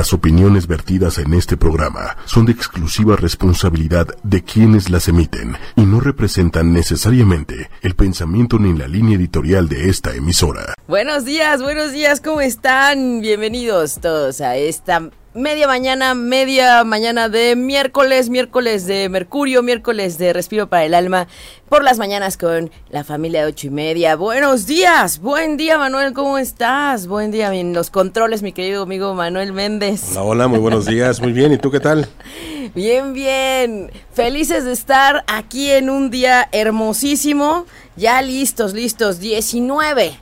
Las 0.00 0.14
opiniones 0.14 0.66
vertidas 0.66 1.18
en 1.18 1.34
este 1.34 1.58
programa 1.58 2.16
son 2.24 2.46
de 2.46 2.52
exclusiva 2.52 3.16
responsabilidad 3.16 4.06
de 4.22 4.42
quienes 4.42 4.88
las 4.88 5.08
emiten 5.08 5.58
y 5.76 5.82
no 5.82 6.00
representan 6.00 6.72
necesariamente 6.72 7.68
el 7.82 7.94
pensamiento 7.94 8.58
ni 8.58 8.72
la 8.72 8.88
línea 8.88 9.18
editorial 9.18 9.68
de 9.68 9.90
esta 9.90 10.14
emisora. 10.14 10.72
Buenos 10.88 11.26
días, 11.26 11.60
buenos 11.60 11.92
días, 11.92 12.22
¿cómo 12.22 12.40
están? 12.40 13.20
Bienvenidos 13.20 14.00
todos 14.00 14.40
a 14.40 14.56
esta 14.56 15.10
media 15.34 15.68
mañana, 15.68 16.14
media 16.14 16.82
mañana 16.82 17.28
de 17.28 17.54
miércoles, 17.54 18.28
miércoles 18.28 18.86
de 18.86 19.08
Mercurio, 19.08 19.62
miércoles 19.62 20.18
de 20.18 20.32
Respiro 20.32 20.68
para 20.68 20.84
el 20.84 20.94
Alma, 20.94 21.28
por 21.68 21.84
las 21.84 21.98
mañanas 21.98 22.36
con 22.36 22.70
la 22.90 23.04
familia 23.04 23.42
de 23.42 23.46
ocho 23.46 23.68
y 23.68 23.70
media. 23.70 24.16
Buenos 24.16 24.66
días, 24.66 25.20
buen 25.20 25.56
día 25.56 25.78
Manuel, 25.78 26.14
¿cómo 26.14 26.36
estás? 26.36 27.06
Buen 27.06 27.30
día 27.30 27.54
en 27.54 27.72
los 27.74 27.90
controles, 27.90 28.42
mi 28.42 28.52
querido 28.52 28.82
amigo 28.82 29.14
Manuel 29.14 29.52
Méndez. 29.52 30.10
Hola, 30.12 30.24
hola, 30.24 30.48
muy 30.48 30.58
buenos 30.58 30.86
días, 30.86 31.20
muy 31.20 31.32
bien, 31.32 31.52
¿y 31.52 31.58
tú 31.58 31.70
qué 31.70 31.80
tal? 31.80 32.08
Bien, 32.74 33.14
bien, 33.14 33.90
felices 34.12 34.64
de 34.64 34.70
estar 34.70 35.24
aquí 35.26 35.72
en 35.72 35.90
un 35.90 36.08
día 36.08 36.48
hermosísimo, 36.52 37.66
ya 37.96 38.22
listos, 38.22 38.74
listos, 38.74 39.18
19 39.18 40.16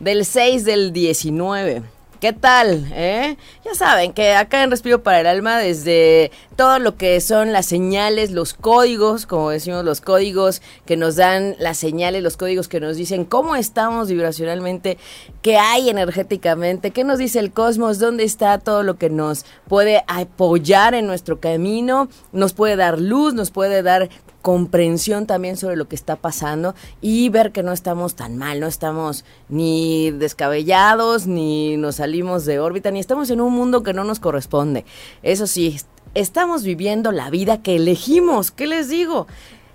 del 0.00 0.24
6 0.24 0.64
del 0.64 0.92
19. 0.92 1.82
¿Qué 2.22 2.32
tal? 2.32 2.86
Eh? 2.92 3.36
Ya 3.64 3.74
saben 3.74 4.12
que 4.12 4.34
acá 4.34 4.62
en 4.62 4.70
Respiro 4.70 5.02
para 5.02 5.22
el 5.22 5.26
Alma, 5.26 5.58
desde 5.58 6.30
todo 6.54 6.78
lo 6.78 6.96
que 6.96 7.20
son 7.20 7.52
las 7.52 7.66
señales, 7.66 8.30
los 8.30 8.54
códigos, 8.54 9.26
como 9.26 9.50
decimos, 9.50 9.84
los 9.84 10.00
códigos 10.00 10.62
que 10.86 10.96
nos 10.96 11.16
dan 11.16 11.56
las 11.58 11.78
señales, 11.78 12.22
los 12.22 12.36
códigos 12.36 12.68
que 12.68 12.78
nos 12.78 12.96
dicen 12.96 13.24
cómo 13.24 13.56
estamos 13.56 14.08
vibracionalmente, 14.08 14.98
qué 15.42 15.56
hay 15.56 15.90
energéticamente, 15.90 16.92
qué 16.92 17.02
nos 17.02 17.18
dice 17.18 17.40
el 17.40 17.52
cosmos, 17.52 17.98
dónde 17.98 18.22
está 18.22 18.56
todo 18.60 18.84
lo 18.84 18.98
que 18.98 19.10
nos 19.10 19.44
puede 19.66 20.04
apoyar 20.06 20.94
en 20.94 21.08
nuestro 21.08 21.40
camino, 21.40 22.08
nos 22.30 22.52
puede 22.52 22.76
dar 22.76 23.00
luz, 23.00 23.34
nos 23.34 23.50
puede 23.50 23.82
dar 23.82 24.10
comprensión 24.42 25.26
también 25.26 25.56
sobre 25.56 25.76
lo 25.76 25.88
que 25.88 25.96
está 25.96 26.16
pasando 26.16 26.74
y 27.00 27.28
ver 27.30 27.52
que 27.52 27.62
no 27.62 27.72
estamos 27.72 28.14
tan 28.14 28.36
mal, 28.36 28.60
no 28.60 28.66
estamos 28.66 29.24
ni 29.48 30.10
descabellados, 30.10 31.26
ni 31.26 31.76
nos 31.76 31.96
salimos 31.96 32.44
de 32.44 32.58
órbita, 32.58 32.90
ni 32.90 33.00
estamos 33.00 33.30
en 33.30 33.40
un 33.40 33.54
mundo 33.54 33.82
que 33.82 33.94
no 33.94 34.04
nos 34.04 34.20
corresponde. 34.20 34.84
Eso 35.22 35.46
sí, 35.46 35.78
estamos 36.14 36.64
viviendo 36.64 37.12
la 37.12 37.30
vida 37.30 37.62
que 37.62 37.76
elegimos, 37.76 38.50
¿qué 38.50 38.66
les 38.66 38.88
digo? 38.88 39.26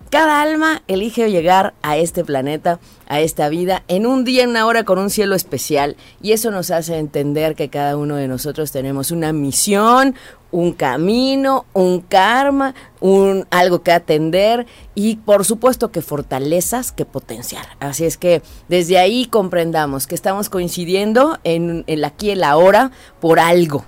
Cada 0.10 0.42
alma 0.42 0.84
elige 0.88 1.30
llegar 1.30 1.74
a 1.82 1.98
este 1.98 2.24
planeta, 2.24 2.80
a 3.10 3.20
esta 3.20 3.50
vida, 3.50 3.84
en 3.90 4.06
un 4.06 4.24
día, 4.24 4.44
en 4.44 4.52
una 4.52 4.66
hora, 4.66 4.86
con 4.86 5.00
un 5.00 5.10
cielo 5.10 5.36
especial. 5.36 5.98
Y 6.22 6.32
eso 6.32 6.50
nos 6.50 6.72
hace 6.72 6.98
entender 6.98 7.56
que 7.56 7.68
cada 7.68 7.98
uno 7.98 8.16
de 8.16 8.30
nosotros 8.30 8.72
tenemos 8.72 9.12
una 9.12 9.34
misión, 9.34 10.16
un 10.52 10.74
camino, 10.74 11.66
un 11.74 12.02
karma, 12.02 12.74
un 13.00 13.46
algo 13.52 13.84
que 13.84 13.92
atender 13.92 14.66
y 14.96 15.18
por 15.18 15.46
supuesto 15.46 15.92
que 15.92 16.02
fortalezas 16.02 16.92
que 16.92 17.06
potenciar. 17.06 17.66
Así 17.80 18.06
es 18.06 18.18
que 18.18 18.42
desde 18.68 18.98
ahí 18.98 19.26
comprendamos 19.26 20.08
que 20.08 20.16
estamos 20.16 20.50
coincidiendo 20.50 21.38
en 21.44 21.84
el 21.88 22.04
aquí 22.04 22.28
y 22.28 22.32
el 22.32 22.44
ahora 22.44 22.92
por 23.20 23.40
algo. 23.40 23.86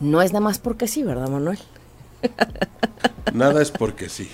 No 0.00 0.22
es 0.22 0.32
nada 0.32 0.44
más 0.44 0.58
porque 0.58 0.88
sí, 0.88 1.02
¿verdad, 1.02 1.28
Manuel? 1.28 1.58
Nada 3.32 3.62
es 3.62 3.70
porque 3.70 4.08
sí. 4.08 4.28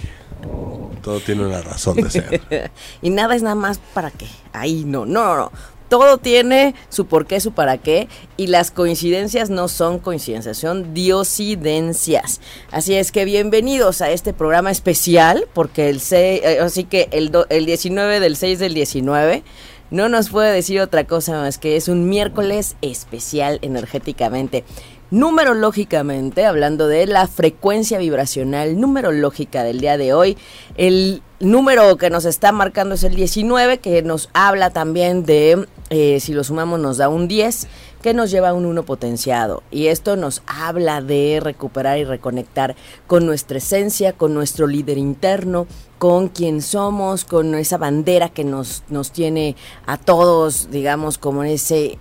Todo 1.03 1.21
tiene 1.21 1.47
una 1.47 1.61
razón 1.63 1.97
de 1.97 2.11
ser. 2.11 2.71
y 3.03 3.11
nada 3.11 3.35
es 3.35 3.43
nada 3.43 3.55
más 3.55 3.79
para 3.95 4.11
qué. 4.11 4.27
Ahí 4.53 4.85
no, 4.85 5.07
no, 5.07 5.25
no, 5.25 5.37
no 5.37 5.51
todo 5.89 6.19
tiene 6.19 6.75
su 6.89 7.07
por 7.07 7.27
qué, 7.27 7.41
su 7.41 7.53
para 7.53 7.79
qué, 7.79 8.09
y 8.37 8.49
las 8.49 8.71
coincidencias 8.71 9.51
no 9.51 9.69
son 9.69 9.99
coincidencias, 9.99 10.59
son 10.59 10.95
diosidencias. 10.95 12.41
Así 12.71 12.95
es 12.95 13.13
que 13.13 13.25
bienvenidos 13.25 14.01
a 14.01 14.11
este 14.11 14.33
programa 14.33 14.71
especial, 14.71 15.47
porque 15.55 15.89
el 15.89 16.01
6, 16.01 16.41
eh, 16.45 16.59
así 16.61 16.85
que 16.85 17.09
el, 17.13 17.33
el 17.49 17.67
19 17.67 18.21
del 18.21 18.37
6 18.37 18.59
del 18.59 18.75
19 18.75 19.43
no 19.91 20.09
nos 20.09 20.29
puede 20.29 20.53
decir 20.53 20.81
otra 20.81 21.05
cosa 21.05 21.33
más 21.33 21.57
que 21.57 21.77
es 21.77 21.89
un 21.89 22.09
miércoles 22.09 22.77
especial 22.83 23.59
energéticamente. 23.63 24.65
Numerológicamente, 25.11 26.45
hablando 26.45 26.87
de 26.87 27.07
la 27.07 27.27
frecuencia 27.27 27.97
vibracional 27.97 28.79
numerológica 28.79 29.65
del 29.65 29.81
día 29.81 29.97
de 29.97 30.13
hoy, 30.13 30.37
el 30.77 31.23
número 31.41 31.97
que 31.97 32.11
nos 32.11 32.27
está 32.27 32.53
marcando 32.53 32.95
es 32.95 33.05
el 33.05 33.15
19, 33.15 33.79
que 33.79 34.03
nos 34.03 34.29
habla 34.35 34.69
también 34.69 35.25
de, 35.25 35.67
eh, 35.91 36.21
si 36.21 36.33
lo 36.33 36.45
sumamos 36.45 36.81
nos 36.81 36.99
da 36.99 37.09
un 37.09 37.29
10, 37.29 37.67
que 38.03 38.15
nos 38.15 38.31
lleva 38.31 38.51
a 38.51 38.55
un 38.55 38.67
1 38.67 38.85
potenciado. 38.85 39.63
Y 39.71 39.87
esto 39.87 40.17
nos 40.17 40.43
habla 40.47 41.01
de 41.01 41.41
recuperar 41.43 41.99
y 41.99 42.05
reconectar 42.05 42.77
con 43.07 43.27
nuestra 43.27 43.59
esencia, 43.59 44.13
con 44.13 44.35
nuestro 44.35 44.67
líder 44.67 44.99
interno, 44.99 45.67
con 45.99 46.29
quien 46.29 46.63
somos, 46.63 47.25
con 47.25 47.55
esa 47.55 47.79
bandera 47.79 48.29
que 48.29 48.45
nos, 48.45 48.83
nos 48.89 49.11
tiene 49.11 49.57
a 49.87 49.97
todos, 49.97 50.71
digamos, 50.71 51.19
como 51.19 51.43
ese 51.43 51.99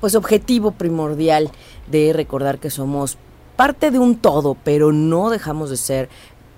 pues 0.00 0.14
objetivo 0.14 0.72
primordial 0.72 1.50
de 1.90 2.12
recordar 2.12 2.58
que 2.58 2.70
somos 2.70 3.18
parte 3.56 3.90
de 3.90 3.98
un 3.98 4.16
todo, 4.16 4.56
pero 4.62 4.92
no 4.92 5.30
dejamos 5.30 5.70
de 5.70 5.76
ser 5.76 6.08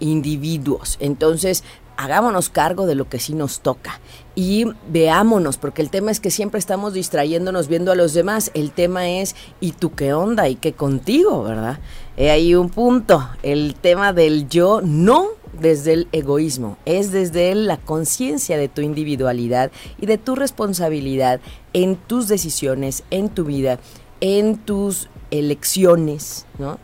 individuos. 0.00 0.96
Entonces, 1.00 1.64
hagámonos 1.96 2.48
cargo 2.48 2.86
de 2.86 2.94
lo 2.94 3.08
que 3.08 3.18
sí 3.18 3.34
nos 3.34 3.60
toca 3.60 4.00
y 4.40 4.64
veámonos, 4.88 5.58
porque 5.58 5.82
el 5.82 5.90
tema 5.90 6.10
es 6.10 6.18
que 6.18 6.30
siempre 6.30 6.58
estamos 6.58 6.94
distrayéndonos 6.94 7.68
viendo 7.68 7.92
a 7.92 7.94
los 7.94 8.14
demás. 8.14 8.50
El 8.54 8.70
tema 8.70 9.06
es, 9.06 9.36
¿y 9.60 9.72
tú 9.72 9.94
qué 9.94 10.14
onda? 10.14 10.48
¿Y 10.48 10.54
qué 10.54 10.72
contigo? 10.72 11.42
¿Verdad? 11.42 11.78
He 12.16 12.30
ahí 12.30 12.54
un 12.54 12.70
punto. 12.70 13.28
El 13.42 13.74
tema 13.74 14.14
del 14.14 14.48
yo 14.48 14.80
no 14.82 15.26
desde 15.60 15.92
el 15.92 16.08
egoísmo, 16.12 16.78
es 16.86 17.12
desde 17.12 17.54
la 17.54 17.76
conciencia 17.76 18.56
de 18.56 18.68
tu 18.68 18.80
individualidad 18.80 19.72
y 20.00 20.06
de 20.06 20.16
tu 20.16 20.34
responsabilidad 20.36 21.40
en 21.74 21.96
tus 21.96 22.26
decisiones, 22.26 23.02
en 23.10 23.28
tu 23.28 23.44
vida, 23.44 23.78
en 24.22 24.56
tus 24.56 25.10
elecciones, 25.30 26.46
¿no? 26.58 26.78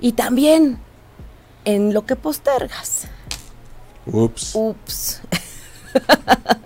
Y 0.00 0.12
también 0.12 0.80
en 1.64 1.94
lo 1.94 2.04
que 2.04 2.16
postergas. 2.16 3.06
Ups. 4.06 4.56
Ups. 4.56 5.20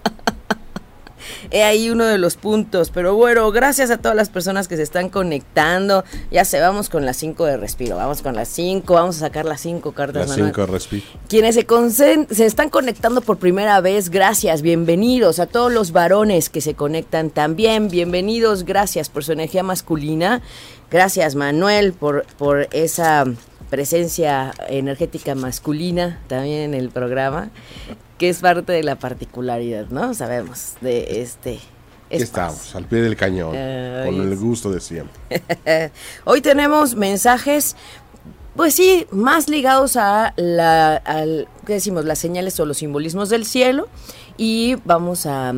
He 1.50 1.62
ahí 1.62 1.90
uno 1.90 2.04
de 2.04 2.18
los 2.18 2.36
puntos. 2.36 2.90
Pero 2.90 3.14
bueno, 3.14 3.50
gracias 3.50 3.90
a 3.90 3.98
todas 3.98 4.16
las 4.16 4.28
personas 4.28 4.68
que 4.68 4.76
se 4.76 4.82
están 4.82 5.08
conectando. 5.08 6.04
Ya 6.30 6.44
se 6.44 6.60
vamos 6.60 6.88
con 6.88 7.04
las 7.04 7.16
5 7.16 7.44
de 7.44 7.56
respiro. 7.56 7.96
Vamos 7.96 8.22
con 8.22 8.34
las 8.34 8.48
5. 8.48 8.92
Vamos 8.92 9.16
a 9.16 9.20
sacar 9.20 9.44
las 9.44 9.60
5 9.60 9.92
cartas. 9.92 10.28
Las 10.28 10.36
5 10.36 10.60
de 10.60 10.66
respiro. 10.66 11.04
Quienes 11.28 11.54
se, 11.54 12.26
se 12.30 12.46
están 12.46 12.70
conectando 12.70 13.20
por 13.20 13.38
primera 13.38 13.80
vez, 13.80 14.10
gracias. 14.10 14.62
Bienvenidos 14.62 15.38
a 15.38 15.46
todos 15.46 15.72
los 15.72 15.92
varones 15.92 16.50
que 16.50 16.60
se 16.60 16.74
conectan 16.74 17.30
también. 17.30 17.88
Bienvenidos. 17.88 18.64
Gracias 18.64 19.08
por 19.08 19.24
su 19.24 19.32
energía 19.32 19.62
masculina. 19.62 20.42
Gracias, 20.90 21.34
Manuel, 21.34 21.92
por, 21.92 22.24
por 22.38 22.68
esa 22.72 23.24
presencia 23.70 24.52
energética 24.68 25.34
masculina 25.34 26.20
también 26.28 26.60
en 26.60 26.74
el 26.74 26.90
programa 26.90 27.50
que 28.18 28.28
es 28.28 28.40
parte 28.40 28.72
de 28.72 28.82
la 28.82 28.96
particularidad, 28.96 29.86
¿no? 29.88 30.12
Sabemos 30.12 30.74
de 30.80 31.22
este. 31.22 31.60
Estamos, 32.10 32.74
al 32.74 32.84
pie 32.86 33.02
del 33.02 33.16
cañón, 33.16 33.50
con 33.50 34.20
el 34.20 34.36
gusto 34.36 34.70
de 34.70 34.80
siempre. 34.80 35.14
Hoy 36.24 36.40
tenemos 36.40 36.94
mensajes, 36.94 37.76
pues 38.56 38.74
sí, 38.74 39.06
más 39.10 39.48
ligados 39.48 39.96
a 39.96 40.32
la, 40.36 40.96
al, 40.96 41.48
¿qué 41.66 41.74
decimos? 41.74 42.06
Las 42.06 42.18
señales 42.18 42.58
o 42.60 42.66
los 42.66 42.78
simbolismos 42.78 43.28
del 43.28 43.44
cielo 43.44 43.88
y 44.38 44.76
vamos 44.84 45.26
a, 45.26 45.52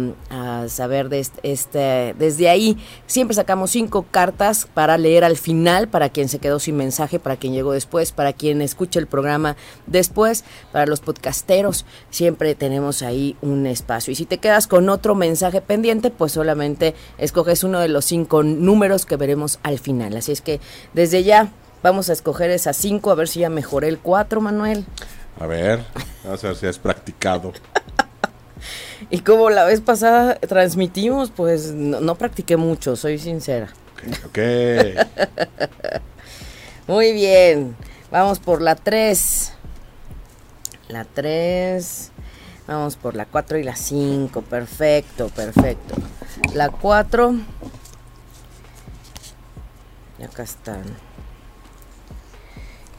saber 0.68 1.10
de 1.10 1.24
este, 1.42 2.14
desde 2.18 2.48
ahí. 2.48 2.78
Siempre 3.06 3.34
sacamos 3.34 3.70
cinco 3.70 4.06
cartas 4.10 4.66
para 4.72 4.96
leer 4.96 5.22
al 5.22 5.36
final, 5.36 5.88
para 5.88 6.08
quien 6.08 6.28
se 6.28 6.38
quedó 6.38 6.58
sin 6.58 6.76
mensaje, 6.76 7.20
para 7.20 7.36
quien 7.36 7.52
llegó 7.52 7.72
después, 7.72 8.10
para 8.10 8.32
quien 8.32 8.62
escucha 8.62 8.98
el 8.98 9.06
programa 9.06 9.56
después, 9.86 10.44
para 10.72 10.86
los 10.86 11.00
podcasteros, 11.00 11.84
siempre 12.08 12.54
tenemos 12.54 13.02
ahí 13.02 13.36
un 13.42 13.66
espacio. 13.66 14.12
Y 14.12 14.16
si 14.16 14.24
te 14.24 14.38
quedas 14.38 14.66
con 14.66 14.88
otro 14.88 15.14
mensaje 15.14 15.60
pendiente, 15.60 16.10
pues 16.10 16.32
solamente 16.32 16.94
escoges 17.18 17.62
uno 17.62 17.80
de 17.80 17.88
los 17.88 18.06
cinco 18.06 18.42
números 18.42 19.04
que 19.04 19.16
veremos 19.16 19.58
al 19.62 19.78
final. 19.78 20.16
Así 20.16 20.32
es 20.32 20.40
que 20.40 20.58
desde 20.94 21.22
ya 21.22 21.52
vamos 21.82 22.08
a 22.08 22.14
escoger 22.14 22.50
esas 22.50 22.78
cinco, 22.78 23.10
a 23.10 23.14
ver 23.14 23.28
si 23.28 23.40
ya 23.40 23.50
mejoré 23.50 23.88
el 23.88 23.98
cuatro, 23.98 24.40
Manuel. 24.40 24.86
A 25.38 25.46
ver, 25.46 25.84
vamos 26.24 26.42
a 26.44 26.48
ver 26.48 26.56
si 26.56 26.66
has 26.66 26.78
practicado. 26.78 27.52
Y 29.08 29.20
como 29.20 29.50
la 29.50 29.64
vez 29.64 29.80
pasada 29.80 30.34
transmitimos, 30.34 31.30
pues 31.30 31.72
no, 31.72 32.14
practiqué 32.16 32.56
mucho, 32.56 32.96
soy 32.96 33.18
sincera. 33.18 33.68
Ok. 34.26 34.38
Muy 36.86 37.12
bien. 37.12 37.76
Vamos 38.10 38.38
por 38.40 38.60
la 38.60 38.74
3. 38.74 39.52
La 40.88 41.04
3. 41.04 42.10
Vamos 42.66 42.96
por 42.96 43.14
la 43.14 43.24
4 43.26 43.58
y 43.58 43.62
la 43.62 43.76
5. 43.76 44.42
Perfecto, 44.42 45.28
perfecto. 45.28 45.94
La 46.54 46.68
4. 46.68 47.34
Y 50.18 50.22
acá 50.22 50.42
están. 50.42 50.84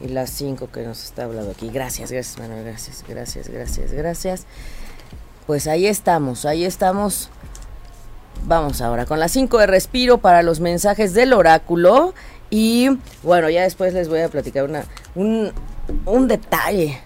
y 0.00 0.08
las 0.08 0.30
5 0.30 0.70
que 0.72 0.82
nos 0.82 1.04
está 1.04 1.24
hablando 1.24 1.52
aquí. 1.52 1.70
Gracias, 1.70 2.10
gracias 2.10 2.38
Manuel, 2.38 2.64
gracias, 2.64 3.04
gracias, 3.06 3.48
gracias, 3.48 3.92
gracias. 3.92 4.46
Pues 5.46 5.66
ahí 5.66 5.86
estamos, 5.86 6.44
ahí 6.44 6.64
estamos. 6.64 7.28
Vamos 8.44 8.80
ahora 8.80 9.06
con 9.06 9.20
las 9.20 9.32
5 9.32 9.58
de 9.58 9.66
respiro 9.66 10.18
para 10.18 10.42
los 10.42 10.60
mensajes 10.60 11.14
del 11.14 11.32
oráculo. 11.32 12.14
Y 12.50 12.90
bueno, 13.22 13.48
ya 13.50 13.62
después 13.62 13.94
les 13.94 14.08
voy 14.08 14.20
a 14.20 14.28
platicar 14.28 14.64
una, 14.64 14.84
un, 15.14 15.52
un 16.06 16.28
detalle. 16.28 17.00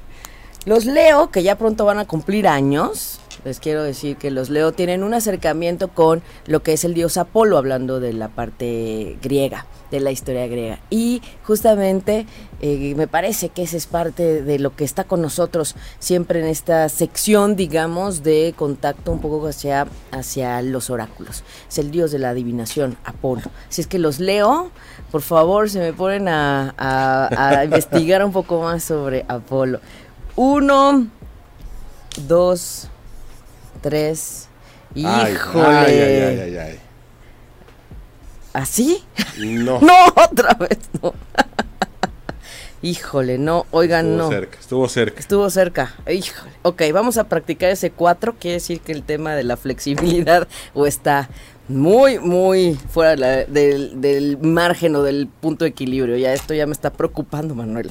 Los 0.65 0.85
Leo, 0.85 1.31
que 1.31 1.43
ya 1.43 1.57
pronto 1.57 1.85
van 1.85 1.99
a 1.99 2.07
cumplir 2.07 2.49
años, 2.49 3.21
les 3.45 3.61
quiero 3.61 3.83
decir 3.83 4.17
que 4.17 4.31
los 4.31 4.51
Leo 4.51 4.73
tienen 4.73 5.03
un 5.03 5.15
acercamiento 5.15 5.89
con 5.89 6.23
lo 6.47 6.63
que 6.63 6.73
es 6.73 6.85
el 6.85 6.95
dios 6.95 7.17
Apolo, 7.17 7.59
hablando 7.59 8.01
de 8.01 8.13
la 8.13 8.29
parte 8.29 9.19
griega, 9.23 9.67
de 9.91 10.01
la 10.01 10.11
historia 10.11 10.47
griega. 10.47 10.79
Y 10.91 11.23
justamente 11.45 12.27
eh, 12.61 12.95
me 12.97 13.07
parece 13.07 13.49
que 13.51 13.63
esa 13.63 13.77
es 13.77 13.87
parte 13.87 14.43
de 14.43 14.59
lo 14.59 14.75
que 14.75 14.85
está 14.85 15.05
con 15.05 15.23
nosotros 15.23 15.77
siempre 15.99 16.41
en 16.41 16.47
esta 16.47 16.89
sección, 16.89 17.57
digamos, 17.57 18.23
de 18.23 18.55
contacto 18.57 19.13
un 19.13 19.21
poco 19.21 19.47
hacia, 19.47 19.87
hacia 20.11 20.63
los 20.63 20.91
oráculos. 20.91 21.45
Es 21.69 21.79
el 21.79 21.91
dios 21.91 22.11
de 22.11 22.19
la 22.19 22.31
adivinación, 22.31 22.97
Apolo. 23.05 23.43
Si 23.69 23.81
es 23.81 23.87
que 23.87 23.99
los 23.99 24.19
Leo, 24.19 24.71
por 25.11 25.23
favor, 25.23 25.71
se 25.71 25.79
me 25.79 25.93
ponen 25.93 26.29
a, 26.29 26.75
a 26.79 27.65
investigar 27.65 28.25
un 28.25 28.33
poco 28.33 28.63
más 28.63 28.83
sobre 28.85 29.25
Apolo. 29.29 29.81
Uno, 30.37 31.07
dos, 32.29 32.89
tres. 33.77 34.49
Híjole. 34.95 35.67
Ay, 35.67 35.99
ay, 35.99 36.41
ay, 36.41 36.57
ay, 36.59 36.81
¿Así? 38.53 39.05
No. 39.39 39.81
no, 39.83 39.95
otra 40.17 40.55
vez 40.55 40.79
no. 41.03 41.13
Híjole, 42.83 43.37
no, 43.37 43.67
oigan, 43.71 44.07
estuvo 44.07 44.23
no. 44.23 44.29
Cerca, 44.31 44.59
estuvo 44.59 44.89
cerca. 44.89 45.21
Estuvo 45.21 45.51
cerca. 45.51 45.95
Híjole. 46.11 46.53
Ok, 46.63 46.83
vamos 46.93 47.19
a 47.19 47.25
practicar 47.25 47.71
ese 47.71 47.91
cuatro. 47.91 48.37
Quiere 48.39 48.55
decir 48.55 48.81
que 48.81 48.93
el 48.93 49.03
tema 49.03 49.35
de 49.35 49.45
la 49.45 49.57
flexibilidad 49.57 50.47
o 50.75 50.87
está 50.87 51.29
muy, 51.69 52.19
muy 52.19 52.75
fuera 52.75 53.17
del, 53.17 54.01
del, 54.01 54.39
margen 54.39 54.95
o 54.97 55.03
del 55.03 55.27
punto 55.27 55.65
de 55.65 55.71
equilibrio. 55.71 56.17
Ya 56.17 56.33
esto 56.33 56.55
ya 56.55 56.67
me 56.67 56.73
está 56.73 56.93
preocupando, 56.93 57.55
Manuel. 57.55 57.91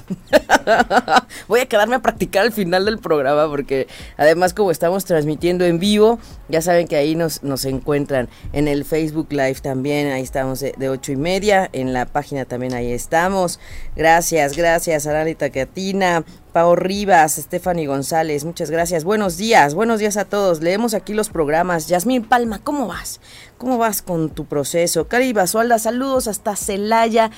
Voy 1.48 1.60
a 1.60 1.66
quedarme 1.66 1.96
a 1.96 2.00
practicar 2.00 2.44
al 2.44 2.52
final 2.52 2.86
del 2.86 3.00
programa 3.00 3.48
porque 3.48 3.88
además 4.18 4.54
como 4.54 4.72
estamos 4.72 5.06
transmitiendo 5.06 5.66
en 5.66 5.80
vivo, 5.80 6.20
ya 6.48 6.62
saben 6.62 6.88
que 6.88 6.96
ahí 6.96 7.16
nos, 7.16 7.44
nos 7.44 7.66
encuentran 7.66 8.30
en 8.54 8.68
el 8.68 8.86
Facebook 8.86 9.28
Live 9.32 9.56
también, 9.62 10.12
ahí 10.12 10.24
estamos 10.24 10.60
de, 10.60 10.90
ocho 10.90 11.12
y 11.12 11.18
media, 11.18 11.70
en 11.74 11.94
la 11.94 12.06
página 12.06 12.46
también 12.46 12.74
ahí 12.74 12.92
estamos. 12.92 13.60
Gracias, 13.96 14.56
gracias, 14.56 15.08
Aralita 15.08 15.50
Catina, 15.50 16.24
Pau 16.56 16.74
Rivas, 16.74 17.34
Stephanie 17.34 17.86
González, 17.86 18.46
muchas 18.46 18.72
gracias. 18.72 19.04
Buenos 19.04 19.36
días, 19.36 19.76
buenos 19.76 20.00
días 20.00 20.16
a 20.16 20.24
todos. 20.24 20.62
Leemos 20.62 20.94
aquí 20.94 21.14
los 21.14 21.28
programas. 21.28 21.90
Yasmín 21.90 22.24
Palma, 22.24 22.60
¿cómo 22.60 22.88
vas? 22.88 23.20
¿Cómo 23.58 23.78
vas 23.78 24.02
con 24.02 24.30
tu 24.30 24.46
proceso? 24.46 25.10
Cari 25.10 25.34
Basualda, 25.34 25.80
saludos 25.80 26.30
hasta 26.30 26.56
Celaya, 26.56 27.30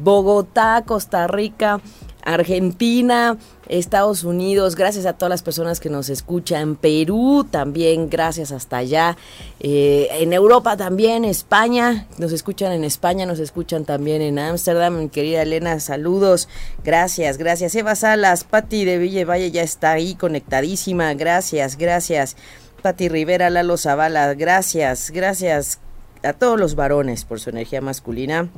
Bogotá, 0.00 0.84
Costa 0.86 1.26
Rica. 1.26 1.82
Argentina, 2.24 3.36
Estados 3.68 4.24
Unidos, 4.24 4.76
gracias 4.76 5.06
a 5.06 5.14
todas 5.14 5.30
las 5.30 5.42
personas 5.42 5.80
que 5.80 5.90
nos 5.90 6.08
escuchan, 6.08 6.76
Perú 6.76 7.46
también, 7.50 8.10
gracias 8.10 8.52
hasta 8.52 8.78
allá, 8.78 9.16
eh, 9.60 10.08
en 10.12 10.32
Europa 10.32 10.76
también, 10.76 11.24
España, 11.24 12.06
nos 12.18 12.32
escuchan 12.32 12.72
en 12.72 12.84
España, 12.84 13.26
nos 13.26 13.38
escuchan 13.38 13.84
también 13.84 14.22
en 14.22 14.38
Ámsterdam, 14.38 14.98
mi 14.98 15.08
querida 15.08 15.42
Elena, 15.42 15.80
saludos, 15.80 16.48
gracias, 16.84 17.38
gracias, 17.38 17.74
Eva 17.74 17.94
Salas, 17.94 18.44
Patti 18.44 18.84
de 18.84 18.98
Ville 18.98 19.24
Valle 19.24 19.50
ya 19.50 19.62
está 19.62 19.92
ahí 19.92 20.14
conectadísima, 20.14 21.14
gracias, 21.14 21.76
gracias, 21.76 22.36
Patti 22.82 23.08
Rivera, 23.08 23.48
Lalo 23.48 23.76
Zavala, 23.76 24.34
gracias, 24.34 25.10
gracias 25.10 25.78
a 26.22 26.32
todos 26.32 26.58
los 26.58 26.74
varones 26.74 27.24
por 27.24 27.40
su 27.40 27.50
energía 27.50 27.80
masculina. 27.80 28.48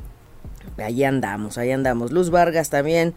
Ahí 0.77 1.03
andamos, 1.03 1.57
ahí 1.57 1.71
andamos. 1.71 2.11
Luz 2.11 2.29
Vargas 2.29 2.69
también. 2.69 3.13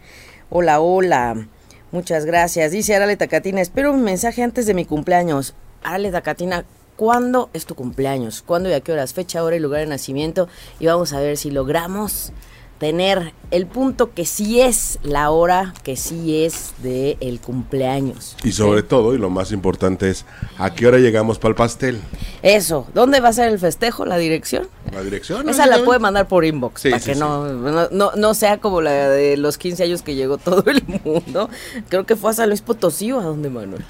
Hola, 0.51 0.81
hola. 0.81 1.45
Muchas 1.91 2.25
gracias. 2.25 2.71
Dice 2.71 2.95
Arale 2.95 3.15
Tacatina, 3.15 3.61
espero 3.61 3.93
un 3.93 4.01
mensaje 4.01 4.41
antes 4.41 4.65
de 4.65 4.73
mi 4.73 4.83
cumpleaños. 4.83 5.53
Arale 5.83 6.09
Tacatina, 6.09 6.65
¿cuándo 6.95 7.51
es 7.53 7.67
tu 7.67 7.75
cumpleaños? 7.75 8.41
¿Cuándo 8.41 8.67
y 8.67 8.73
a 8.73 8.81
qué 8.81 8.91
horas? 8.91 9.13
Fecha, 9.13 9.43
hora 9.43 9.57
y 9.57 9.59
lugar 9.59 9.81
de 9.81 9.85
nacimiento. 9.85 10.47
Y 10.79 10.87
vamos 10.87 11.13
a 11.13 11.19
ver 11.19 11.37
si 11.37 11.51
logramos 11.51 12.31
tener 12.79 13.33
el 13.51 13.67
punto 13.67 14.13
que 14.13 14.25
sí 14.25 14.61
es 14.61 14.99
la 15.03 15.31
hora, 15.31 15.73
que 15.83 15.97
sí 15.97 16.43
es 16.43 16.71
de 16.81 17.17
el 17.19 17.39
cumpleaños. 17.41 18.37
Y 18.43 18.53
sobre 18.53 18.83
todo, 18.83 19.13
y 19.13 19.17
lo 19.17 19.29
más 19.29 19.51
importante 19.51 20.09
es, 20.09 20.25
¿a 20.57 20.73
qué 20.73 20.87
hora 20.87 20.97
llegamos 20.97 21.39
para 21.39 21.49
el 21.49 21.55
pastel? 21.55 21.99
Eso, 22.41 22.87
¿dónde 22.93 23.19
va 23.19 23.29
a 23.29 23.33
ser 23.33 23.49
el 23.49 23.59
festejo? 23.59 24.05
¿La 24.05 24.17
dirección? 24.17 24.67
La 24.93 25.03
dirección. 25.03 25.49
Esa 25.49 25.65
la 25.65 25.83
puede 25.83 25.99
mandar 25.99 26.27
por 26.27 26.45
inbox, 26.45 26.83
para 26.83 26.99
que 26.99 27.15
no, 27.15 27.47
no, 27.91 28.11
no, 28.15 28.33
sea 28.33 28.59
como 28.59 28.81
la 28.81 29.09
de 29.09 29.35
los 29.35 29.57
15 29.57 29.83
años 29.83 30.01
que 30.01 30.15
llegó 30.15 30.37
todo 30.37 30.63
el 30.67 30.83
mundo. 31.03 31.49
Creo 31.89 32.05
que 32.05 32.15
fue 32.15 32.31
a 32.31 32.33
San 32.33 32.49
Luis 32.49 32.61
Potosí 32.61 33.11
o 33.11 33.19
a 33.19 33.23
dónde, 33.23 33.49
Manuel. 33.49 33.83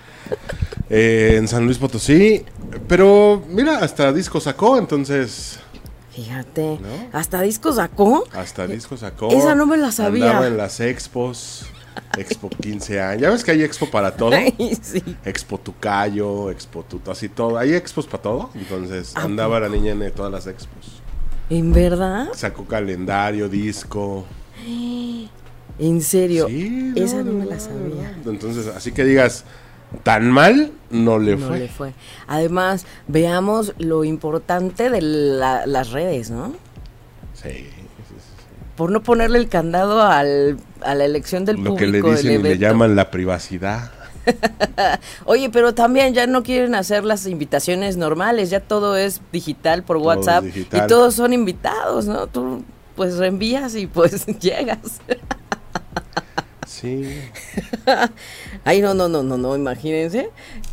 Eh, 0.90 1.36
en 1.38 1.48
San 1.48 1.66
Luis 1.66 1.78
Potosí, 1.78 2.44
pero 2.88 3.44
mira, 3.50 3.78
hasta 3.78 4.12
disco 4.12 4.40
sacó, 4.40 4.78
entonces... 4.78 5.60
Fíjate, 6.20 6.80
hasta 7.14 7.42
disco 7.42 7.72
sacó. 7.72 8.26
Hasta 8.34 8.68
disco 8.68 8.98
sacó. 8.98 9.30
Esa 9.30 9.56
no 9.56 9.66
me 9.66 9.78
la 9.78 9.92
sabía. 9.92 10.26
Andaba 10.28 10.48
en 10.48 10.58
las 10.58 10.82
expos. 10.82 11.66
Expo 12.18 12.50
15 12.62 13.00
años. 13.00 13.22
Ya 13.22 13.30
ves 13.30 13.44
que 13.44 13.52
hay 13.52 13.64
expo 13.64 13.90
para 13.90 14.16
todo. 14.16 14.32
sí. 14.82 15.04
Expo 15.24 15.58
Tucayo, 15.60 16.52
Expo 16.52 16.84
Tuto, 16.84 17.12
así 17.12 17.30
todo. 17.30 17.58
Hay 17.58 17.74
expos 17.74 18.06
para 18.06 18.24
todo. 18.24 18.50
Entonces 18.54 19.16
andaba 19.16 19.62
la 19.62 19.70
niña 19.70 19.92
en 19.92 20.12
todas 20.12 20.32
las 20.32 20.46
expos. 20.48 21.02
¿En 21.50 21.72
verdad? 21.72 22.28
Sacó 22.34 22.66
calendario, 22.66 23.48
disco. 23.48 24.26
¿En 25.80 26.02
serio? 26.02 26.48
Sí, 26.48 26.92
Esa 26.98 27.24
no, 27.24 27.32
me 27.32 27.46
la 27.46 27.58
sabía. 27.60 28.14
Entonces, 28.26 28.68
así 28.68 28.92
que 28.92 29.06
digas, 29.06 29.46
tan 30.04 30.30
mal 30.32 30.72
no 30.90 31.20
le 31.20 31.36
no 31.36 31.48
fue. 31.48 31.60
le 31.60 31.68
fue. 31.68 31.94
Además, 32.28 32.86
veamos 33.08 33.74
lo 33.78 34.04
importante 34.04 34.90
de 34.90 35.02
las 35.02 35.92
redes, 35.92 36.32
¿no? 36.32 36.54
Sí. 37.34 37.70
Por 38.76 38.92
no 38.92 39.04
ponerle 39.04 39.40
el 39.40 39.50
candado 39.50 40.02
al, 40.02 40.58
a 40.82 40.96
la 40.96 41.06
elección 41.06 41.46
del 41.46 41.58
lo 41.58 41.72
público. 41.72 41.78
que 41.78 41.88
le 41.88 42.02
dicen 42.02 42.32
y 42.40 42.44
le 42.44 42.58
llaman 42.58 42.96
la 42.96 43.12
privacidad. 43.12 43.92
Oye, 45.26 45.50
pero 45.50 45.74
también 45.74 46.14
ya 46.14 46.28
no 46.28 46.44
quieren 46.44 46.76
hacer 46.76 47.04
las 47.04 47.26
invitaciones 47.26 47.98
normales, 47.98 48.50
ya 48.50 48.60
todo 48.60 48.96
es 48.96 49.22
digital 49.32 49.84
por 49.84 49.98
WhatsApp 49.98 50.44
digital. 50.44 50.86
y 50.86 50.88
todos 50.88 51.16
son 51.16 51.34
invitados, 51.34 52.06
¿no? 52.06 52.28
Tú 52.28 52.64
pues 52.96 53.18
reenvías 53.18 53.76
y 53.76 53.88
pues 53.88 54.26
llegas. 54.40 55.00
Sí. 56.68 57.22
Ay, 58.66 58.82
no, 58.82 58.94
no, 58.94 59.08
no, 59.08 59.24
no, 59.24 59.38
no, 59.38 59.56
imagínense. 59.56 60.30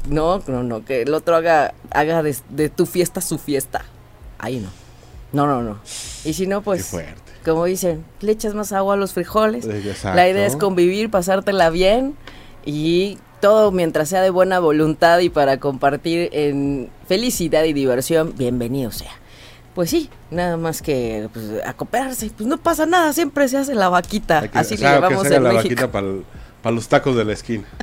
No, 0.09 0.43
no, 0.47 0.63
no, 0.63 0.85
que 0.85 1.03
el 1.03 1.15
otro 1.15 1.37
haga, 1.37 1.75
haga 1.91 2.23
de, 2.23 2.37
de 2.51 2.69
tu 2.69 2.87
fiesta 2.87 3.21
su 3.21 3.39
fiesta. 3.39 3.85
Ahí 4.39 4.59
no. 4.59 4.69
No, 5.33 5.47
no, 5.47 5.63
no. 5.63 5.79
Y 6.25 6.33
si 6.35 6.47
no, 6.47 6.63
pues, 6.63 6.85
Qué 6.85 6.91
fuerte. 6.91 7.33
como 7.45 7.65
dicen, 7.65 8.05
le 8.21 8.33
echas 8.33 8.55
más 8.55 8.73
agua 8.73 8.95
a 8.95 8.97
los 8.97 9.13
frijoles. 9.13 9.67
Exacto. 9.67 10.17
La 10.17 10.29
idea 10.29 10.47
es 10.47 10.57
convivir, 10.57 11.11
pasártela 11.11 11.71
bien 11.71 12.15
y 12.65 13.19
todo 13.41 13.71
mientras 13.71 14.09
sea 14.09 14.23
de 14.23 14.31
buena 14.31 14.59
voluntad 14.61 15.19
y 15.21 15.29
para 15.29 15.59
compartir 15.61 16.31
en 16.33 16.89
felicidad 17.07 17.65
y 17.65 17.73
diversión, 17.73 18.35
bienvenido 18.37 18.91
sea. 18.91 19.13
Pues 19.75 19.91
sí, 19.91 20.09
nada 20.31 20.57
más 20.57 20.81
que 20.81 21.29
pues, 21.35 21.45
acoplarse, 21.67 22.31
pues 22.35 22.49
no 22.49 22.57
pasa 22.57 22.87
nada, 22.87 23.13
siempre 23.13 23.47
se 23.49 23.59
hace 23.59 23.75
la 23.75 23.91
vaquita, 23.91 24.49
que- 24.49 24.59
así 24.59 24.75
o 24.75 24.77
le 24.77 24.81
sea, 24.81 24.89
que 24.97 25.01
llamamos 25.03 25.23
se 25.23 25.27
haga 25.29 25.37
en 25.37 25.43
la 25.45 25.53
México. 25.53 25.69
vaquita 25.75 25.93
para 25.93 26.07
los 26.71 26.89
tacos 26.89 27.17
de 27.17 27.25
la 27.25 27.33
esquina. 27.33 27.65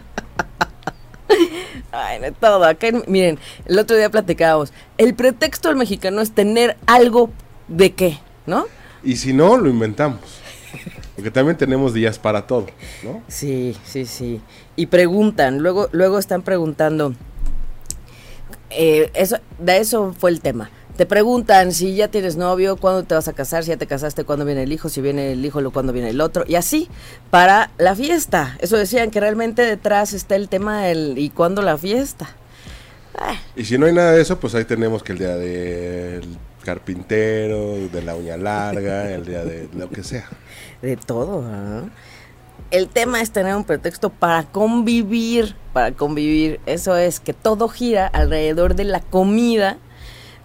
Ay, 1.91 2.19
de 2.19 2.31
todo. 2.31 2.63
Acá, 2.65 2.87
en- 2.87 3.03
miren, 3.07 3.39
el 3.65 3.77
otro 3.79 3.95
día 3.95 4.09
platicábamos. 4.09 4.73
El 4.97 5.13
pretexto 5.13 5.67
del 5.69 5.77
mexicano 5.77 6.21
es 6.21 6.31
tener 6.31 6.77
algo 6.87 7.29
de 7.67 7.93
qué, 7.93 8.19
¿no? 8.45 8.65
Y 9.03 9.17
si 9.17 9.33
no, 9.33 9.57
lo 9.57 9.69
inventamos. 9.69 10.19
Porque 11.15 11.29
también 11.29 11.55
tenemos 11.57 11.93
días 11.93 12.17
para 12.17 12.47
todo, 12.47 12.65
¿no? 13.03 13.21
Sí, 13.27 13.77
sí, 13.85 14.05
sí. 14.07 14.41
Y 14.75 14.87
preguntan, 14.87 15.59
luego, 15.59 15.87
luego 15.91 16.17
están 16.17 16.41
preguntando. 16.41 17.13
eh, 18.71 19.11
eso, 19.13 19.37
de 19.59 19.77
eso 19.77 20.15
fue 20.17 20.31
el 20.31 20.41
tema. 20.41 20.71
Te 20.97 21.07
preguntan 21.07 21.71
si 21.71 21.95
ya 21.95 22.07
tienes 22.09 22.35
novio, 22.35 22.77
cuándo 22.77 23.03
te 23.03 23.15
vas 23.15 23.27
a 23.27 23.33
casar, 23.33 23.63
si 23.63 23.69
ya 23.69 23.77
te 23.77 23.87
casaste, 23.87 24.25
cuándo 24.25 24.45
viene 24.45 24.61
el 24.61 24.71
hijo, 24.71 24.89
si 24.89 25.01
viene 25.01 25.31
el 25.31 25.43
hijo, 25.43 25.59
cuándo 25.71 25.91
viene 25.91 26.09
el 26.09 26.21
otro, 26.21 26.43
y 26.47 26.53
así, 26.53 26.87
para 27.31 27.71
la 27.79 27.95
fiesta. 27.95 28.57
Eso 28.59 28.77
decían 28.77 29.09
que 29.09 29.19
realmente 29.19 29.63
detrás 29.63 30.13
está 30.13 30.35
el 30.35 30.49
tema 30.49 30.83
del 30.83 31.17
y 31.17 31.31
cuándo 31.31 31.63
la 31.63 31.79
fiesta. 31.79 32.29
Ah, 33.17 33.35
Y 33.55 33.65
si 33.65 33.77
no 33.79 33.87
hay 33.87 33.93
nada 33.93 34.11
de 34.11 34.21
eso, 34.21 34.39
pues 34.39 34.53
ahí 34.53 34.65
tenemos 34.65 35.01
que 35.01 35.13
el 35.13 35.17
día 35.19 35.35
del 35.35 36.37
carpintero, 36.63 37.75
de 37.91 38.01
la 38.03 38.15
uña 38.15 38.37
larga, 38.37 39.09
el 39.15 39.25
día 39.25 39.43
de 39.43 39.69
lo 39.75 39.89
que 39.89 40.03
sea. 40.03 40.29
De 40.83 40.95
todo, 40.95 41.43
¿ah? 41.47 41.85
el 42.73 42.87
tema 42.87 43.21
es 43.21 43.31
tener 43.31 43.55
un 43.55 43.65
pretexto 43.65 44.09
para 44.09 44.43
convivir, 44.45 45.55
para 45.73 45.91
convivir. 45.91 46.59
Eso 46.65 46.95
es 46.97 47.19
que 47.19 47.33
todo 47.33 47.67
gira 47.67 48.07
alrededor 48.07 48.75
de 48.75 48.83
la 48.83 48.99
comida 48.99 49.77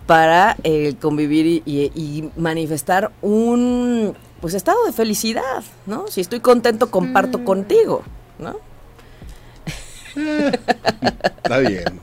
para 0.09 0.57
eh, 0.65 0.95
convivir 0.99 1.63
y, 1.67 2.31
manifestar 2.35 3.13
un 3.21 4.17
pues 4.41 4.55
estado 4.55 4.87
de 4.87 4.93
felicidad, 4.93 5.63
¿no? 5.85 6.07
Si 6.09 6.23
estoy 6.23 6.41
contento, 6.41 6.91
comparto 6.91 7.41
mm. 7.41 7.45
contigo, 7.45 8.03
¿no? 8.39 8.57
Está 11.45 11.59
bien. 11.59 12.01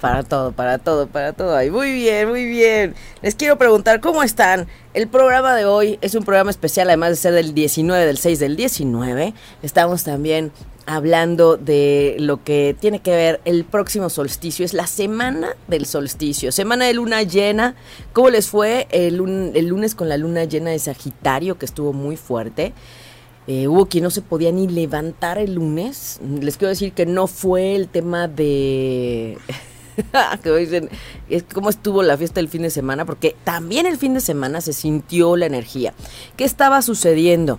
Para 0.00 0.22
todo, 0.22 0.52
para 0.52 0.78
todo, 0.78 1.06
para 1.06 1.32
todo. 1.32 1.56
Ay, 1.56 1.70
muy 1.70 1.92
bien, 1.92 2.28
muy 2.28 2.44
bien. 2.44 2.94
Les 3.22 3.34
quiero 3.34 3.56
preguntar, 3.56 4.00
¿cómo 4.00 4.22
están? 4.22 4.66
El 4.92 5.08
programa 5.08 5.56
de 5.56 5.64
hoy 5.64 5.98
es 6.02 6.14
un 6.14 6.24
programa 6.24 6.50
especial, 6.50 6.88
además 6.88 7.10
de 7.10 7.16
ser 7.16 7.32
del 7.32 7.54
19, 7.54 8.04
del 8.04 8.18
6 8.18 8.38
del 8.38 8.56
19. 8.56 9.34
Estamos 9.62 10.04
también 10.04 10.52
hablando 10.86 11.56
de 11.56 12.16
lo 12.18 12.42
que 12.42 12.76
tiene 12.78 13.00
que 13.00 13.10
ver 13.10 13.40
el 13.44 13.64
próximo 13.64 14.10
solsticio. 14.10 14.64
Es 14.64 14.74
la 14.74 14.86
semana 14.86 15.56
del 15.68 15.86
solsticio, 15.86 16.52
semana 16.52 16.86
de 16.86 16.94
luna 16.94 17.22
llena. 17.22 17.74
¿Cómo 18.12 18.30
les 18.30 18.48
fue 18.48 18.86
el, 18.90 19.16
lunes 19.16 19.94
con 19.94 20.08
la 20.08 20.16
luna 20.16 20.44
llena 20.44 20.70
de 20.70 20.78
Sagitario, 20.78 21.58
que 21.58 21.66
estuvo 21.66 21.92
muy 21.92 22.16
fuerte? 22.16 22.72
Eh, 23.46 23.68
hubo 23.68 23.86
quien 23.86 24.04
no 24.04 24.10
se 24.10 24.22
podía 24.22 24.52
ni 24.52 24.68
levantar 24.68 25.38
el 25.38 25.54
lunes. 25.54 26.20
Les 26.40 26.56
quiero 26.56 26.70
decir 26.70 26.92
que 26.92 27.06
no 27.06 27.26
fue 27.26 27.74
el 27.74 27.88
tema 27.88 28.28
de... 28.28 29.38
que 30.42 30.50
dicen, 30.52 30.90
cómo 31.52 31.70
estuvo 31.70 32.02
la 32.02 32.16
fiesta 32.16 32.40
el 32.40 32.48
fin 32.48 32.62
de 32.62 32.70
semana, 32.70 33.04
porque 33.04 33.36
también 33.44 33.86
el 33.86 33.96
fin 33.96 34.14
de 34.14 34.20
semana 34.20 34.60
se 34.60 34.72
sintió 34.72 35.36
la 35.36 35.46
energía. 35.46 35.94
¿Qué 36.36 36.44
estaba 36.44 36.82
sucediendo? 36.82 37.58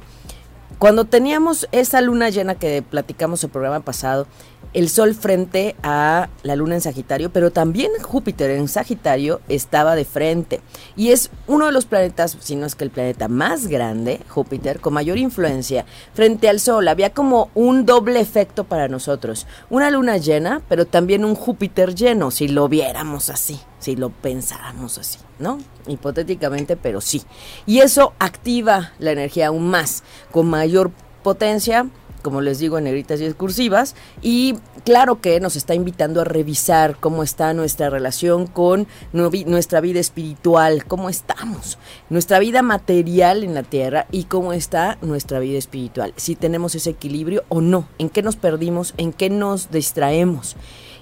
Cuando 0.79 1.05
teníamos 1.05 1.67
esa 1.71 2.01
luna 2.01 2.29
llena 2.29 2.55
que 2.55 2.81
platicamos 2.81 3.43
el 3.43 3.49
programa 3.49 3.79
pasado, 3.79 4.27
el 4.73 4.89
Sol 4.89 5.15
frente 5.15 5.75
a 5.83 6.29
la 6.43 6.55
Luna 6.55 6.75
en 6.75 6.81
Sagitario, 6.81 7.31
pero 7.31 7.51
también 7.51 7.91
Júpiter 8.01 8.51
en 8.51 8.67
Sagitario 8.67 9.41
estaba 9.47 9.95
de 9.95 10.05
frente. 10.05 10.61
Y 10.95 11.11
es 11.11 11.29
uno 11.47 11.65
de 11.65 11.71
los 11.71 11.85
planetas, 11.85 12.37
si 12.39 12.55
no 12.55 12.65
es 12.65 12.75
que 12.75 12.83
el 12.83 12.89
planeta 12.89 13.27
más 13.27 13.67
grande, 13.67 14.21
Júpiter, 14.27 14.79
con 14.79 14.93
mayor 14.93 15.17
influencia 15.17 15.85
frente 16.13 16.49
al 16.49 16.59
Sol. 16.59 16.87
Había 16.87 17.11
como 17.11 17.49
un 17.55 17.85
doble 17.85 18.19
efecto 18.19 18.63
para 18.63 18.87
nosotros. 18.87 19.47
Una 19.69 19.89
luna 19.91 20.17
llena, 20.17 20.61
pero 20.67 20.85
también 20.85 21.25
un 21.25 21.35
Júpiter 21.35 21.95
lleno, 21.95 22.31
si 22.31 22.47
lo 22.47 22.67
viéramos 22.67 23.29
así, 23.29 23.59
si 23.79 23.95
lo 23.95 24.09
pensáramos 24.09 24.97
así, 24.97 25.19
¿no? 25.39 25.59
Hipotéticamente, 25.87 26.75
pero 26.75 27.01
sí. 27.01 27.23
Y 27.65 27.79
eso 27.79 28.13
activa 28.19 28.93
la 28.99 29.11
energía 29.11 29.47
aún 29.47 29.69
más, 29.69 30.03
con 30.31 30.47
mayor 30.47 30.91
potencia 31.23 31.87
como 32.25 32.41
les 32.41 32.57
digo, 32.57 32.79
en 32.79 32.85
negritas 32.85 33.21
y 33.21 33.25
excursivas. 33.25 33.93
Y 34.23 34.55
claro 34.83 35.21
que 35.21 35.39
nos 35.39 35.55
está 35.55 35.75
invitando 35.75 36.21
a 36.21 36.23
revisar 36.23 36.97
cómo 36.99 37.21
está 37.21 37.53
nuestra 37.53 37.91
relación 37.91 38.47
con 38.47 38.87
nuestra 39.13 39.79
vida 39.79 39.99
espiritual, 39.99 40.85
cómo 40.85 41.11
estamos, 41.11 41.77
nuestra 42.09 42.39
vida 42.39 42.63
material 42.63 43.43
en 43.43 43.53
la 43.53 43.61
tierra 43.61 44.07
y 44.09 44.23
cómo 44.23 44.53
está 44.53 44.97
nuestra 45.03 45.37
vida 45.37 45.59
espiritual. 45.59 46.13
Si 46.15 46.35
tenemos 46.35 46.73
ese 46.73 46.89
equilibrio 46.89 47.43
o 47.47 47.61
no, 47.61 47.87
en 47.99 48.09
qué 48.09 48.23
nos 48.23 48.37
perdimos, 48.37 48.95
en 48.97 49.13
qué 49.13 49.29
nos 49.29 49.69
distraemos. 49.69 50.55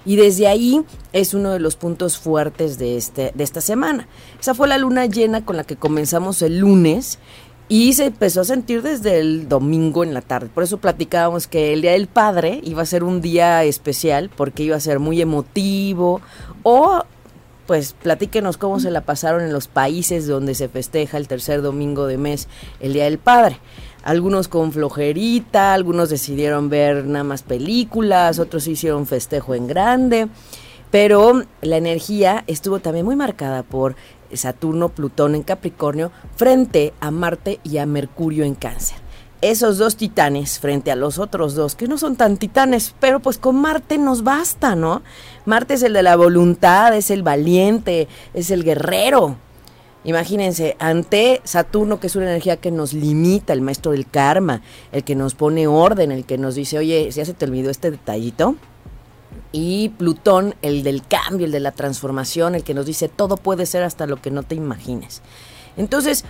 Y 0.06 0.16
desde 0.16 0.46
ahí 0.48 0.84
es 1.14 1.32
uno 1.32 1.52
de 1.52 1.60
los 1.60 1.76
puntos 1.76 2.18
fuertes 2.18 2.76
de, 2.76 2.98
este, 2.98 3.32
de 3.34 3.44
esta 3.44 3.62
semana. 3.62 4.06
Esa 4.38 4.54
fue 4.54 4.68
la 4.68 4.76
luna 4.76 5.06
llena 5.06 5.46
con 5.46 5.56
la 5.56 5.64
que 5.64 5.76
comenzamos 5.76 6.42
el 6.42 6.58
lunes 6.58 7.18
y 7.68 7.94
se 7.94 8.06
empezó 8.06 8.42
a 8.42 8.44
sentir 8.44 8.82
desde 8.82 9.18
el 9.20 9.48
domingo 9.48 10.04
en 10.04 10.12
la 10.12 10.20
tarde. 10.20 10.48
Por 10.52 10.64
eso 10.64 10.78
platicábamos 10.78 11.46
que 11.46 11.72
el 11.72 11.82
Día 11.82 11.92
del 11.92 12.08
Padre 12.08 12.60
iba 12.62 12.82
a 12.82 12.86
ser 12.86 13.02
un 13.04 13.22
día 13.22 13.64
especial 13.64 14.30
porque 14.34 14.64
iba 14.64 14.76
a 14.76 14.80
ser 14.80 14.98
muy 14.98 15.20
emotivo. 15.20 16.20
O, 16.62 17.02
pues, 17.66 17.94
platíquenos 17.94 18.58
cómo 18.58 18.80
se 18.80 18.90
la 18.90 19.00
pasaron 19.00 19.42
en 19.42 19.52
los 19.52 19.68
países 19.68 20.26
donde 20.26 20.54
se 20.54 20.68
festeja 20.68 21.16
el 21.16 21.26
tercer 21.26 21.62
domingo 21.62 22.06
de 22.06 22.18
mes 22.18 22.48
el 22.80 22.92
Día 22.92 23.04
del 23.04 23.18
Padre. 23.18 23.58
Algunos 24.02 24.48
con 24.48 24.70
flojerita, 24.70 25.72
algunos 25.72 26.10
decidieron 26.10 26.68
ver 26.68 27.06
nada 27.06 27.24
más 27.24 27.42
películas, 27.42 28.38
otros 28.38 28.66
hicieron 28.66 29.06
festejo 29.06 29.54
en 29.54 29.66
grande. 29.66 30.28
Pero 30.90 31.42
la 31.62 31.78
energía 31.78 32.44
estuvo 32.46 32.78
también 32.78 33.06
muy 33.06 33.16
marcada 33.16 33.62
por 33.62 33.96
Saturno, 34.36 34.88
Plutón 34.90 35.34
en 35.34 35.42
Capricornio, 35.42 36.10
frente 36.36 36.92
a 37.00 37.10
Marte 37.10 37.60
y 37.64 37.78
a 37.78 37.86
Mercurio 37.86 38.44
en 38.44 38.54
Cáncer. 38.54 38.98
Esos 39.40 39.76
dos 39.76 39.96
titanes 39.96 40.58
frente 40.58 40.90
a 40.90 40.96
los 40.96 41.18
otros 41.18 41.54
dos, 41.54 41.74
que 41.74 41.86
no 41.86 41.98
son 41.98 42.16
tan 42.16 42.38
titanes, 42.38 42.94
pero 42.98 43.20
pues 43.20 43.36
con 43.36 43.56
Marte 43.56 43.98
nos 43.98 44.24
basta, 44.24 44.74
¿no? 44.74 45.02
Marte 45.44 45.74
es 45.74 45.82
el 45.82 45.92
de 45.92 46.02
la 46.02 46.16
voluntad, 46.16 46.96
es 46.96 47.10
el 47.10 47.22
valiente, 47.22 48.08
es 48.32 48.50
el 48.50 48.64
guerrero. 48.64 49.36
Imagínense, 50.04 50.76
ante 50.78 51.40
Saturno, 51.44 51.98
que 51.98 52.06
es 52.08 52.16
una 52.16 52.26
energía 52.26 52.58
que 52.58 52.70
nos 52.70 52.92
limita, 52.92 53.52
el 53.54 53.62
maestro 53.62 53.92
del 53.92 54.08
karma, 54.08 54.62
el 54.92 55.02
que 55.02 55.14
nos 55.14 55.34
pone 55.34 55.66
orden, 55.66 56.12
el 56.12 56.24
que 56.24 56.38
nos 56.38 56.54
dice, 56.54 56.78
oye, 56.78 57.10
ya 57.10 57.24
se 57.24 57.34
te 57.34 57.46
olvidó 57.46 57.70
este 57.70 57.90
detallito, 57.90 58.56
y 59.52 59.90
Plutón, 59.90 60.54
el 60.62 60.82
del 60.82 61.06
cambio, 61.06 61.46
el 61.46 61.52
de 61.52 61.60
la 61.60 61.72
transformación, 61.72 62.54
el 62.54 62.64
que 62.64 62.74
nos 62.74 62.86
dice 62.86 63.08
todo 63.08 63.36
puede 63.36 63.66
ser 63.66 63.82
hasta 63.82 64.06
lo 64.06 64.20
que 64.20 64.30
no 64.30 64.42
te 64.42 64.54
imagines. 64.54 65.22
Entonces, 65.76 66.24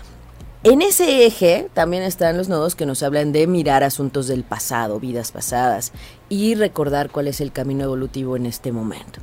en 0.64 0.80
ese 0.80 1.26
eje 1.26 1.68
también 1.75 2.02
están 2.02 2.38
los 2.38 2.49
nodos 2.49 2.75
que 2.75 2.87
nos 2.87 3.02
hablan 3.02 3.32
de 3.32 3.46
mirar 3.46 3.84
asuntos 3.84 4.28
del 4.28 4.44
pasado, 4.44 4.99
vidas 4.99 5.30
pasadas, 5.30 5.92
y 6.30 6.54
recordar 6.54 7.11
cuál 7.11 7.28
es 7.28 7.42
el 7.42 7.52
camino 7.52 7.84
evolutivo 7.84 8.34
en 8.37 8.46
este 8.46 8.73
momento. 8.73 9.20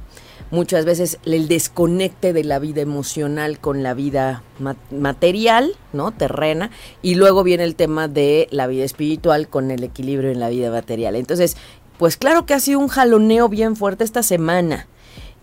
Muchas 0.52 0.86
veces 0.86 1.18
el 1.26 1.48
desconecte 1.48 2.34
de 2.34 2.44
la 2.44 2.60
vida 2.60 2.82
emocional 2.82 3.58
con 3.58 3.82
la 3.82 3.94
vida 3.94 4.44
material, 4.92 5.72
¿no? 5.94 6.12
Terrena, 6.12 6.70
y 7.02 7.16
luego 7.16 7.42
viene 7.42 7.64
el 7.64 7.76
tema 7.76 8.08
de 8.08 8.48
la 8.52 8.68
vida 8.68 8.84
espiritual 8.84 9.48
con 9.48 9.72
el 9.72 9.84
equilibrio 9.84 10.30
en 10.30 10.40
la 10.40 10.50
vida 10.50 10.70
material. 10.70 11.16
Entonces, 11.16 11.58
pues 12.02 12.18
claro 12.18 12.48
que 12.48 12.56
ha 12.56 12.60
sido 12.60 12.80
un 12.80 12.88
jaloneo 12.88 13.48
bien 13.48 13.76
fuerte 13.76 14.04
esta 14.04 14.24
semana. 14.24 14.88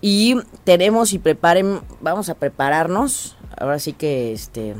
Y 0.01 0.35
tenemos 0.65 1.13
y 1.13 1.21
preparen, 1.21 1.83
vamos 2.01 2.31
a 2.31 2.35
prepararnos. 2.35 3.37
Ahora 3.57 3.79
sí 3.79 3.93
que 3.93 4.33
este 4.33 4.75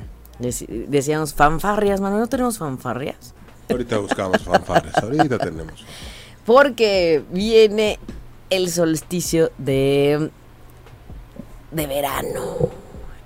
decíamos 0.89 1.35
fanfarrias, 1.35 2.01
mano, 2.01 2.19
¿no 2.19 2.27
tenemos 2.27 2.59
fanfarrias? 2.59 3.33
Ahorita 3.71 3.99
buscamos 3.99 4.43
fanfarrias, 4.43 4.97
ahorita 4.97 5.39
tenemos. 5.39 5.85
Porque 6.45 7.23
viene 7.31 8.01
el 8.51 8.73
solsticio 8.73 9.53
de 9.57 10.33
de 11.71 11.87
verano 11.87 12.41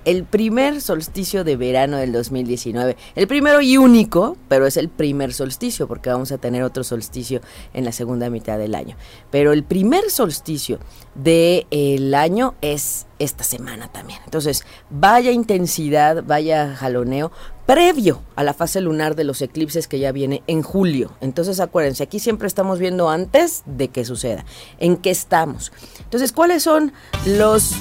el 0.05 0.23
primer 0.23 0.81
solsticio 0.81 1.43
de 1.43 1.55
verano 1.55 1.97
del 1.97 2.11
2019. 2.11 2.97
El 3.15 3.27
primero 3.27 3.61
y 3.61 3.77
único, 3.77 4.37
pero 4.47 4.65
es 4.65 4.77
el 4.77 4.89
primer 4.89 5.33
solsticio, 5.33 5.87
porque 5.87 6.09
vamos 6.09 6.31
a 6.31 6.37
tener 6.37 6.63
otro 6.63 6.83
solsticio 6.83 7.41
en 7.73 7.85
la 7.85 7.91
segunda 7.91 8.29
mitad 8.29 8.57
del 8.57 8.75
año. 8.75 8.95
Pero 9.31 9.53
el 9.53 9.63
primer 9.63 10.09
solsticio 10.09 10.79
del 11.15 12.13
año 12.13 12.55
es 12.61 13.07
esta 13.19 13.43
semana 13.43 13.87
también. 13.87 14.19
Entonces, 14.25 14.65
vaya 14.89 15.31
intensidad, 15.31 16.23
vaya 16.23 16.75
jaloneo 16.75 17.31
previo 17.65 18.21
a 18.35 18.43
la 18.43 18.53
fase 18.53 18.81
lunar 18.81 19.15
de 19.15 19.23
los 19.23 19.41
eclipses 19.41 19.87
que 19.87 19.99
ya 19.99 20.11
viene 20.11 20.43
en 20.47 20.63
julio. 20.63 21.11
Entonces, 21.21 21.59
acuérdense, 21.59 22.03
aquí 22.03 22.19
siempre 22.19 22.47
estamos 22.47 22.79
viendo 22.79 23.09
antes 23.09 23.63
de 23.65 23.87
que 23.87 24.03
suceda, 24.03 24.43
en 24.79 24.97
qué 24.97 25.11
estamos. 25.11 25.71
Entonces, 25.99 26.33
¿cuáles 26.33 26.63
son 26.63 26.91
los, 27.25 27.71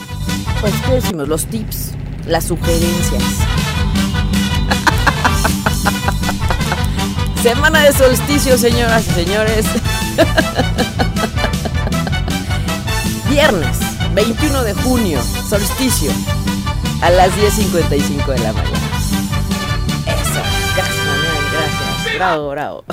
pues, 0.61 0.75
¿qué 0.87 0.95
decimos? 0.95 1.29
Los 1.29 1.47
tips 1.47 1.93
las 2.27 2.45
sugerencias. 2.45 3.23
Semana 7.43 7.83
de 7.83 7.93
solsticio, 7.93 8.57
señoras 8.57 9.05
y 9.09 9.11
señores. 9.11 9.67
Viernes, 13.29 13.79
21 14.15 14.63
de 14.63 14.75
junio, 14.75 15.21
solsticio, 15.49 16.13
a 17.01 17.11
las 17.11 17.31
10.55 17.31 18.27
de 18.27 18.39
la 18.39 18.53
mañana. 18.53 18.79
Eso, 20.07 20.41
gracias, 20.77 21.05
Manuel, 21.07 21.45
gracias. 21.53 22.15
Bravo, 22.17 22.51
bravo. 22.51 22.85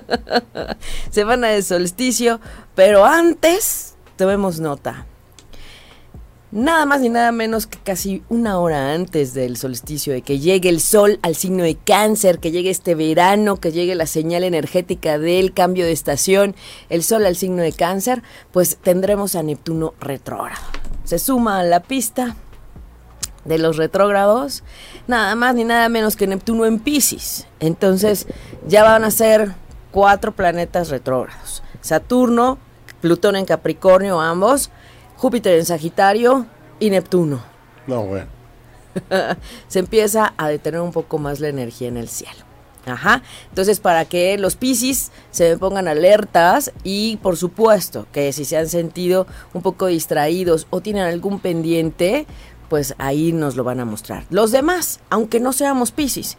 Semana 1.10 1.48
de 1.48 1.60
solsticio, 1.62 2.40
pero 2.74 3.04
antes, 3.04 3.96
tomemos 4.16 4.58
nota 4.60 5.04
nada 6.56 6.86
más 6.86 7.02
ni 7.02 7.10
nada 7.10 7.32
menos 7.32 7.66
que 7.66 7.78
casi 7.78 8.22
una 8.30 8.58
hora 8.58 8.94
antes 8.94 9.34
del 9.34 9.58
solsticio, 9.58 10.14
de 10.14 10.22
que 10.22 10.38
llegue 10.38 10.70
el 10.70 10.80
sol 10.80 11.18
al 11.20 11.36
signo 11.36 11.62
de 11.62 11.76
cáncer, 11.76 12.38
que 12.38 12.50
llegue 12.50 12.70
este 12.70 12.94
verano, 12.94 13.56
que 13.56 13.72
llegue 13.72 13.94
la 13.94 14.06
señal 14.06 14.42
energética 14.42 15.18
del 15.18 15.52
cambio 15.52 15.84
de 15.84 15.92
estación, 15.92 16.56
el 16.88 17.02
sol 17.02 17.26
al 17.26 17.36
signo 17.36 17.62
de 17.62 17.72
cáncer, 17.72 18.22
pues 18.52 18.78
tendremos 18.78 19.34
a 19.34 19.42
Neptuno 19.42 19.92
retrógrado. 20.00 20.62
Se 21.04 21.18
suma 21.18 21.60
a 21.60 21.62
la 21.62 21.80
pista 21.82 22.36
de 23.44 23.58
los 23.58 23.76
retrógrados, 23.76 24.64
nada 25.06 25.34
más 25.34 25.54
ni 25.54 25.64
nada 25.64 25.90
menos 25.90 26.16
que 26.16 26.26
Neptuno 26.26 26.64
en 26.64 26.78
Pisces. 26.78 27.46
Entonces 27.60 28.26
ya 28.66 28.82
van 28.82 29.04
a 29.04 29.10
ser 29.10 29.52
cuatro 29.90 30.32
planetas 30.32 30.88
retrógrados. 30.88 31.62
Saturno, 31.82 32.56
Plutón 33.02 33.36
en 33.36 33.44
Capricornio, 33.44 34.22
ambos, 34.22 34.70
Júpiter 35.16 35.58
en 35.58 35.64
Sagitario 35.64 36.46
y 36.78 36.90
Neptuno. 36.90 37.42
No, 37.86 38.04
bueno. 38.04 38.26
Se 39.68 39.78
empieza 39.78 40.34
a 40.36 40.48
detener 40.48 40.80
un 40.80 40.92
poco 40.92 41.18
más 41.18 41.40
la 41.40 41.48
energía 41.48 41.88
en 41.88 41.96
el 41.96 42.08
cielo. 42.08 42.46
Ajá. 42.86 43.22
Entonces, 43.48 43.80
para 43.80 44.04
que 44.04 44.38
los 44.38 44.54
Piscis 44.54 45.10
se 45.32 45.58
pongan 45.58 45.88
alertas 45.88 46.72
y, 46.84 47.16
por 47.16 47.36
supuesto, 47.36 48.06
que 48.12 48.32
si 48.32 48.44
se 48.44 48.56
han 48.56 48.68
sentido 48.68 49.26
un 49.54 49.62
poco 49.62 49.86
distraídos 49.86 50.68
o 50.70 50.80
tienen 50.80 51.02
algún 51.02 51.40
pendiente, 51.40 52.26
pues 52.68 52.94
ahí 52.98 53.32
nos 53.32 53.56
lo 53.56 53.64
van 53.64 53.80
a 53.80 53.84
mostrar. 53.84 54.24
Los 54.30 54.50
demás, 54.50 55.00
aunque 55.10 55.40
no 55.40 55.52
seamos 55.52 55.92
Piscis, 55.92 56.36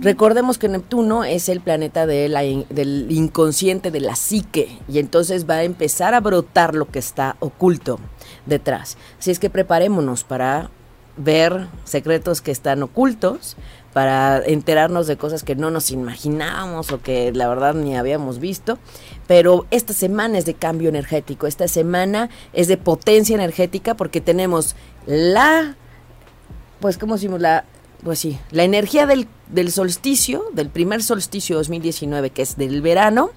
recordemos 0.00 0.58
que 0.58 0.68
Neptuno 0.68 1.24
es 1.24 1.48
el 1.48 1.60
planeta 1.60 2.06
de 2.06 2.28
la 2.28 2.42
del 2.42 3.06
inconsciente, 3.10 3.90
de 3.90 4.00
la 4.00 4.16
psique, 4.16 4.78
y 4.88 4.98
entonces 4.98 5.48
va 5.48 5.54
a 5.54 5.64
empezar 5.64 6.14
a 6.14 6.20
brotar 6.20 6.74
lo 6.74 6.86
que 6.86 6.98
está 6.98 7.36
oculto 7.40 7.98
detrás. 8.46 8.96
Así 9.18 9.30
es 9.30 9.38
que 9.38 9.50
preparémonos 9.50 10.24
para 10.24 10.70
ver 11.16 11.66
secretos 11.84 12.40
que 12.40 12.52
están 12.52 12.82
ocultos, 12.82 13.56
para 13.92 14.44
enterarnos 14.44 15.06
de 15.06 15.16
cosas 15.16 15.42
que 15.42 15.56
no 15.56 15.70
nos 15.70 15.90
imaginábamos 15.90 16.92
o 16.92 17.00
que 17.00 17.32
la 17.32 17.48
verdad 17.48 17.74
ni 17.74 17.96
habíamos 17.96 18.38
visto. 18.38 18.78
Pero 19.26 19.66
esta 19.70 19.92
semana 19.92 20.38
es 20.38 20.44
de 20.44 20.54
cambio 20.54 20.88
energético, 20.88 21.46
esta 21.46 21.68
semana 21.68 22.30
es 22.52 22.68
de 22.68 22.76
potencia 22.76 23.34
energética 23.34 23.94
porque 23.94 24.20
tenemos 24.20 24.76
la, 25.06 25.76
pues 26.80 26.98
como 26.98 27.14
decimos, 27.14 27.40
la, 27.40 27.64
pues 28.04 28.18
sí, 28.18 28.38
la 28.50 28.64
energía 28.64 29.06
del, 29.06 29.26
del 29.48 29.72
solsticio, 29.72 30.44
del 30.52 30.68
primer 30.68 31.02
solsticio 31.02 31.56
2019, 31.56 32.30
que 32.30 32.42
es 32.42 32.56
del 32.56 32.82
verano, 32.82 33.30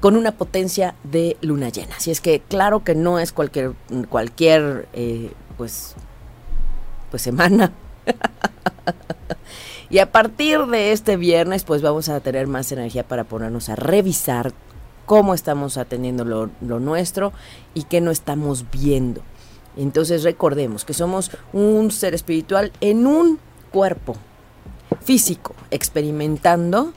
con 0.00 0.16
una 0.16 0.32
potencia 0.32 0.94
de 1.04 1.36
luna 1.40 1.70
llena. 1.70 1.96
Así 1.96 2.10
es 2.10 2.20
que 2.20 2.40
claro 2.40 2.84
que 2.84 2.94
no 2.94 3.18
es 3.18 3.32
cualquier, 3.32 3.72
cualquier 4.08 4.88
eh, 4.92 5.32
pues, 5.56 5.94
pues 7.10 7.22
semana. 7.22 7.72
y 9.88 9.98
a 9.98 10.10
partir 10.10 10.66
de 10.66 10.92
este 10.92 11.16
viernes, 11.16 11.64
pues 11.64 11.82
vamos 11.82 12.08
a 12.08 12.20
tener 12.20 12.46
más 12.46 12.72
energía 12.72 13.06
para 13.06 13.24
ponernos 13.24 13.68
a 13.68 13.76
revisar 13.76 14.52
cómo 15.04 15.32
estamos 15.34 15.78
atendiendo 15.78 16.24
lo, 16.24 16.50
nuestro 16.60 17.32
y 17.74 17.84
qué 17.84 18.00
no 18.00 18.10
estamos 18.10 18.66
viendo. 18.70 19.22
Entonces 19.76 20.24
recordemos 20.24 20.84
que 20.84 20.94
somos 20.94 21.30
un 21.52 21.90
ser 21.90 22.14
espiritual 22.14 22.72
en 22.80 23.06
un 23.06 23.38
cuerpo 23.70 24.16
físico, 25.02 25.54
experimentando 25.70 26.92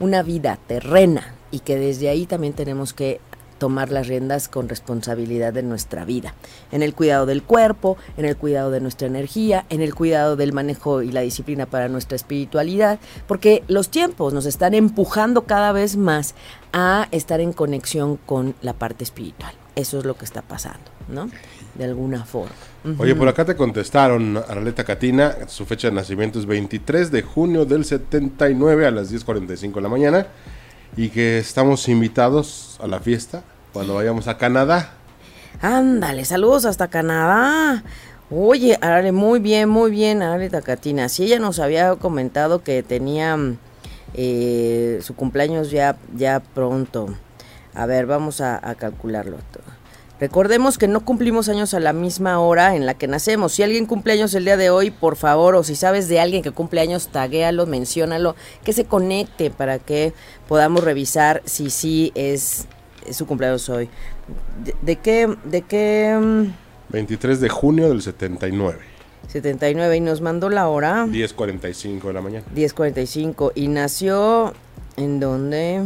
una 0.00 0.22
vida 0.22 0.58
terrena 0.66 1.34
y 1.50 1.60
que 1.60 1.76
desde 1.76 2.08
ahí 2.08 2.26
también 2.26 2.52
tenemos 2.52 2.92
que 2.92 3.20
tomar 3.58 3.90
las 3.90 4.08
riendas 4.08 4.48
con 4.48 4.68
responsabilidad 4.68 5.52
de 5.52 5.62
nuestra 5.62 6.04
vida, 6.04 6.34
en 6.72 6.82
el 6.82 6.94
cuidado 6.94 7.26
del 7.26 7.42
cuerpo, 7.42 7.96
en 8.16 8.24
el 8.24 8.36
cuidado 8.36 8.70
de 8.70 8.80
nuestra 8.80 9.06
energía, 9.06 9.64
en 9.70 9.80
el 9.80 9.94
cuidado 9.94 10.36
del 10.36 10.52
manejo 10.52 11.02
y 11.02 11.12
la 11.12 11.20
disciplina 11.20 11.66
para 11.66 11.88
nuestra 11.88 12.16
espiritualidad, 12.16 12.98
porque 13.26 13.62
los 13.68 13.88
tiempos 13.88 14.32
nos 14.32 14.46
están 14.46 14.74
empujando 14.74 15.42
cada 15.42 15.72
vez 15.72 15.96
más 15.96 16.34
a 16.72 17.08
estar 17.10 17.40
en 17.40 17.52
conexión 17.52 18.16
con 18.16 18.54
la 18.62 18.72
parte 18.72 19.04
espiritual. 19.04 19.54
Eso 19.76 19.98
es 19.98 20.04
lo 20.04 20.16
que 20.16 20.24
está 20.24 20.42
pasando, 20.42 20.90
¿no? 21.08 21.28
De 21.74 21.84
alguna 21.84 22.24
forma. 22.24 22.54
Oye, 22.98 23.14
por 23.14 23.28
acá 23.28 23.44
te 23.44 23.56
contestaron, 23.56 24.36
Arleta 24.36 24.84
Catina, 24.84 25.48
su 25.48 25.64
fecha 25.64 25.88
de 25.88 25.94
nacimiento 25.94 26.38
es 26.38 26.46
23 26.46 27.10
de 27.10 27.22
junio 27.22 27.64
del 27.64 27.84
79 27.84 28.86
a 28.86 28.90
las 28.90 29.12
10.45 29.12 29.74
de 29.74 29.80
la 29.80 29.88
mañana 29.88 30.26
y 30.96 31.08
que 31.08 31.38
estamos 31.38 31.88
invitados 31.88 32.78
a 32.82 32.86
la 32.86 33.00
fiesta 33.00 33.42
cuando 33.74 33.94
vayamos 33.94 34.28
a 34.28 34.38
Canadá. 34.38 34.92
Ándale, 35.60 36.24
saludos 36.24 36.64
hasta 36.64 36.88
Canadá. 36.88 37.82
Oye, 38.30 38.78
Arale, 38.80 39.12
muy 39.12 39.40
bien, 39.40 39.68
muy 39.68 39.90
bien, 39.90 40.22
Arale 40.22 40.48
Tacatina. 40.48 41.08
Sí, 41.08 41.24
ella 41.24 41.40
nos 41.40 41.58
había 41.58 41.94
comentado 41.96 42.62
que 42.62 42.82
tenía 42.82 43.36
eh, 44.14 45.00
su 45.02 45.14
cumpleaños 45.14 45.70
ya, 45.70 45.96
ya 46.16 46.40
pronto. 46.40 47.14
A 47.74 47.86
ver, 47.86 48.06
vamos 48.06 48.40
a, 48.40 48.66
a 48.66 48.76
calcularlo 48.76 49.38
todo. 49.52 49.74
Recordemos 50.20 50.78
que 50.78 50.86
no 50.86 51.04
cumplimos 51.04 51.48
años 51.48 51.74
a 51.74 51.80
la 51.80 51.92
misma 51.92 52.38
hora 52.38 52.76
en 52.76 52.86
la 52.86 52.94
que 52.94 53.08
nacemos. 53.08 53.52
Si 53.52 53.64
alguien 53.64 53.86
cumple 53.86 54.12
años 54.12 54.32
el 54.34 54.44
día 54.44 54.56
de 54.56 54.70
hoy, 54.70 54.92
por 54.92 55.16
favor, 55.16 55.56
o 55.56 55.64
si 55.64 55.74
sabes 55.74 56.08
de 56.08 56.20
alguien 56.20 56.42
que 56.42 56.52
cumple 56.52 56.80
años, 56.80 57.08
taguéalo, 57.08 57.66
menciónalo, 57.66 58.36
que 58.62 58.72
se 58.72 58.84
conecte 58.84 59.50
para 59.50 59.80
que 59.80 60.12
podamos 60.46 60.84
revisar 60.84 61.42
si 61.44 61.68
sí 61.68 62.12
es, 62.14 62.68
su 63.12 63.26
cumpleaños 63.26 63.68
hoy. 63.68 63.88
¿De, 64.82 64.96
qué? 64.96 65.34
¿De 65.44 65.62
qué? 65.62 66.48
23 66.90 67.40
de 67.40 67.48
junio 67.48 67.88
del 67.88 68.02
79. 68.02 68.78
79 69.28 69.96
y 69.96 70.00
nos 70.00 70.20
mandó 70.20 70.50
la 70.50 70.68
hora. 70.68 71.06
10.45 71.06 72.02
de 72.02 72.12
la 72.12 72.20
mañana. 72.20 72.44
10.45 72.54 73.52
y 73.54 73.68
nació 73.68 74.54
en 74.96 75.20
dónde? 75.20 75.82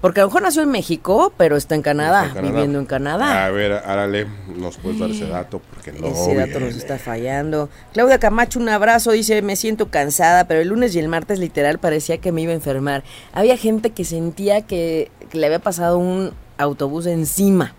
Porque 0.00 0.20
a 0.20 0.24
lo 0.24 0.28
mejor 0.28 0.42
nació 0.42 0.62
en 0.62 0.70
México, 0.70 1.32
pero 1.36 1.56
está 1.56 1.74
en 1.74 1.82
Canadá, 1.82 2.32
viviendo 2.42 2.78
en 2.78 2.86
Canadá. 2.86 3.46
A 3.46 3.50
ver, 3.50 3.72
Árale, 3.72 4.26
nos 4.56 4.76
puedes 4.76 4.98
dar 4.98 5.10
ese 5.10 5.26
dato 5.26 5.60
porque 5.70 5.92
no. 5.92 6.08
Ese 6.08 6.34
dato 6.34 6.60
nos 6.60 6.76
está 6.76 6.98
fallando. 6.98 7.70
Claudia 7.92 8.18
Camacho, 8.18 8.58
un 8.58 8.68
abrazo, 8.68 9.12
dice: 9.12 9.40
Me 9.42 9.56
siento 9.56 9.90
cansada, 9.90 10.46
pero 10.46 10.60
el 10.60 10.68
lunes 10.68 10.94
y 10.94 10.98
el 10.98 11.08
martes 11.08 11.38
literal 11.38 11.78
parecía 11.78 12.18
que 12.18 12.30
me 12.30 12.42
iba 12.42 12.52
a 12.52 12.56
enfermar. 12.56 13.04
Había 13.32 13.56
gente 13.56 13.90
que 13.90 14.04
sentía 14.04 14.62
que, 14.62 15.10
que 15.30 15.38
le 15.38 15.46
había 15.46 15.60
pasado 15.60 15.98
un 15.98 16.32
autobús 16.58 17.06
encima. 17.06 17.74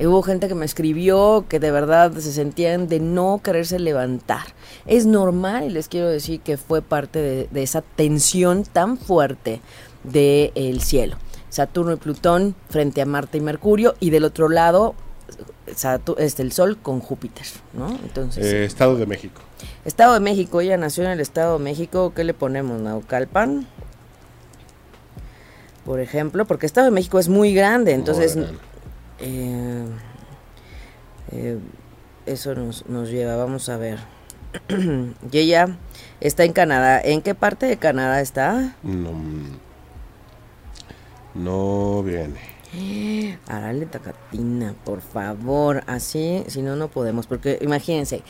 Hubo 0.00 0.22
gente 0.22 0.46
que 0.46 0.54
me 0.54 0.64
escribió 0.64 1.46
que 1.48 1.58
de 1.58 1.72
verdad 1.72 2.12
se 2.12 2.32
sentían 2.32 2.86
de 2.86 3.00
no 3.00 3.40
quererse 3.42 3.80
levantar. 3.80 4.46
Es 4.86 5.06
normal 5.06 5.64
y 5.64 5.70
les 5.70 5.88
quiero 5.88 6.08
decir 6.08 6.38
que 6.40 6.56
fue 6.56 6.82
parte 6.82 7.18
de, 7.18 7.48
de 7.50 7.62
esa 7.64 7.82
tensión 7.82 8.62
tan 8.62 8.96
fuerte 8.96 9.60
del 10.04 10.80
cielo. 10.80 11.16
Saturno 11.50 11.92
y 11.92 11.96
Plutón 11.96 12.54
frente 12.68 13.02
a 13.02 13.06
Marte 13.06 13.38
y 13.38 13.40
Mercurio 13.40 13.94
y 14.00 14.10
del 14.10 14.24
otro 14.24 14.48
lado 14.48 14.94
este, 16.16 16.42
el 16.42 16.52
Sol 16.52 16.78
con 16.78 17.00
Júpiter, 17.00 17.46
¿no? 17.74 17.90
Entonces, 17.90 18.44
eh, 18.44 18.64
Estado 18.64 18.96
de 18.96 19.06
México. 19.06 19.40
Estado 19.84 20.14
de 20.14 20.20
México, 20.20 20.60
ella 20.60 20.76
nació 20.76 21.04
en 21.04 21.10
el 21.10 21.20
Estado 21.20 21.58
de 21.58 21.64
México, 21.64 22.12
¿qué 22.14 22.24
le 22.24 22.34
ponemos? 22.34 22.80
Naucalpan, 22.80 23.66
por 25.84 26.00
ejemplo, 26.00 26.46
porque 26.46 26.66
Estado 26.66 26.86
de 26.86 26.90
México 26.90 27.18
es 27.18 27.28
muy 27.28 27.54
grande, 27.54 27.92
entonces 27.92 28.38
eh, 29.20 29.84
eh, 31.32 31.58
eso 32.26 32.54
nos, 32.54 32.86
nos 32.86 33.10
lleva, 33.10 33.36
vamos 33.36 33.68
a 33.68 33.76
ver. 33.76 33.98
y 35.32 35.38
ella 35.38 35.76
está 36.20 36.44
en 36.44 36.52
Canadá, 36.52 37.00
¿en 37.00 37.20
qué 37.20 37.34
parte 37.34 37.66
de 37.66 37.76
Canadá 37.76 38.20
está? 38.20 38.74
No, 38.82 39.12
no 41.38 42.02
viene. 42.02 42.58
Arale 43.46 43.86
Tacatina, 43.86 44.74
por 44.84 45.00
favor. 45.00 45.82
Así, 45.86 46.44
si 46.48 46.60
no, 46.60 46.76
no 46.76 46.88
podemos. 46.88 47.26
Porque 47.26 47.58
imagínense, 47.62 48.22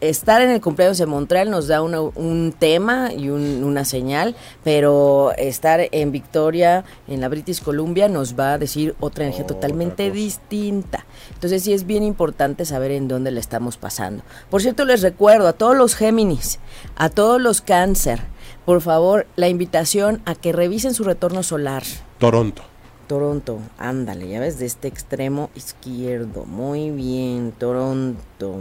estar 0.00 0.40
en 0.40 0.50
el 0.50 0.60
cumpleaños 0.60 0.98
de 0.98 1.06
Montreal 1.06 1.50
nos 1.50 1.66
da 1.66 1.82
un 1.82 2.54
tema 2.58 3.12
y 3.12 3.28
una 3.28 3.84
señal, 3.84 4.36
pero 4.64 5.32
estar 5.36 5.80
en 5.90 6.12
Victoria, 6.12 6.84
en 7.06 7.20
la 7.20 7.28
British 7.28 7.62
Columbia, 7.62 8.08
nos 8.08 8.38
va 8.38 8.54
a 8.54 8.58
decir 8.58 8.94
otra 9.00 9.24
energía 9.24 9.46
totalmente 9.46 10.10
distinta. 10.10 11.04
Entonces 11.34 11.62
sí 11.64 11.72
es 11.72 11.84
bien 11.84 12.04
importante 12.04 12.64
saber 12.64 12.92
en 12.92 13.08
dónde 13.08 13.30
le 13.30 13.40
estamos 13.40 13.76
pasando. 13.76 14.22
Por 14.50 14.62
cierto, 14.62 14.84
les 14.84 15.02
recuerdo 15.02 15.48
a 15.48 15.52
todos 15.52 15.76
los 15.76 15.94
Géminis, 15.94 16.60
a 16.96 17.10
todos 17.10 17.40
los 17.40 17.60
Cáncer, 17.60 18.20
por 18.68 18.82
favor, 18.82 19.26
la 19.34 19.48
invitación 19.48 20.20
a 20.26 20.34
que 20.34 20.52
revisen 20.52 20.92
su 20.92 21.02
retorno 21.02 21.42
solar. 21.42 21.84
Toronto. 22.18 22.62
Toronto, 23.06 23.60
ándale, 23.78 24.28
ya 24.28 24.40
ves, 24.40 24.58
de 24.58 24.66
este 24.66 24.88
extremo 24.88 25.48
izquierdo. 25.54 26.44
Muy 26.44 26.90
bien, 26.90 27.52
Toronto. 27.52 28.58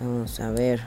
Vamos 0.00 0.40
a 0.40 0.50
ver. 0.50 0.80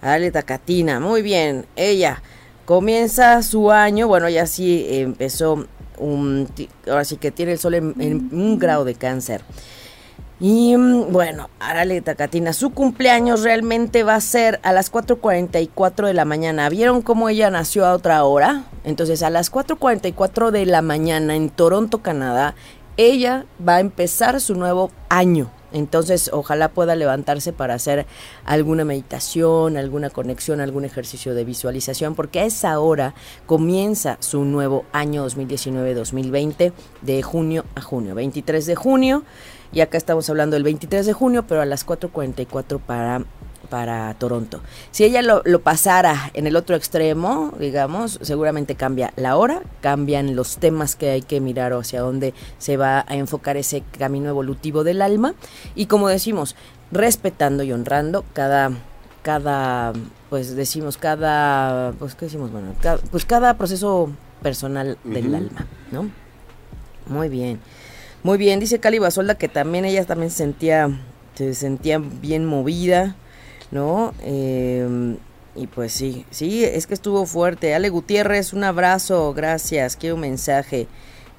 Dale, 0.00 0.30
Tacatina, 0.30 1.00
muy 1.00 1.20
bien. 1.22 1.66
Ella 1.74 2.22
comienza 2.64 3.42
su 3.42 3.72
año, 3.72 4.06
bueno, 4.06 4.28
ya 4.28 4.46
sí 4.46 4.86
empezó, 4.88 5.66
un, 5.98 6.46
ahora 6.86 7.04
sí 7.04 7.16
que 7.16 7.32
tiene 7.32 7.50
el 7.50 7.58
sol 7.58 7.74
en 7.74 8.28
un 8.30 8.56
grado 8.60 8.84
de 8.84 8.94
cáncer. 8.94 9.42
Y 10.40 10.74
mm, 10.74 11.12
bueno, 11.12 11.50
Arale 11.60 12.00
Tacatina, 12.00 12.54
su 12.54 12.70
cumpleaños 12.70 13.42
realmente 13.42 14.02
va 14.02 14.14
a 14.14 14.20
ser 14.20 14.58
a 14.62 14.72
las 14.72 14.90
4.44 14.90 16.06
de 16.06 16.14
la 16.14 16.24
mañana. 16.24 16.70
¿Vieron 16.70 17.02
cómo 17.02 17.28
ella 17.28 17.50
nació 17.50 17.84
a 17.84 17.92
otra 17.92 18.24
hora? 18.24 18.64
Entonces, 18.82 19.22
a 19.22 19.28
las 19.28 19.52
4.44 19.52 20.50
de 20.50 20.64
la 20.64 20.80
mañana 20.80 21.36
en 21.36 21.50
Toronto, 21.50 21.98
Canadá, 21.98 22.54
ella 22.96 23.44
va 23.66 23.76
a 23.76 23.80
empezar 23.80 24.40
su 24.40 24.54
nuevo 24.54 24.90
año 25.08 25.50
Entonces, 25.72 26.30
ojalá 26.32 26.70
pueda 26.70 26.96
levantarse 26.96 27.52
para 27.52 27.74
hacer 27.74 28.06
alguna 28.44 28.84
meditación, 28.84 29.76
alguna 29.76 30.10
conexión, 30.10 30.60
algún 30.60 30.84
ejercicio 30.84 31.34
de 31.34 31.44
visualización, 31.44 32.14
porque 32.14 32.40
a 32.40 32.44
esa 32.44 32.80
hora 32.80 33.14
comienza 33.46 34.16
su 34.20 34.44
nuevo 34.44 34.84
año 34.92 35.24
2019-2020 35.28 36.72
de 37.02 37.22
junio 37.22 37.64
a 37.76 37.82
junio, 37.82 38.14
23 38.16 38.66
de 38.66 38.74
junio, 38.74 39.22
y 39.72 39.80
acá 39.80 39.98
estamos 39.98 40.28
hablando 40.30 40.54
del 40.54 40.64
23 40.64 41.06
de 41.06 41.12
junio, 41.12 41.44
pero 41.46 41.62
a 41.62 41.66
las 41.66 41.86
4.44 41.86 42.80
para 42.80 43.22
para 43.70 44.12
Toronto. 44.14 44.60
Si 44.90 45.04
ella 45.04 45.22
lo, 45.22 45.42
pasara 45.60 46.30
en 46.34 46.46
el 46.46 46.56
otro 46.56 46.76
extremo, 46.76 47.54
digamos, 47.58 48.18
seguramente 48.20 48.74
cambia 48.74 49.12
la 49.16 49.36
hora, 49.36 49.62
cambian 49.80 50.36
los 50.36 50.58
temas 50.58 50.96
que 50.96 51.10
hay 51.10 51.22
que 51.22 51.40
mirar 51.40 51.72
o 51.72 51.78
hacia 51.78 52.00
dónde 52.00 52.34
se 52.58 52.76
va 52.76 53.06
a 53.08 53.14
enfocar 53.14 53.56
ese 53.56 53.82
camino 53.96 54.28
evolutivo 54.28 54.84
del 54.84 55.00
alma. 55.00 55.34
Y 55.74 55.86
como 55.86 56.08
decimos, 56.08 56.56
respetando 56.90 57.62
y 57.62 57.72
honrando 57.72 58.24
cada 58.34 58.72
cada 59.22 59.92
pues 60.30 60.56
decimos 60.56 60.96
cada 60.96 61.92
pues 61.98 62.14
qué 62.14 62.24
decimos 62.24 62.50
bueno 62.50 62.74
pues 63.10 63.26
cada 63.26 63.52
proceso 63.58 64.10
personal 64.42 64.96
del 65.04 65.34
alma 65.34 65.66
no 65.92 66.08
muy 67.06 67.28
bien 67.28 67.60
muy 68.22 68.38
bien 68.38 68.60
dice 68.60 68.80
Cali 68.80 68.98
Basolda 68.98 69.36
que 69.36 69.48
también 69.48 69.84
ella 69.84 70.04
también 70.04 70.30
se 70.30 70.38
sentía 70.38 70.90
se 71.34 71.54
sentía 71.54 71.98
bien 71.98 72.44
movida 72.44 73.16
¿no? 73.70 74.14
Em, 74.22 75.16
y 75.54 75.66
pues 75.66 75.92
sí, 75.92 76.24
sí, 76.30 76.64
es 76.64 76.86
que 76.86 76.94
estuvo 76.94 77.26
fuerte. 77.26 77.74
Ale 77.74 77.88
Gutiérrez, 77.88 78.52
un 78.52 78.64
abrazo, 78.64 79.32
gracias, 79.34 79.96
quiero 79.96 80.14
un 80.14 80.22
mensaje. 80.22 80.86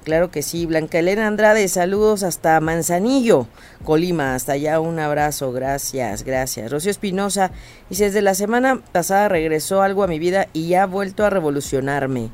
Claro 0.04 0.32
que 0.32 0.42
sí, 0.42 0.66
Blanca 0.66 0.98
Elena 0.98 1.28
Andrade, 1.28 1.68
saludos 1.68 2.24
hasta 2.24 2.58
Manzanillo, 2.60 3.46
Colima, 3.84 4.34
hasta 4.34 4.52
allá 4.52 4.80
un 4.80 4.98
abrazo, 4.98 5.52
gracias, 5.52 6.24
gracias. 6.24 6.72
Rocío 6.72 6.90
Espinosa 6.90 7.52
dice, 7.88 8.06
desde 8.06 8.20
la 8.20 8.34
semana 8.34 8.80
pasada 8.90 9.28
regresó 9.28 9.80
algo 9.80 10.02
a 10.02 10.08
mi 10.08 10.18
vida 10.18 10.48
y 10.52 10.74
ha 10.74 10.86
vuelto 10.86 11.24
a 11.24 11.30
revolucionarme. 11.30 12.30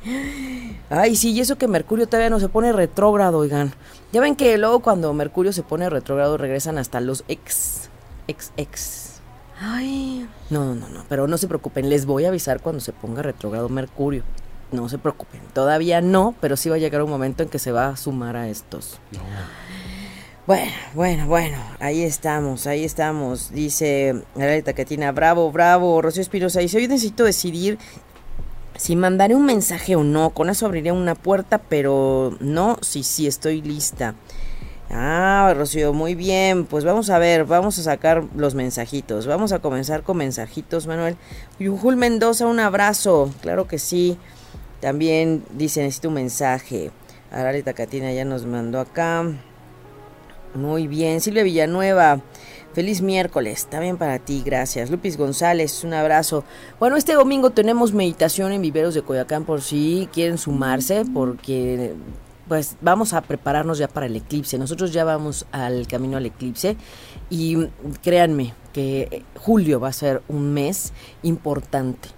Ay, 0.90 1.16
sí, 1.16 1.32
y 1.32 1.40
eso 1.40 1.58
que 1.58 1.68
Mercurio 1.68 2.06
todavía 2.06 2.30
no 2.30 2.40
se 2.40 2.48
pone 2.48 2.72
retrógrado, 2.72 3.38
oigan. 3.38 3.72
Ya 4.12 4.20
ven 4.20 4.36
que 4.36 4.56
luego 4.56 4.80
cuando 4.80 5.12
Mercurio 5.12 5.52
se 5.52 5.62
pone 5.62 5.90
retrógrado 5.90 6.38
regresan 6.38 6.78
hasta 6.78 7.00
los 7.00 7.24
ex, 7.28 7.90
ex, 8.26 8.52
ex 8.56 9.08
Ay, 9.60 10.28
no, 10.50 10.74
no, 10.74 10.88
no, 10.88 11.04
pero 11.08 11.26
no 11.26 11.36
se 11.36 11.48
preocupen, 11.48 11.90
les 11.90 12.06
voy 12.06 12.24
a 12.24 12.28
avisar 12.28 12.60
cuando 12.60 12.80
se 12.80 12.92
ponga 12.92 13.22
retrogrado 13.22 13.68
Mercurio. 13.68 14.22
No 14.70 14.88
se 14.88 14.98
preocupen, 14.98 15.40
todavía 15.52 16.00
no, 16.00 16.34
pero 16.40 16.56
sí 16.56 16.68
va 16.68 16.76
a 16.76 16.78
llegar 16.78 17.02
un 17.02 17.10
momento 17.10 17.42
en 17.42 17.48
que 17.48 17.58
se 17.58 17.72
va 17.72 17.88
a 17.88 17.96
sumar 17.96 18.36
a 18.36 18.48
estos. 18.48 19.00
Bueno, 20.46 20.72
bueno, 20.94 21.26
bueno, 21.26 21.58
ahí 21.80 22.02
estamos, 22.02 22.66
ahí 22.66 22.84
estamos. 22.84 23.50
Dice 23.50 24.22
la 24.36 24.72
Catina, 24.74 25.10
bravo, 25.10 25.50
bravo, 25.50 26.00
Rocío 26.00 26.22
Espinosa. 26.22 26.60
Dice, 26.60 26.78
hoy 26.78 26.86
necesito 26.86 27.24
decidir 27.24 27.78
si 28.78 28.94
mandaré 28.94 29.34
un 29.34 29.44
mensaje 29.44 29.96
o 29.96 30.04
no. 30.04 30.30
Con 30.30 30.48
eso 30.48 30.64
abriría 30.64 30.92
una 30.92 31.16
puerta, 31.16 31.58
pero 31.58 32.36
no, 32.40 32.78
si 32.80 33.02
sí, 33.02 33.10
sí, 33.10 33.26
estoy 33.26 33.60
lista. 33.60 34.14
Ah, 34.88 35.52
Rocío, 35.54 35.92
muy 35.92 36.14
bien. 36.14 36.64
Pues 36.64 36.84
vamos 36.84 37.10
a 37.10 37.18
ver, 37.18 37.44
vamos 37.44 37.78
a 37.78 37.82
sacar 37.82 38.24
los 38.36 38.54
mensajitos. 38.54 39.26
Vamos 39.26 39.52
a 39.52 39.58
comenzar 39.58 40.02
con 40.02 40.16
mensajitos, 40.16 40.86
Manuel. 40.86 41.16
Yujul 41.58 41.96
Mendoza, 41.96 42.46
un 42.46 42.60
abrazo. 42.60 43.30
Claro 43.42 43.66
que 43.66 43.78
sí. 43.78 44.16
También 44.80 45.42
dice, 45.50 45.82
necesito 45.82 46.08
un 46.08 46.14
mensaje. 46.14 46.92
Aralita 47.32 47.74
Catina 47.74 48.12
ya 48.12 48.24
nos 48.24 48.46
mandó 48.46 48.78
acá. 48.78 49.24
Muy 50.54 50.86
bien. 50.86 51.20
Silvia 51.20 51.42
Villanueva. 51.42 52.20
Feliz 52.78 53.02
miércoles, 53.02 53.66
también 53.68 53.96
para 53.96 54.20
ti, 54.20 54.40
gracias. 54.46 54.88
Lupis 54.88 55.16
González, 55.16 55.82
un 55.82 55.94
abrazo. 55.94 56.44
Bueno, 56.78 56.96
este 56.96 57.14
domingo 57.14 57.50
tenemos 57.50 57.92
meditación 57.92 58.52
en 58.52 58.62
Viveros 58.62 58.94
de 58.94 59.02
Coyacán 59.02 59.44
por 59.44 59.62
si 59.62 60.08
quieren 60.12 60.38
sumarse, 60.38 61.04
porque 61.12 61.94
pues 62.46 62.76
vamos 62.80 63.14
a 63.14 63.22
prepararnos 63.22 63.78
ya 63.78 63.88
para 63.88 64.06
el 64.06 64.14
eclipse. 64.14 64.58
Nosotros 64.58 64.92
ya 64.92 65.02
vamos 65.02 65.44
al 65.50 65.88
camino 65.88 66.18
al 66.18 66.26
eclipse 66.26 66.76
y 67.30 67.66
créanme 68.00 68.54
que 68.72 69.24
julio 69.34 69.80
va 69.80 69.88
a 69.88 69.92
ser 69.92 70.22
un 70.28 70.54
mes 70.54 70.92
importante 71.24 72.10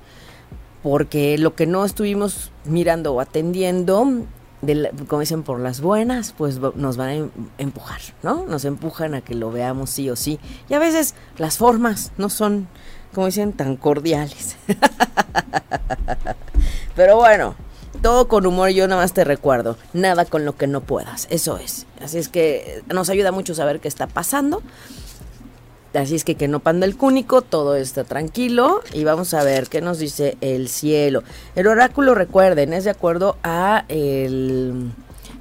porque 0.82 1.38
lo 1.38 1.54
que 1.54 1.66
no 1.66 1.86
estuvimos 1.86 2.52
mirando 2.66 3.14
o 3.14 3.20
atendiendo, 3.20 4.26
como 5.08 5.20
dicen, 5.20 5.42
por 5.42 5.60
las 5.60 5.80
buenas, 5.80 6.34
pues 6.36 6.58
nos 6.74 6.96
van 6.96 7.08
a 7.08 7.14
em, 7.14 7.30
empujar, 7.58 8.00
¿no? 8.22 8.44
Nos 8.46 8.64
empujan 8.64 9.14
a 9.14 9.22
que 9.22 9.34
lo 9.34 9.50
veamos 9.50 9.90
sí 9.90 10.10
o 10.10 10.16
sí. 10.16 10.38
Y 10.68 10.74
a 10.74 10.78
veces 10.78 11.14
las 11.38 11.56
formas 11.56 12.12
no 12.18 12.28
son, 12.28 12.68
como 13.14 13.26
dicen, 13.26 13.52
tan 13.52 13.76
cordiales. 13.76 14.56
Pero 16.94 17.16
bueno, 17.16 17.54
todo 18.02 18.28
con 18.28 18.46
humor, 18.46 18.70
yo 18.70 18.86
nada 18.86 19.00
más 19.00 19.14
te 19.14 19.24
recuerdo, 19.24 19.76
nada 19.92 20.24
con 20.24 20.44
lo 20.44 20.56
que 20.56 20.66
no 20.66 20.82
puedas, 20.82 21.26
eso 21.30 21.56
es. 21.56 21.86
Así 22.02 22.18
es 22.18 22.28
que 22.28 22.82
nos 22.92 23.08
ayuda 23.08 23.32
mucho 23.32 23.54
saber 23.54 23.80
qué 23.80 23.88
está 23.88 24.06
pasando. 24.06 24.62
Así 25.94 26.14
es 26.14 26.24
que 26.24 26.36
que 26.36 26.46
no 26.46 26.60
panda 26.60 26.86
el 26.86 26.96
cúnico, 26.96 27.42
todo 27.42 27.74
está 27.74 28.04
tranquilo 28.04 28.80
y 28.92 29.02
vamos 29.02 29.34
a 29.34 29.42
ver 29.42 29.68
qué 29.68 29.80
nos 29.80 29.98
dice 29.98 30.36
el 30.40 30.68
cielo. 30.68 31.24
El 31.56 31.66
oráculo, 31.66 32.14
recuerden, 32.14 32.72
es 32.72 32.84
de 32.84 32.90
acuerdo 32.90 33.36
a 33.42 33.84
el... 33.88 34.92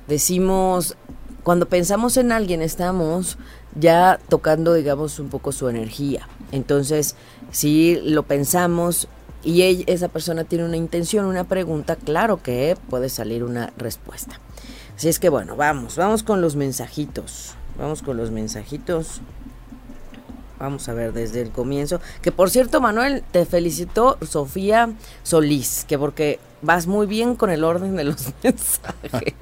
Decimos, 0.08 0.96
cuando 1.44 1.68
pensamos 1.68 2.18
en 2.18 2.32
alguien 2.32 2.64
estamos 2.64 3.38
ya 3.80 4.20
tocando, 4.28 4.74
digamos, 4.74 5.20
un 5.20 5.30
poco 5.30 5.52
su 5.52 5.70
energía. 5.70 6.28
Entonces, 6.52 7.16
si 7.52 8.00
lo 8.04 8.24
pensamos, 8.24 9.08
y 9.44 9.84
esa 9.88 10.08
persona 10.08 10.44
tiene 10.44 10.66
una 10.66 10.78
intención, 10.78 11.26
una 11.26 11.44
pregunta, 11.44 11.96
claro 11.96 12.42
que 12.42 12.76
puede 12.90 13.10
salir 13.10 13.44
una 13.44 13.72
respuesta. 13.78 14.40
Así 14.96 15.08
es 15.08 15.20
que 15.20 15.30
bueno, 15.30 15.56
vamos, 15.56 15.96
vamos 15.96 16.24
con 16.24 16.42
los 16.42 16.56
mensajitos. 16.56 17.54
Vamos 17.78 18.02
con 18.02 18.18
los 18.18 18.32
mensajitos. 18.32 19.22
Vamos 20.60 20.90
a 20.90 20.94
ver 20.94 21.14
desde 21.14 21.42
el 21.42 21.52
comienzo. 21.52 22.02
Que 22.22 22.32
por 22.32 22.50
cierto, 22.50 22.82
Manuel, 22.82 23.24
te 23.32 23.46
felicito 23.46 24.18
Sofía 24.22 24.90
Solís, 25.24 25.86
que 25.88 25.98
porque 25.98 26.40
vas 26.62 26.86
muy 26.88 27.08
bien 27.08 27.36
con 27.36 27.50
el 27.50 27.64
orden 27.64 27.96
de 27.96 28.04
los 28.04 28.34
mensajes. 28.44 29.34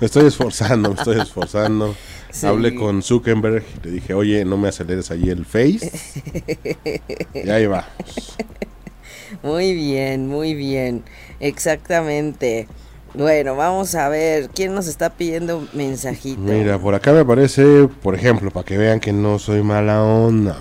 me 0.00 0.06
estoy 0.06 0.26
esforzando, 0.26 0.90
me 0.90 0.96
estoy 0.96 1.20
esforzando. 1.20 1.94
Hablé 2.42 2.74
con 2.74 3.02
Zuckerberg 3.02 3.64
y 3.82 3.86
le 3.86 3.90
dije, 3.92 4.14
oye, 4.14 4.44
no 4.44 4.56
me 4.56 4.68
aceleres 4.68 5.10
allí 5.10 5.30
el 5.30 5.44
Face. 5.44 5.90
y 7.34 7.48
ahí 7.48 7.66
va. 7.66 7.88
Muy 9.42 9.74
bien, 9.74 10.28
muy 10.28 10.54
bien. 10.54 11.04
Exactamente. 11.40 12.68
Bueno, 13.14 13.56
vamos 13.56 13.94
a 13.96 14.08
ver, 14.08 14.50
¿quién 14.50 14.74
nos 14.74 14.86
está 14.86 15.10
pidiendo 15.10 15.66
mensajito? 15.72 16.40
Mira, 16.40 16.78
por 16.78 16.94
acá 16.94 17.12
me 17.12 17.20
aparece, 17.20 17.88
por 18.02 18.14
ejemplo, 18.14 18.50
para 18.50 18.64
que 18.64 18.78
vean 18.78 19.00
que 19.00 19.12
no 19.12 19.38
soy 19.38 19.62
mala 19.62 20.02
onda. 20.02 20.56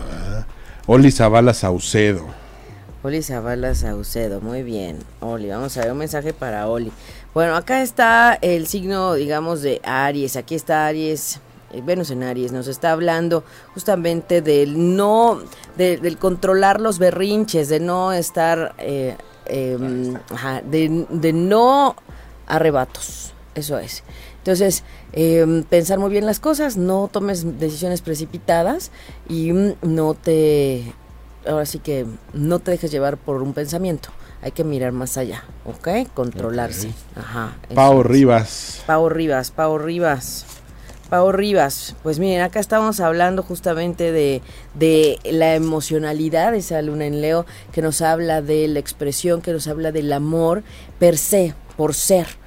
Oli 0.88 1.12
Zavala 1.12 1.54
Saucedo. 1.54 2.26
Oli 3.04 3.22
Zavala 3.22 3.76
Saucedo, 3.76 4.42
muy 4.42 4.64
bien. 4.64 4.98
Oli, 5.20 5.50
vamos 5.50 5.78
a 5.78 5.82
ver 5.82 5.92
un 5.92 6.00
mensaje 6.00 6.34
para 6.34 6.68
Oli. 6.68 6.92
Bueno, 7.36 7.56
acá 7.56 7.84
está 7.84 8.40
el 8.42 8.66
signo, 8.66 9.14
digamos, 9.14 9.62
de 9.62 9.80
Aries. 9.84 10.36
Aquí 10.36 10.56
está 10.56 10.88
Aries. 10.88 11.40
Eh, 11.72 11.82
Venus 11.86 12.10
en 12.10 12.24
Aries 12.24 12.52
nos 12.52 12.68
está 12.68 12.92
hablando 12.92 13.44
justamente 13.76 14.42
del 14.42 14.96
no, 14.96 15.40
del 15.78 16.18
controlar 16.18 16.82
los 16.82 16.98
berrinches, 16.98 17.70
de 17.70 17.80
no 17.80 18.12
estar, 18.12 18.74
eh, 18.80 19.16
em, 19.46 20.16
de, 20.66 21.34
no 21.34 21.96
arrebatos, 22.50 23.34
eso 23.56 23.80
es. 23.80 24.04
Entonces, 24.40 24.84
em, 25.14 25.64
pensar 25.64 26.00
muy 26.00 26.10
bien 26.10 26.26
las 26.26 26.40
cosas, 26.40 26.76
no 26.76 27.10
tomes 27.12 27.60
decisiones 27.60 28.02
precipitadas 28.02 28.92
y 29.28 29.54
mm, 29.54 29.76
no 29.82 30.14
te, 30.16 30.94
ahora 31.48 31.66
sí 31.66 31.80
que 31.80 32.06
no 32.34 32.60
te 32.60 32.72
dejes 32.72 32.92
llevar 32.92 33.18
por 33.18 33.42
un 33.42 33.54
pensamiento. 33.54 34.10
Hay 34.42 34.52
que 34.52 34.64
mirar 34.64 34.94
más 34.94 35.18
allá, 35.18 35.44
¿ok? 35.66 36.10
Controlarse. 36.14 36.92
Ajá. 37.16 37.58
Pau 37.76 38.04
Rivas. 38.04 38.82
Pau 38.86 39.10
Rivas, 39.10 39.52
Pau 39.52 39.78
Rivas. 39.78 40.46
Pau 41.10 41.32
Rivas, 41.32 41.96
pues 42.04 42.20
miren, 42.20 42.42
acá 42.42 42.60
estamos 42.60 43.00
hablando 43.00 43.42
justamente 43.42 44.12
de, 44.12 44.44
de, 44.76 45.18
la 45.26 45.56
emocionalidad 45.56 46.52
de 46.52 46.60
esa 46.60 46.82
luna 46.84 47.08
en 47.08 47.20
Leo, 47.20 47.48
que 47.72 47.82
nos 47.82 48.02
habla 48.02 48.44
de 48.44 48.68
la 48.68 48.78
expresión, 48.78 49.42
que 49.42 49.52
nos 49.52 49.68
habla 49.68 49.92
del 49.92 50.14
amor 50.14 50.62
per 51.00 51.18
se, 51.18 51.56
por 51.76 51.96
ser 51.96 52.39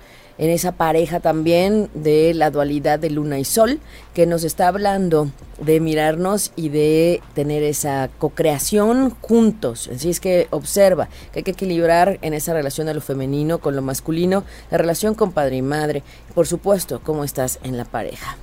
en 0.42 0.50
esa 0.50 0.72
pareja 0.72 1.20
también 1.20 1.88
de 1.94 2.35
la 2.35 2.50
dualidad 2.50 2.98
de 2.98 3.11
luna 3.11 3.38
y 3.38 3.44
sol, 3.44 3.78
que 4.12 4.26
nos 4.26 4.42
está 4.42 4.66
hablando 4.66 5.31
de 5.61 5.78
mirarnos 5.78 6.50
y 6.57 6.68
de 6.68 7.22
tener 7.33 7.62
esa 7.62 8.11
co-creación 8.18 9.11
juntos. 9.20 9.88
Así 9.94 10.11
es 10.11 10.18
que 10.18 10.48
observa 10.50 11.09
que 11.33 11.38
hay 11.38 11.42
que 11.44 11.52
equilibrar 11.52 12.18
en 12.22 12.35
esa 12.35 12.55
relación 12.55 12.88
de 12.88 12.94
lo 12.94 13.00
femenino 13.00 13.59
con 13.59 13.76
lo 13.76 13.83
masculino, 13.83 14.42
la 14.72 14.78
relación 14.78 15.14
con 15.14 15.31
padre 15.31 15.59
y 15.59 15.62
madre, 15.62 16.02
por 16.35 16.48
supuesto, 16.48 17.00
cómo 17.05 17.22
estás 17.22 17.61
en 17.62 17.76
la 17.76 17.85
pareja. 17.85 18.37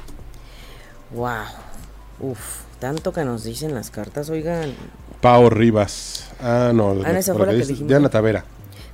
Wow. 1.11 1.47
Uf, 2.21 2.61
Tanto 2.79 3.11
que 3.11 3.25
nos 3.25 3.43
dicen 3.43 3.73
las 3.73 3.89
cartas, 3.91 4.29
oigan. 4.29 4.73
Pao 5.19 5.49
Rivas. 5.49 6.29
Ah, 6.41 6.71
no. 6.73 6.95
Ah, 7.03 7.11
esa 7.11 7.35
fue 7.35 7.45
la 7.45 7.51
que 7.51 7.65
dijimos. 7.65 7.89
Diana 7.89 8.07
Tavera. 8.07 8.45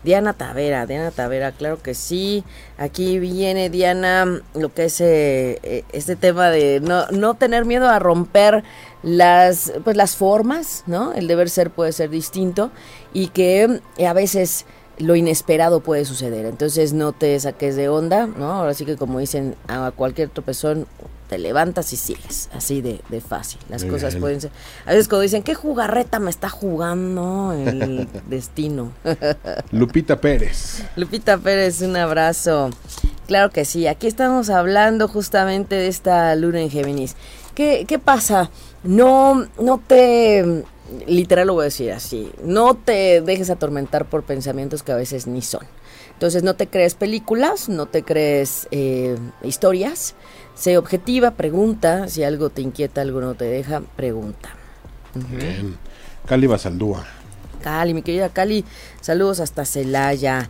Diana 0.05 0.33
Tavera, 0.33 0.85
Diana 0.85 1.09
Tavera, 1.09 1.51
claro 1.51 1.81
que 1.81 1.95
sí. 1.95 2.43
Aquí 2.77 3.19
viene 3.19 3.69
Diana, 3.71 4.41
lo 4.53 4.73
que 4.73 4.85
es 4.85 5.01
eh, 5.01 5.59
eh, 5.63 5.83
este 5.91 6.15
tema 6.15 6.51
de 6.51 6.79
no, 6.79 7.07
no 7.07 7.33
tener 7.33 7.65
miedo 7.65 7.89
a 7.89 7.97
romper 7.97 8.63
las, 9.01 9.73
pues, 9.83 9.97
las 9.97 10.15
formas, 10.15 10.83
¿no? 10.85 11.11
El 11.13 11.27
deber 11.27 11.49
ser 11.49 11.71
puede 11.71 11.91
ser 11.91 12.11
distinto 12.11 12.69
y 13.13 13.29
que 13.29 13.81
a 14.05 14.13
veces 14.13 14.65
lo 14.97 15.15
inesperado 15.15 15.79
puede 15.81 16.05
suceder. 16.05 16.45
Entonces 16.45 16.93
no 16.93 17.11
te 17.11 17.39
saques 17.39 17.75
de 17.75 17.89
onda, 17.89 18.27
¿no? 18.27 18.51
Ahora 18.53 18.73
sí 18.73 18.85
que 18.85 18.95
como 18.95 19.19
dicen, 19.19 19.55
a 19.67 19.91
cualquier 19.91 20.29
tropezón 20.29 20.87
te 21.27 21.39
levantas 21.39 21.91
y 21.91 21.97
sigues, 21.97 22.49
así 22.53 22.81
de, 22.81 23.01
de 23.09 23.19
fácil. 23.19 23.59
Las 23.69 23.83
cosas 23.83 24.15
pueden 24.15 24.41
ser. 24.41 24.51
A 24.85 24.91
veces 24.91 25.07
cuando 25.07 25.23
dicen, 25.23 25.41
¿qué 25.41 25.55
jugarreta 25.55 26.19
me 26.19 26.29
está 26.29 26.49
jugando 26.49 27.51
el 27.53 28.07
destino? 28.29 28.91
Lupita 29.71 30.21
Pérez. 30.21 30.83
Lupita 30.95 31.37
Pérez, 31.37 31.81
un 31.81 31.97
abrazo. 31.97 32.69
Claro 33.27 33.49
que 33.49 33.65
sí, 33.65 33.87
aquí 33.87 34.05
estamos 34.05 34.51
hablando 34.51 35.07
justamente 35.07 35.75
de 35.75 35.87
esta 35.87 36.35
luna 36.35 36.61
en 36.61 36.69
Géminis. 36.69 37.15
¿Qué, 37.55 37.85
qué 37.87 37.97
pasa? 37.97 38.51
No, 38.83 39.47
no 39.59 39.81
te 39.85 40.63
literal 41.07 41.47
lo 41.47 41.53
voy 41.53 41.63
a 41.63 41.65
decir 41.65 41.91
así, 41.91 42.31
no 42.43 42.75
te 42.75 43.21
dejes 43.21 43.49
atormentar 43.49 44.05
por 44.05 44.23
pensamientos 44.23 44.83
que 44.83 44.91
a 44.91 44.95
veces 44.95 45.27
ni 45.27 45.41
son. 45.41 45.65
Entonces 46.13 46.43
no 46.43 46.55
te 46.55 46.67
crees 46.67 46.93
películas, 46.93 47.67
no 47.67 47.87
te 47.87 48.03
crees 48.03 48.67
eh, 48.71 49.17
historias, 49.43 50.15
Sé 50.55 50.77
objetiva, 50.77 51.31
pregunta. 51.31 52.07
Si 52.07 52.23
algo 52.23 52.49
te 52.49 52.61
inquieta, 52.61 53.01
algo 53.01 53.19
no 53.19 53.35
te 53.35 53.45
deja, 53.45 53.81
pregunta. 53.95 54.49
Bien. 55.13 55.77
Cali 56.25 56.47
Basaldúa. 56.47 57.05
Cali, 57.61 57.93
mi 57.93 58.01
querida 58.01 58.29
Cali, 58.29 58.63
saludos 59.01 59.41
hasta 59.41 59.65
Celaya. 59.65 60.49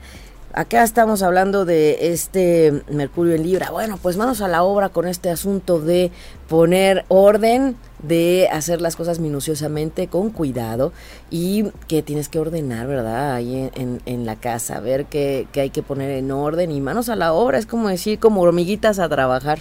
Acá 0.53 0.83
estamos 0.83 1.21
hablando 1.21 1.65
de 1.65 2.13
este 2.13 2.83
Mercurio 2.89 3.33
en 3.33 3.43
Libra. 3.43 3.71
Bueno, 3.71 3.97
pues 4.01 4.15
manos 4.15 4.41
a 4.41 4.47
la 4.47 4.63
obra 4.63 4.89
con 4.89 5.07
este 5.07 5.29
asunto 5.29 5.79
de 5.79 6.11
poner 6.47 7.03
orden, 7.07 7.75
de 8.07 8.47
hacer 8.51 8.81
las 8.81 8.95
cosas 8.95 9.19
minuciosamente, 9.19 10.07
con 10.07 10.29
cuidado 10.29 10.91
y 11.29 11.65
que 11.87 12.01
tienes 12.01 12.29
que 12.29 12.39
ordenar, 12.39 12.87
¿verdad? 12.87 13.33
Ahí 13.33 13.69
en, 13.75 14.01
en, 14.05 14.25
la 14.25 14.35
casa, 14.35 14.79
ver 14.79 15.05
qué, 15.05 15.47
qué 15.51 15.61
hay 15.61 15.69
que 15.69 15.83
poner 15.83 16.11
en 16.11 16.31
orden 16.31 16.71
y 16.71 16.81
manos 16.81 17.09
a 17.09 17.15
la 17.15 17.33
obra. 17.33 17.57
Es 17.57 17.65
como 17.65 17.89
decir, 17.89 18.19
como 18.19 18.41
hormiguitas 18.41 18.99
a 18.99 19.09
trabajar. 19.09 19.59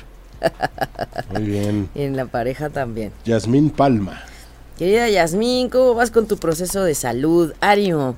Muy 1.33 1.43
bien. 1.43 1.89
Y 1.95 2.03
en 2.03 2.17
la 2.17 2.27
pareja 2.27 2.71
también. 2.71 3.13
Yasmín 3.25 3.71
Palma. 3.71 4.23
Querida 4.79 5.09
Yasmín, 5.09 5.71
¿cómo 5.71 5.95
vas 5.95 6.11
con 6.11 6.27
tu 6.27 6.37
proceso 6.37 6.83
de 6.83 6.95
salud? 6.95 7.53
Ánimo. 7.61 8.17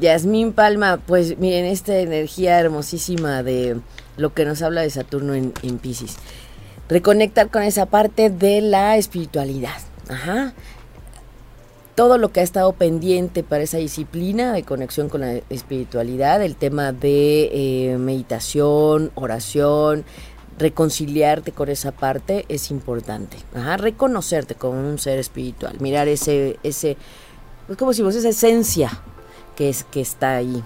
Yasmín 0.00 0.52
Palma, 0.52 0.98
pues 1.06 1.38
miren, 1.38 1.64
esta 1.66 1.96
energía 1.98 2.58
hermosísima 2.58 3.42
de 3.42 3.80
lo 4.16 4.34
que 4.34 4.44
nos 4.44 4.60
habla 4.62 4.82
de 4.82 4.90
Saturno 4.90 5.34
en, 5.34 5.52
en 5.62 5.78
Pisces. 5.78 6.16
Reconectar 6.88 7.50
con 7.50 7.62
esa 7.62 7.86
parte 7.86 8.30
de 8.30 8.60
la 8.60 8.96
espiritualidad. 8.96 9.78
Ajá 10.08 10.54
todo 11.98 12.16
lo 12.16 12.28
que 12.28 12.38
ha 12.38 12.44
estado 12.44 12.74
pendiente 12.74 13.42
para 13.42 13.64
esa 13.64 13.78
disciplina 13.78 14.52
de 14.52 14.62
conexión 14.62 15.08
con 15.08 15.22
la 15.22 15.40
espiritualidad, 15.50 16.40
el 16.40 16.54
tema 16.54 16.92
de 16.92 17.50
eh, 17.90 17.98
meditación, 17.98 19.10
oración, 19.16 20.04
reconciliarte 20.60 21.50
con 21.50 21.68
esa 21.68 21.90
parte 21.90 22.44
es 22.48 22.70
importante. 22.70 23.36
Ajá, 23.52 23.78
reconocerte 23.78 24.54
como 24.54 24.78
un 24.78 25.00
ser 25.00 25.18
espiritual, 25.18 25.76
mirar 25.80 26.06
ese, 26.06 26.60
ese, 26.62 26.96
es 27.68 27.76
como 27.76 27.92
si 27.92 28.02
vos 28.02 28.14
esa 28.14 28.28
esencia 28.28 28.92
que 29.56 29.68
es 29.68 29.82
que 29.82 30.00
está 30.00 30.36
ahí. 30.36 30.62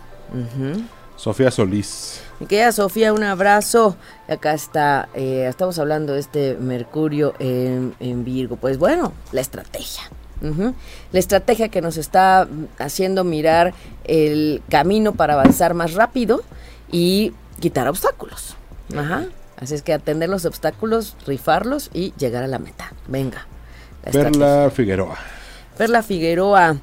Sofía 1.22 1.52
Solís. 1.52 2.20
Mi 2.40 2.46
querida 2.48 2.72
Sofía, 2.72 3.12
un 3.12 3.22
abrazo. 3.22 3.96
Acá 4.28 4.54
está, 4.54 5.08
eh, 5.14 5.46
estamos 5.48 5.78
hablando 5.78 6.14
de 6.14 6.18
este 6.18 6.56
Mercurio 6.56 7.34
en, 7.38 8.24
Virgo. 8.24 8.56
Pues 8.56 8.76
bueno, 8.76 9.12
la 9.30 9.40
estrategia. 9.40 10.02
La 10.40 11.18
estrategia 11.20 11.68
que 11.68 11.80
nos 11.80 11.96
está 11.96 12.48
haciendo 12.76 13.22
mirar 13.22 13.72
el 14.02 14.62
camino 14.68 15.12
para 15.12 15.34
avanzar 15.34 15.74
más 15.74 15.94
rápido 15.94 16.42
y 16.90 17.32
quitar 17.60 17.86
obstáculos. 17.86 18.56
Ajá. 18.92 19.26
Así 19.56 19.76
es 19.76 19.82
que 19.82 19.92
atender 19.92 20.28
los 20.28 20.44
obstáculos, 20.44 21.14
rifarlos 21.24 21.88
y 21.94 22.14
llegar 22.18 22.42
a 22.42 22.48
la 22.48 22.58
meta. 22.58 22.92
Venga. 23.06 23.46
Perla 24.10 24.72
Figueroa. 24.74 25.18
Perla 25.78 26.02
Figueroa. 26.02 26.78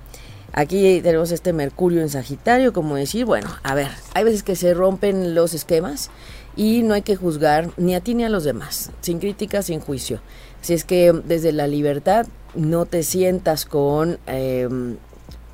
Aquí 0.53 1.01
tenemos 1.01 1.31
este 1.31 1.53
Mercurio 1.53 2.01
en 2.01 2.09
Sagitario, 2.09 2.73
como 2.73 2.95
decir, 2.95 3.25
bueno, 3.25 3.49
a 3.63 3.75
ver, 3.75 3.89
hay 4.13 4.23
veces 4.23 4.43
que 4.43 4.55
se 4.55 4.73
rompen 4.73 5.35
los 5.35 5.53
esquemas 5.53 6.09
y 6.55 6.83
no 6.83 6.93
hay 6.93 7.01
que 7.03 7.15
juzgar 7.15 7.69
ni 7.77 7.95
a 7.95 8.01
ti 8.01 8.15
ni 8.15 8.23
a 8.23 8.29
los 8.29 8.43
demás, 8.43 8.91
sin 9.01 9.19
crítica, 9.19 9.61
sin 9.61 9.79
juicio. 9.79 10.19
Si 10.61 10.73
es 10.73 10.83
que 10.83 11.13
desde 11.25 11.51
la 11.51 11.67
libertad 11.67 12.27
no 12.55 12.85
te 12.85 13.03
sientas 13.03 13.65
con, 13.65 14.19
eh, 14.27 14.67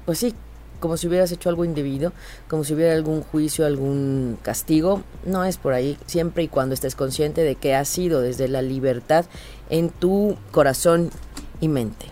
pues 0.06 0.20
sí, 0.20 0.34
como 0.80 0.98
si 0.98 1.08
hubieras 1.08 1.32
hecho 1.32 1.50
algo 1.50 1.66
indebido, 1.66 2.14
como 2.48 2.64
si 2.64 2.74
hubiera 2.74 2.94
algún 2.94 3.22
juicio, 3.22 3.66
algún 3.66 4.38
castigo. 4.42 5.02
No 5.26 5.44
es 5.44 5.58
por 5.58 5.74
ahí, 5.74 5.98
siempre 6.06 6.44
y 6.44 6.48
cuando 6.48 6.74
estés 6.74 6.96
consciente 6.96 7.42
de 7.42 7.56
que 7.56 7.76
ha 7.76 7.86
sido 7.86 8.22
desde 8.22 8.48
la 8.48 8.62
libertad 8.62 9.26
en 9.70 9.90
tu 9.90 10.38
corazón 10.52 11.10
y 11.60 11.68
mente. 11.70 12.08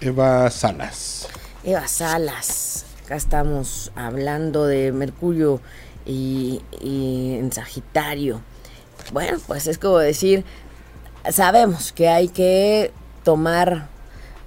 Eva 0.00 0.50
Salas. 0.50 1.28
Eva 1.66 1.88
Salas, 1.88 2.84
acá 3.04 3.16
estamos 3.16 3.90
hablando 3.96 4.66
de 4.66 4.92
Mercurio 4.92 5.60
y, 6.06 6.62
y 6.80 7.34
en 7.40 7.50
Sagitario. 7.50 8.40
Bueno, 9.12 9.38
pues 9.48 9.66
es 9.66 9.76
como 9.76 9.98
decir, 9.98 10.44
sabemos 11.28 11.90
que 11.90 12.08
hay 12.08 12.28
que 12.28 12.92
tomar, 13.24 13.88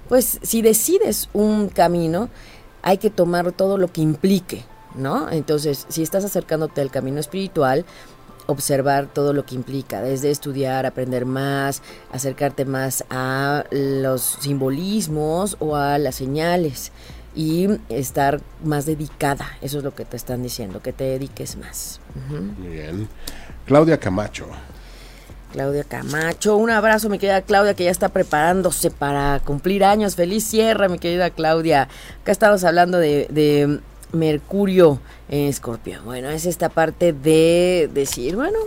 pues 0.08 0.38
si 0.40 0.62
decides 0.62 1.28
un 1.34 1.68
camino, 1.68 2.30
hay 2.80 2.96
que 2.96 3.10
tomar 3.10 3.52
todo 3.52 3.76
lo 3.76 3.92
que 3.92 4.00
implique, 4.00 4.64
¿no? 4.94 5.30
Entonces, 5.30 5.84
si 5.90 6.02
estás 6.02 6.24
acercándote 6.24 6.80
al 6.80 6.90
camino 6.90 7.20
espiritual, 7.20 7.84
observar 8.50 9.06
todo 9.06 9.32
lo 9.32 9.44
que 9.44 9.54
implica, 9.54 10.00
desde 10.02 10.30
estudiar, 10.30 10.86
aprender 10.86 11.26
más, 11.26 11.82
acercarte 12.12 12.64
más 12.64 13.04
a 13.10 13.64
los 13.70 14.38
simbolismos 14.40 15.56
o 15.60 15.76
a 15.76 15.98
las 15.98 16.16
señales 16.16 16.92
y 17.34 17.68
estar 17.88 18.40
más 18.64 18.86
dedicada, 18.86 19.46
eso 19.62 19.78
es 19.78 19.84
lo 19.84 19.94
que 19.94 20.04
te 20.04 20.16
están 20.16 20.42
diciendo, 20.42 20.82
que 20.82 20.92
te 20.92 21.04
dediques 21.04 21.56
más. 21.56 22.00
Muy 22.58 22.68
bien. 22.68 23.08
Claudia 23.66 23.98
Camacho. 23.98 24.46
Claudia 25.52 25.84
Camacho. 25.84 26.56
Un 26.56 26.70
abrazo, 26.70 27.08
mi 27.08 27.18
querida 27.18 27.42
Claudia, 27.42 27.74
que 27.74 27.84
ya 27.84 27.90
está 27.90 28.08
preparándose 28.08 28.90
para 28.90 29.40
cumplir 29.40 29.84
años. 29.84 30.16
Feliz 30.16 30.44
cierre, 30.44 30.88
mi 30.88 30.98
querida 30.98 31.30
Claudia. 31.30 31.88
Acá 32.22 32.32
estamos 32.32 32.64
hablando 32.64 32.98
de, 32.98 33.80
Mercurio 34.12 35.00
en 35.28 35.46
Escorpio. 35.46 36.00
Bueno, 36.04 36.30
es 36.30 36.46
esta 36.46 36.68
parte 36.68 37.12
de 37.12 37.90
decir, 37.92 38.36
bueno, 38.36 38.58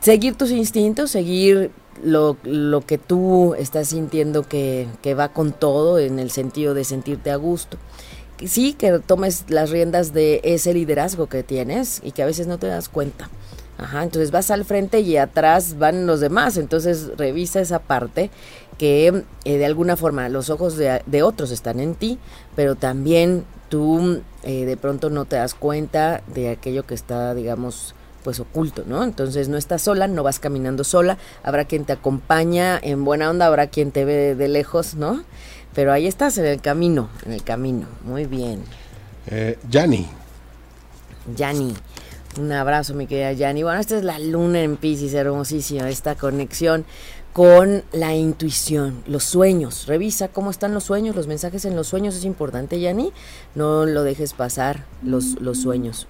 seguir 0.00 0.34
tus 0.34 0.50
instintos, 0.50 1.10
seguir 1.10 1.70
lo, 2.02 2.36
lo 2.42 2.80
que 2.80 2.98
tú 2.98 3.54
estás 3.54 3.88
sintiendo 3.88 4.42
que, 4.42 4.88
que 5.02 5.14
va 5.14 5.32
con 5.32 5.52
todo 5.52 5.98
en 5.98 6.18
el 6.18 6.30
sentido 6.30 6.74
de 6.74 6.84
sentirte 6.84 7.30
a 7.30 7.36
gusto 7.36 7.78
sí, 8.46 8.74
que 8.74 8.98
tomes 8.98 9.44
las 9.48 9.70
riendas 9.70 10.12
de 10.12 10.40
ese 10.44 10.74
liderazgo 10.74 11.28
que 11.28 11.42
tienes 11.42 12.00
y 12.02 12.12
que 12.12 12.22
a 12.22 12.26
veces 12.26 12.46
no 12.46 12.58
te 12.58 12.66
das 12.66 12.88
cuenta. 12.88 13.28
Ajá, 13.78 14.02
entonces 14.02 14.30
vas 14.30 14.50
al 14.50 14.64
frente 14.64 15.00
y 15.00 15.16
atrás 15.16 15.78
van 15.78 16.06
los 16.06 16.20
demás. 16.20 16.56
Entonces 16.56 17.10
revisa 17.16 17.60
esa 17.60 17.80
parte 17.80 18.30
que 18.78 19.24
eh, 19.44 19.58
de 19.58 19.66
alguna 19.66 19.96
forma 19.96 20.28
los 20.28 20.50
ojos 20.50 20.76
de, 20.76 21.22
otros 21.22 21.50
están 21.50 21.80
en 21.80 21.94
ti, 21.94 22.18
pero 22.54 22.74
también 22.74 23.44
tú 23.72 24.20
eh, 24.42 24.66
de 24.66 24.76
pronto 24.76 25.08
no 25.08 25.24
te 25.24 25.36
das 25.36 25.54
cuenta 25.54 26.22
de 26.26 26.50
aquello 26.50 26.84
que 26.86 26.92
está, 26.92 27.34
digamos, 27.34 27.94
pues 28.22 28.38
oculto, 28.38 28.84
¿no? 28.86 29.02
Entonces 29.02 29.48
no 29.48 29.56
estás 29.56 29.80
sola, 29.80 30.08
no 30.08 30.22
vas 30.22 30.40
caminando 30.40 30.84
sola, 30.84 31.16
habrá 31.42 31.64
quien 31.64 31.86
te 31.86 31.94
acompaña 31.94 32.78
en 32.82 33.02
buena 33.02 33.30
onda, 33.30 33.46
habrá 33.46 33.68
quien 33.68 33.90
te 33.90 34.04
ve 34.04 34.34
de, 34.34 34.48
lejos, 34.48 34.94
¿no? 34.94 35.24
Pero 35.74 35.90
ahí 35.90 36.06
estás 36.06 36.36
en 36.36 36.44
el 36.44 36.60
camino, 36.60 37.08
en 37.24 37.32
el 37.32 37.44
camino, 37.44 37.86
muy 38.04 38.26
bien. 38.26 38.62
Eh, 39.28 39.58
Yanni. 39.70 40.06
Yanni. 41.34 41.74
Un 42.38 42.52
abrazo, 42.52 42.92
mi 42.92 43.06
querida 43.06 43.32
Yanni. 43.32 43.62
Bueno, 43.62 43.80
esta 43.80 43.96
es 43.96 44.04
la 44.04 44.18
luna 44.18 44.60
en 44.60 44.76
Pisces, 44.76 45.14
hermosísima 45.14 45.88
esta 45.88 46.14
conexión 46.14 46.84
con 47.32 47.82
la 47.92 48.14
intuición, 48.14 49.02
los 49.06 49.24
sueños. 49.24 49.86
Revisa 49.86 50.28
cómo 50.28 50.50
están 50.50 50.74
los 50.74 50.84
sueños, 50.84 51.16
los 51.16 51.26
mensajes 51.26 51.64
en 51.64 51.76
los 51.76 51.88
sueños 51.88 52.14
es 52.14 52.24
importante, 52.24 52.78
Yani. 52.80 53.12
No 53.54 53.86
lo 53.86 54.02
dejes 54.02 54.34
pasar 54.34 54.84
los, 55.02 55.40
los 55.40 55.58
sueños. 55.58 56.06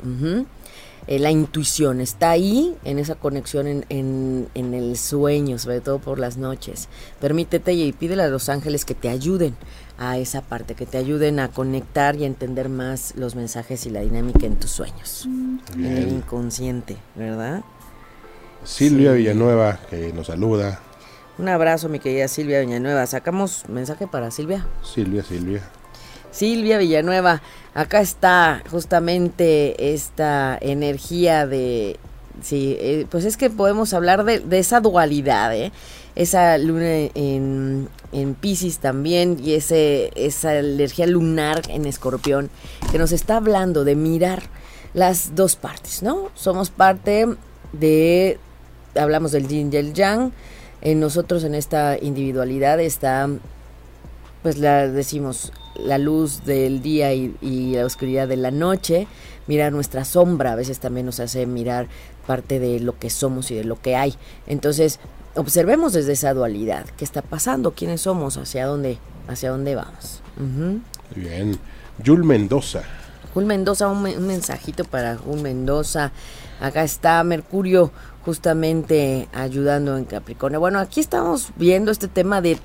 Eh, 1.06 1.18
la 1.18 1.30
intuición 1.30 2.00
está 2.00 2.30
ahí, 2.30 2.76
en 2.84 2.98
esa 2.98 3.16
conexión 3.16 3.66
en, 3.66 3.84
en, 3.88 4.48
en, 4.54 4.74
el 4.74 4.96
sueño, 4.96 5.58
sobre 5.58 5.80
todo 5.80 5.98
por 5.98 6.18
las 6.18 6.36
noches. 6.36 6.88
Permítete 7.20 7.72
y 7.72 7.92
pídele 7.92 8.22
a 8.22 8.28
los 8.28 8.48
ángeles 8.48 8.84
que 8.84 8.94
te 8.94 9.08
ayuden 9.08 9.56
a 9.98 10.18
esa 10.18 10.42
parte, 10.42 10.74
que 10.74 10.86
te 10.86 10.98
ayuden 10.98 11.40
a 11.40 11.48
conectar 11.48 12.16
y 12.16 12.24
a 12.24 12.26
entender 12.26 12.68
más 12.68 13.14
los 13.16 13.34
mensajes 13.34 13.84
y 13.86 13.90
la 13.90 14.00
dinámica 14.00 14.46
en 14.46 14.56
tus 14.56 14.70
sueños, 14.70 15.28
en 15.74 15.84
el 15.84 16.08
inconsciente, 16.08 16.96
¿verdad? 17.14 17.62
Silvia 18.64 19.12
Villanueva, 19.12 19.80
que 19.90 20.12
nos 20.12 20.28
saluda. 20.28 20.80
Un 21.38 21.48
abrazo, 21.48 21.88
mi 21.88 21.98
querida 21.98 22.28
Silvia 22.28 22.60
Villanueva. 22.60 23.06
¿Sacamos 23.06 23.64
mensaje 23.68 24.06
para 24.06 24.30
Silvia? 24.30 24.66
Silvia, 24.82 25.22
Silvia. 25.22 25.62
Silvia 26.30 26.78
Villanueva, 26.78 27.42
acá 27.74 28.00
está 28.00 28.62
justamente 28.70 29.92
esta 29.92 30.56
energía 30.60 31.46
de... 31.46 31.98
Sí, 32.42 32.76
eh, 32.80 33.06
pues 33.10 33.24
es 33.26 33.36
que 33.36 33.50
podemos 33.50 33.92
hablar 33.92 34.24
de, 34.24 34.40
de 34.40 34.58
esa 34.58 34.80
dualidad, 34.80 35.54
¿eh? 35.54 35.70
esa 36.14 36.58
luna 36.58 37.10
en, 37.14 37.88
en 38.12 38.34
Pisces 38.34 38.78
también 38.78 39.38
y 39.42 39.54
ese, 39.54 40.10
esa 40.14 40.58
energía 40.58 41.06
lunar 41.06 41.62
en 41.68 41.86
Escorpión 41.86 42.50
que 42.90 42.98
nos 42.98 43.12
está 43.12 43.36
hablando 43.36 43.84
de 43.84 43.96
mirar 43.96 44.42
las 44.94 45.34
dos 45.34 45.56
partes, 45.56 46.02
¿no? 46.02 46.30
Somos 46.34 46.70
parte 46.70 47.26
de, 47.72 48.38
hablamos 48.94 49.32
del 49.32 49.48
yin 49.48 49.70
y 49.72 49.76
el 49.76 49.94
yang, 49.94 50.32
en 50.82 51.00
nosotros 51.00 51.44
en 51.44 51.54
esta 51.54 51.96
individualidad 52.00 52.80
está, 52.80 53.28
pues 54.42 54.58
la 54.58 54.88
decimos, 54.88 55.52
la 55.76 55.98
luz 55.98 56.44
del 56.44 56.82
día 56.82 57.14
y, 57.14 57.34
y 57.40 57.74
la 57.74 57.86
oscuridad 57.86 58.28
de 58.28 58.36
la 58.36 58.50
noche, 58.50 59.06
mirar 59.46 59.72
nuestra 59.72 60.04
sombra 60.04 60.52
a 60.52 60.56
veces 60.56 60.78
también 60.78 61.06
nos 61.06 61.20
hace 61.20 61.46
mirar 61.46 61.88
parte 62.26 62.60
de 62.60 62.80
lo 62.80 62.98
que 62.98 63.10
somos 63.10 63.50
y 63.50 63.54
de 63.54 63.64
lo 63.64 63.80
que 63.80 63.96
hay. 63.96 64.14
Entonces, 64.46 65.00
observemos 65.34 65.92
desde 65.92 66.12
esa 66.12 66.34
dualidad, 66.34 66.86
qué 66.96 67.04
está 67.04 67.22
pasando, 67.22 67.72
quiénes 67.72 68.02
somos, 68.02 68.36
hacia 68.36 68.66
dónde, 68.66 68.98
hacia 69.28 69.50
dónde 69.50 69.74
vamos. 69.74 70.20
Bien. 71.14 71.58
Jul 72.04 72.24
Mendoza. 72.24 72.82
Jul 73.34 73.46
Mendoza, 73.46 73.88
un, 73.88 74.04
un, 74.06 74.26
mensajito 74.26 74.84
para 74.84 75.16
Jul 75.16 75.40
Mendoza. 75.40 76.12
Acá 76.60 76.84
está 76.84 77.22
Mercurio 77.24 77.90
justamente 78.24 79.28
ayudando 79.32 79.96
en 79.96 80.04
Capricornio. 80.04 80.60
Bueno, 80.60 80.78
aquí 80.78 81.00
estamos 81.00 81.50
viendo 81.56 81.90
este 81.90 82.08
tema 82.08 82.40
de 82.40 82.58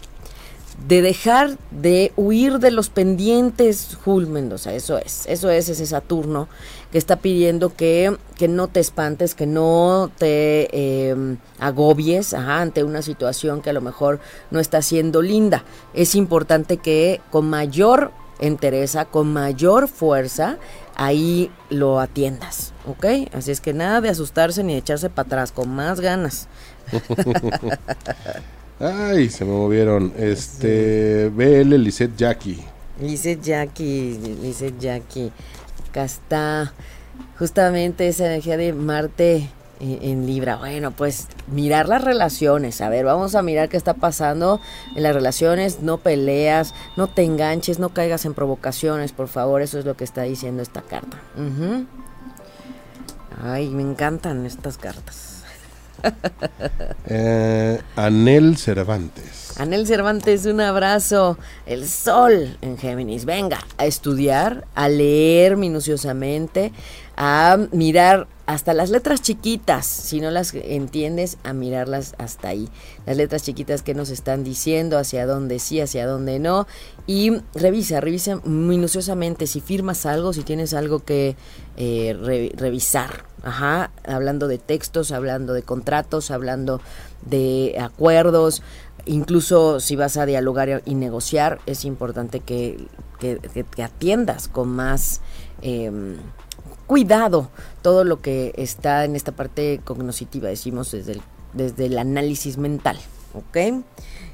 de 0.86 1.02
dejar 1.02 1.58
de 1.72 2.13
huir 2.15 2.60
de 2.60 2.72
los 2.72 2.89
pendientes, 2.89 3.98
Jul 4.06 4.28
Mendoza, 4.28 4.74
eso 4.74 4.98
es, 4.98 5.26
eso 5.26 5.50
es 5.50 5.70
ese 5.70 5.88
Saturno 5.88 6.48
que 6.91 6.98
está 6.98 7.17
pidiendo 7.17 7.76
que, 7.76 8.15
que 8.38 8.48
no 8.48 8.67
te 8.67 8.80
espantes, 8.80 9.34
que 9.34 9.48
no 9.48 10.12
te 10.17 10.70
eh, 10.72 11.38
agobies 11.60 12.34
ante 12.34 12.84
una 12.84 13.02
situación 13.02 13.62
que 13.62 13.72
a 13.72 13.74
lo 13.74 13.82
mejor 13.82 14.20
no 14.52 14.60
está 14.60 14.82
siendo 14.82 15.22
linda. 15.22 15.63
Es 15.93 16.13
importante 16.15 16.78
que 16.78 17.22
con 17.32 17.50
mayor 17.50 18.12
entereza, 18.39 19.06
con 19.06 19.34
mayor 19.34 19.88
fuerza, 19.88 20.60
ahí 20.96 21.52
lo 21.70 22.00
atiendas, 22.00 22.72
¿ok? 22.88 23.06
Así 23.34 23.52
es 23.52 23.62
que 23.62 23.73
nada 23.73 24.02
de 24.02 24.10
asustarse 24.10 24.63
ni 24.63 24.73
de 24.73 24.80
echarse 24.80 25.10
para 25.10 25.28
atrás, 25.28 25.52
con 25.52 25.69
más 25.69 26.00
ganas. 26.00 26.47
Ay, 28.80 29.30
se 29.30 29.43
me 29.43 29.52
movieron. 29.52 30.13
Este, 30.17 31.30
BL 31.30 31.76
Lisette 31.76 32.15
Jackie. 32.15 32.63
Lisette 33.00 33.41
Jackie, 33.41 34.38
Lisette 34.41 34.80
Jackie. 34.80 35.32
Acá 35.89 36.06
está 36.06 36.73
justamente 37.39 38.08
esa 38.08 38.28
energía 38.28 38.58
de 38.58 38.73
Marte 38.73 39.50
en, 39.80 40.00
en, 40.02 40.28
Libra. 40.28 40.58
Bueno, 40.58 40.91
pues 40.91 41.28
mirar 41.47 41.88
las 41.88 42.04
relaciones. 42.04 42.82
A 42.82 42.89
ver, 42.89 43.06
vamos 43.06 43.34
a 43.36 43.41
mirar 43.41 43.69
qué 43.69 43.78
está 43.78 43.95
pasando 43.95 44.60
en 44.95 45.04
las 45.04 45.15
relaciones. 45.15 45.82
No 45.82 45.97
peleas, 45.97 46.76
no 46.95 47.08
te 47.08 47.23
enganches, 47.23 47.80
no 47.80 47.89
caigas 47.89 48.26
en 48.26 48.36
provocaciones, 48.36 49.12
por 49.12 49.28
favor. 49.28 49.62
Eso 49.62 49.80
es 49.80 49.86
lo 49.86 49.97
que 49.97 50.04
está 50.04 50.23
diciendo 50.23 50.62
esta 50.62 50.82
carta. 50.82 51.17
Uh 51.36 51.41
-huh. 51.41 51.86
Ay, 53.41 53.69
me 53.69 53.84
encantan 53.84 54.45
estas 54.45 54.78
cartas. 54.78 55.43
eh, 57.08 57.82
Anel 57.95 58.58
Cervantes. 58.58 59.60
Anel 59.60 59.88
Cervantes, 59.88 60.45
un 60.45 60.62
abrazo. 60.62 61.38
El 61.65 61.88
sol 61.88 62.58
en 62.62 62.78
Géminis. 62.78 63.26
Venga, 63.26 63.60
a 63.78 63.86
estudiar, 63.86 64.67
a 64.76 64.89
leer 64.89 65.58
minuciosamente, 65.58 66.71
a 67.15 67.58
mirar 67.71 68.28
hasta 68.45 68.73
las 68.73 68.91
letras 68.91 69.21
chiquitas, 69.21 69.86
si 69.86 70.21
no 70.21 70.32
las 70.32 70.54
entiendes, 70.54 71.38
a 71.43 71.52
mirarlas 71.52 72.15
hasta 72.17 72.50
ahí. 72.50 72.69
Las 73.06 73.17
letras 73.17 73.43
chiquitas 73.43 73.82
que 73.82 73.93
nos 73.93 74.10
están 74.10 74.43
diciendo, 74.43 74.97
hacia 74.97 75.26
dónde 75.26 75.60
sí, 75.60 75.82
hacia 75.82 76.06
dónde 76.06 76.39
no. 76.39 76.65
Y 77.08 77.41
revisa, 77.56 78.00
revisa 78.00 78.38
minuciosamente 78.45 79.47
si 79.47 79.60
firmas 79.60 80.06
algo, 80.06 80.32
si 80.32 80.43
tienes 80.43 80.73
algo 80.73 81.04
que 81.04 81.36
eh, 81.77 82.17
re 82.19 82.51
revisar. 82.55 83.25
Ajá, 83.43 83.91
hablando 84.05 84.47
de 84.47 84.57
textos, 84.57 85.11
hablando 85.11 85.53
de 85.53 85.61
contratos, 85.61 86.31
hablando 86.31 86.81
de 87.21 87.77
acuerdos, 87.79 88.61
incluso 89.05 89.79
si 89.79 89.95
vas 89.95 90.17
a 90.17 90.25
dialogar 90.25 90.81
y 90.85 90.95
negociar, 90.95 91.59
es 91.65 91.85
importante 91.85 92.41
que, 92.41 92.87
que, 93.19 93.39
atiendas 93.81 94.47
con 94.47 94.69
más 94.69 95.21
eh, 95.61 96.17
cuidado 96.87 97.49
todo 97.81 98.03
lo 98.03 98.21
que 98.21 98.53
está 98.57 99.05
en 99.05 99.15
esta 99.15 99.33
parte 99.33 99.79
cognoscitiva, 99.83 100.49
decimos 100.49 100.91
desde 100.91 101.13
el, 101.13 101.21
desde 101.53 101.85
el 101.85 101.97
análisis 101.99 102.57
mental, 102.57 102.97
¿ok? 103.33 103.83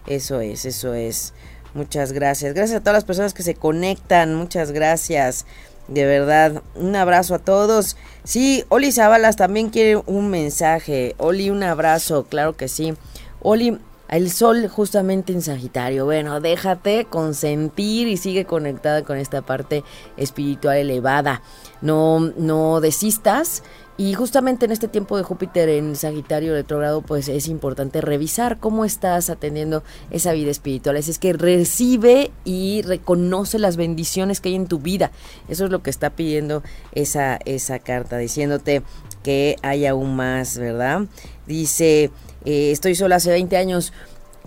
Eso 0.08 0.40
es, 0.40 0.66
eso 0.66 0.94
es. 0.94 1.34
Muchas 1.74 2.14
gracias. 2.14 2.54
Gracias 2.54 2.78
a 2.78 2.80
todas 2.82 2.94
las 2.94 3.04
personas 3.04 3.34
que 3.34 3.42
se 3.42 3.56
conectan, 3.56 4.36
muchas 4.36 4.72
gracias. 4.72 5.46
De 5.88 6.06
verdad, 6.06 6.64
un 6.76 6.96
abrazo 6.96 7.36
a 7.36 7.40
todos. 7.40 7.98
Sí, 8.24 8.64
Oli 8.70 8.92
Zabalas 8.92 9.36
también 9.36 9.70
quiere 9.70 9.98
un 9.98 10.30
mensaje. 10.30 11.16
Oli, 11.18 11.50
un 11.50 11.64
abrazo, 11.64 12.26
claro 12.26 12.56
que 12.56 12.68
sí. 12.68 12.94
Oli, 13.42 13.78
el 14.10 14.32
sol 14.32 14.68
justamente 14.68 15.34
en 15.34 15.42
Sagitario. 15.42 16.06
Bueno, 16.06 16.40
déjate 16.40 17.06
consentir 17.06 18.08
y 18.08 18.18
sigue 18.18 18.46
conectada 18.46 19.04
con 19.04 19.18
esta 19.18 19.42
parte 19.42 19.84
espiritual 20.18 20.78
elevada. 20.78 21.42
No, 21.82 22.20
no 22.38 22.80
desistas. 22.80 23.64
Y 24.04 24.16
justamente 24.16 24.66
en 24.66 24.74
este 24.74 24.90
tiempo 24.90 25.16
de 25.16 25.24
Júpiter 25.24 25.70
en 25.70 25.96
Sagitario 25.96 26.52
retrógrado, 26.52 27.02
pues 27.02 27.30
es 27.30 27.48
importante 27.48 28.02
revisar 28.02 28.58
cómo 28.60 28.84
estás 28.84 29.30
atendiendo 29.30 29.82
esa 30.12 30.34
vida 30.34 30.52
espiritual. 30.52 30.98
Así 30.98 31.10
es 31.10 31.20
que 31.20 31.32
recibe 31.32 32.30
y 32.44 32.82
reconoce 32.82 33.60
las 33.60 33.78
bendiciones 33.78 34.42
que 34.42 34.50
hay 34.50 34.56
en 34.56 34.68
tu 34.68 34.80
vida. 34.80 35.12
Eso 35.48 35.64
es 35.64 35.72
lo 35.72 35.82
que 35.84 35.90
está 35.90 36.10
pidiendo 36.10 36.64
esa, 36.92 37.40
esa 37.46 37.80
carta, 37.80 38.18
diciéndote 38.18 38.84
que 39.24 39.56
hay 39.62 39.86
aún 39.86 40.18
más, 40.18 40.58
¿verdad? 40.58 41.04
Dice, 41.48 42.12
eh, 42.44 42.72
estoy 42.74 42.96
sola 42.96 43.16
hace 43.16 43.32
20 43.32 43.56
años. 43.56 43.94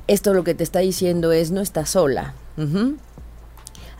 Esto 0.06 0.34
lo 0.34 0.44
que 0.44 0.54
te 0.54 0.64
está 0.64 0.80
diciendo 0.80 1.32
es, 1.32 1.50
no 1.50 1.62
estás 1.62 1.88
sola. 1.88 2.34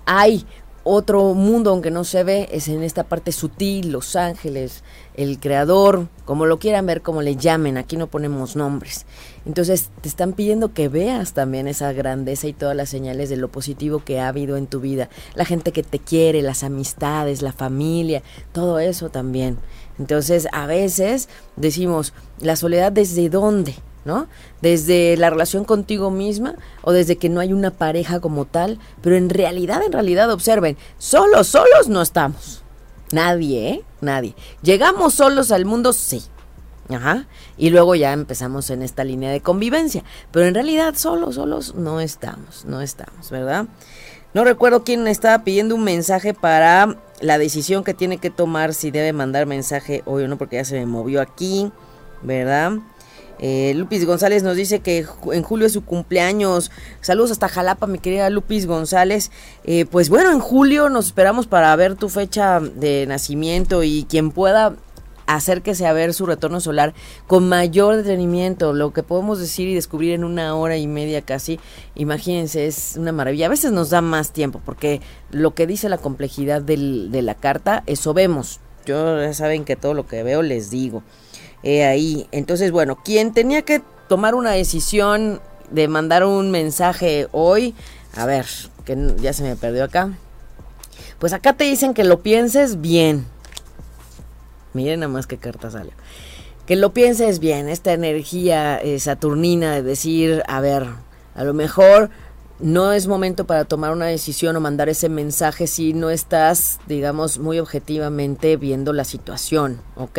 Hay 0.04 0.44
otro 0.88 1.34
mundo, 1.34 1.70
aunque 1.70 1.90
no 1.90 2.04
se 2.04 2.22
ve, 2.22 2.48
es 2.52 2.68
en 2.68 2.84
esta 2.84 3.02
parte 3.02 3.32
sutil, 3.32 3.90
los 3.90 4.14
ángeles, 4.14 4.84
el 5.14 5.40
creador, 5.40 6.06
como 6.24 6.46
lo 6.46 6.60
quieran 6.60 6.86
ver, 6.86 7.02
como 7.02 7.22
le 7.22 7.34
llamen, 7.34 7.76
aquí 7.76 7.96
no 7.96 8.06
ponemos 8.06 8.54
nombres. 8.54 9.04
Entonces 9.46 9.90
te 10.00 10.08
están 10.08 10.32
pidiendo 10.32 10.72
que 10.72 10.88
veas 10.88 11.32
también 11.32 11.66
esa 11.66 11.92
grandeza 11.92 12.46
y 12.46 12.52
todas 12.52 12.76
las 12.76 12.88
señales 12.88 13.28
de 13.28 13.36
lo 13.36 13.48
positivo 13.48 14.04
que 14.04 14.20
ha 14.20 14.28
habido 14.28 14.56
en 14.56 14.68
tu 14.68 14.78
vida, 14.78 15.08
la 15.34 15.44
gente 15.44 15.72
que 15.72 15.82
te 15.82 15.98
quiere, 15.98 16.40
las 16.40 16.62
amistades, 16.62 17.42
la 17.42 17.52
familia, 17.52 18.22
todo 18.52 18.78
eso 18.78 19.10
también. 19.10 19.58
Entonces 19.98 20.46
a 20.52 20.66
veces 20.66 21.28
decimos, 21.56 22.12
la 22.40 22.54
soledad 22.54 22.92
desde 22.92 23.28
dónde? 23.28 23.74
¿No? 24.06 24.28
Desde 24.62 25.16
la 25.18 25.28
relación 25.28 25.64
contigo 25.64 26.10
misma 26.10 26.54
o 26.82 26.92
desde 26.92 27.16
que 27.16 27.28
no 27.28 27.40
hay 27.40 27.52
una 27.52 27.72
pareja 27.72 28.20
como 28.20 28.46
tal, 28.46 28.78
pero 29.02 29.16
en 29.16 29.28
realidad, 29.28 29.82
en 29.84 29.92
realidad, 29.92 30.30
observen, 30.30 30.78
solos, 30.96 31.48
solos 31.48 31.88
no 31.88 32.00
estamos. 32.00 32.62
Nadie, 33.12 33.68
¿eh? 33.68 33.84
Nadie. 34.00 34.34
Llegamos 34.62 35.14
solos 35.14 35.50
al 35.52 35.64
mundo, 35.64 35.92
sí. 35.92 36.22
Ajá. 36.88 37.26
Y 37.58 37.70
luego 37.70 37.96
ya 37.96 38.12
empezamos 38.12 38.70
en 38.70 38.82
esta 38.82 39.02
línea 39.02 39.30
de 39.30 39.40
convivencia. 39.40 40.04
Pero 40.30 40.46
en 40.46 40.54
realidad, 40.54 40.94
solos, 40.96 41.34
solos 41.34 41.74
no 41.74 42.00
estamos, 42.00 42.64
no 42.64 42.80
estamos, 42.80 43.30
¿verdad? 43.30 43.66
No 44.34 44.44
recuerdo 44.44 44.84
quién 44.84 45.08
estaba 45.08 45.42
pidiendo 45.44 45.74
un 45.74 45.82
mensaje 45.82 46.32
para 46.34 46.96
la 47.20 47.38
decisión 47.38 47.82
que 47.82 47.94
tiene 47.94 48.18
que 48.18 48.30
tomar 48.30 48.74
si 48.74 48.90
debe 48.90 49.12
mandar 49.12 49.46
mensaje 49.46 50.02
hoy 50.04 50.24
o 50.24 50.28
no, 50.28 50.38
porque 50.38 50.56
ya 50.56 50.64
se 50.64 50.78
me 50.78 50.86
movió 50.86 51.20
aquí, 51.20 51.72
¿verdad? 52.22 52.72
Eh, 53.38 53.74
Lupis 53.76 54.04
González 54.06 54.42
nos 54.42 54.56
dice 54.56 54.80
que 54.80 55.06
en 55.32 55.42
julio 55.42 55.66
es 55.66 55.72
su 55.72 55.84
cumpleaños. 55.84 56.70
Saludos 57.00 57.30
hasta 57.30 57.48
Jalapa, 57.48 57.86
mi 57.86 57.98
querida 57.98 58.30
Lupis 58.30 58.66
González. 58.66 59.30
Eh, 59.64 59.86
pues 59.86 60.08
bueno, 60.08 60.32
en 60.32 60.40
julio 60.40 60.88
nos 60.88 61.06
esperamos 61.06 61.46
para 61.46 61.74
ver 61.76 61.96
tu 61.96 62.08
fecha 62.08 62.60
de 62.60 63.06
nacimiento 63.06 63.82
y 63.82 64.06
quien 64.08 64.30
pueda 64.30 64.74
acérquese 65.26 65.86
a 65.86 65.92
ver 65.92 66.14
su 66.14 66.24
retorno 66.24 66.60
solar 66.60 66.94
con 67.26 67.48
mayor 67.48 67.96
detenimiento. 67.96 68.72
Lo 68.72 68.92
que 68.92 69.02
podemos 69.02 69.38
decir 69.38 69.68
y 69.68 69.74
descubrir 69.74 70.12
en 70.12 70.24
una 70.24 70.54
hora 70.54 70.76
y 70.76 70.86
media 70.86 71.22
casi, 71.22 71.58
imagínense, 71.94 72.66
es 72.66 72.94
una 72.96 73.12
maravilla. 73.12 73.46
A 73.46 73.50
veces 73.50 73.72
nos 73.72 73.90
da 73.90 74.00
más 74.00 74.32
tiempo 74.32 74.60
porque 74.64 75.00
lo 75.30 75.54
que 75.54 75.66
dice 75.66 75.88
la 75.88 75.98
complejidad 75.98 76.62
de 76.62 77.22
la 77.22 77.34
carta, 77.34 77.82
eso 77.86 78.14
vemos. 78.14 78.60
Yo 78.86 79.20
ya 79.20 79.34
saben 79.34 79.64
que 79.64 79.74
todo 79.74 79.94
lo 79.94 80.06
que 80.06 80.22
veo 80.22 80.42
les 80.42 80.70
digo. 80.70 81.02
Ahí. 81.66 82.28
Entonces, 82.32 82.70
bueno, 82.70 82.96
quien 82.96 83.32
tenía 83.32 83.62
que 83.62 83.82
tomar 84.08 84.34
una 84.34 84.52
decisión 84.52 85.40
de 85.70 85.88
mandar 85.88 86.24
un 86.24 86.50
mensaje 86.50 87.28
hoy, 87.32 87.74
a 88.16 88.26
ver, 88.26 88.46
que 88.84 89.14
ya 89.20 89.32
se 89.32 89.42
me 89.42 89.56
perdió 89.56 89.84
acá. 89.84 90.12
Pues 91.18 91.32
acá 91.32 91.54
te 91.54 91.64
dicen 91.64 91.94
que 91.94 92.04
lo 92.04 92.22
pienses 92.22 92.80
bien, 92.80 93.26
Miren 94.76 95.00
nada 95.00 95.10
más 95.10 95.26
qué 95.26 95.38
carta 95.38 95.70
sale. 95.70 95.92
Que 96.66 96.76
lo 96.76 96.92
pienses 96.92 97.38
bien, 97.38 97.70
esta 97.70 97.94
energía 97.94 98.76
eh, 98.76 99.00
saturnina 99.00 99.72
de 99.72 99.82
decir, 99.82 100.42
a 100.48 100.60
ver, 100.60 100.84
a 101.34 101.44
lo 101.44 101.54
mejor 101.54 102.10
no 102.58 102.92
es 102.92 103.06
momento 103.06 103.46
para 103.46 103.64
tomar 103.64 103.92
una 103.92 104.06
decisión 104.06 104.56
o 104.56 104.60
mandar 104.60 104.88
ese 104.88 105.08
mensaje 105.08 105.66
si 105.66 105.92
no 105.92 106.10
estás, 106.10 106.78
digamos, 106.86 107.38
muy 107.38 107.58
objetivamente 107.58 108.56
viendo 108.56 108.92
la 108.92 109.04
situación, 109.04 109.80
¿ok? 109.96 110.18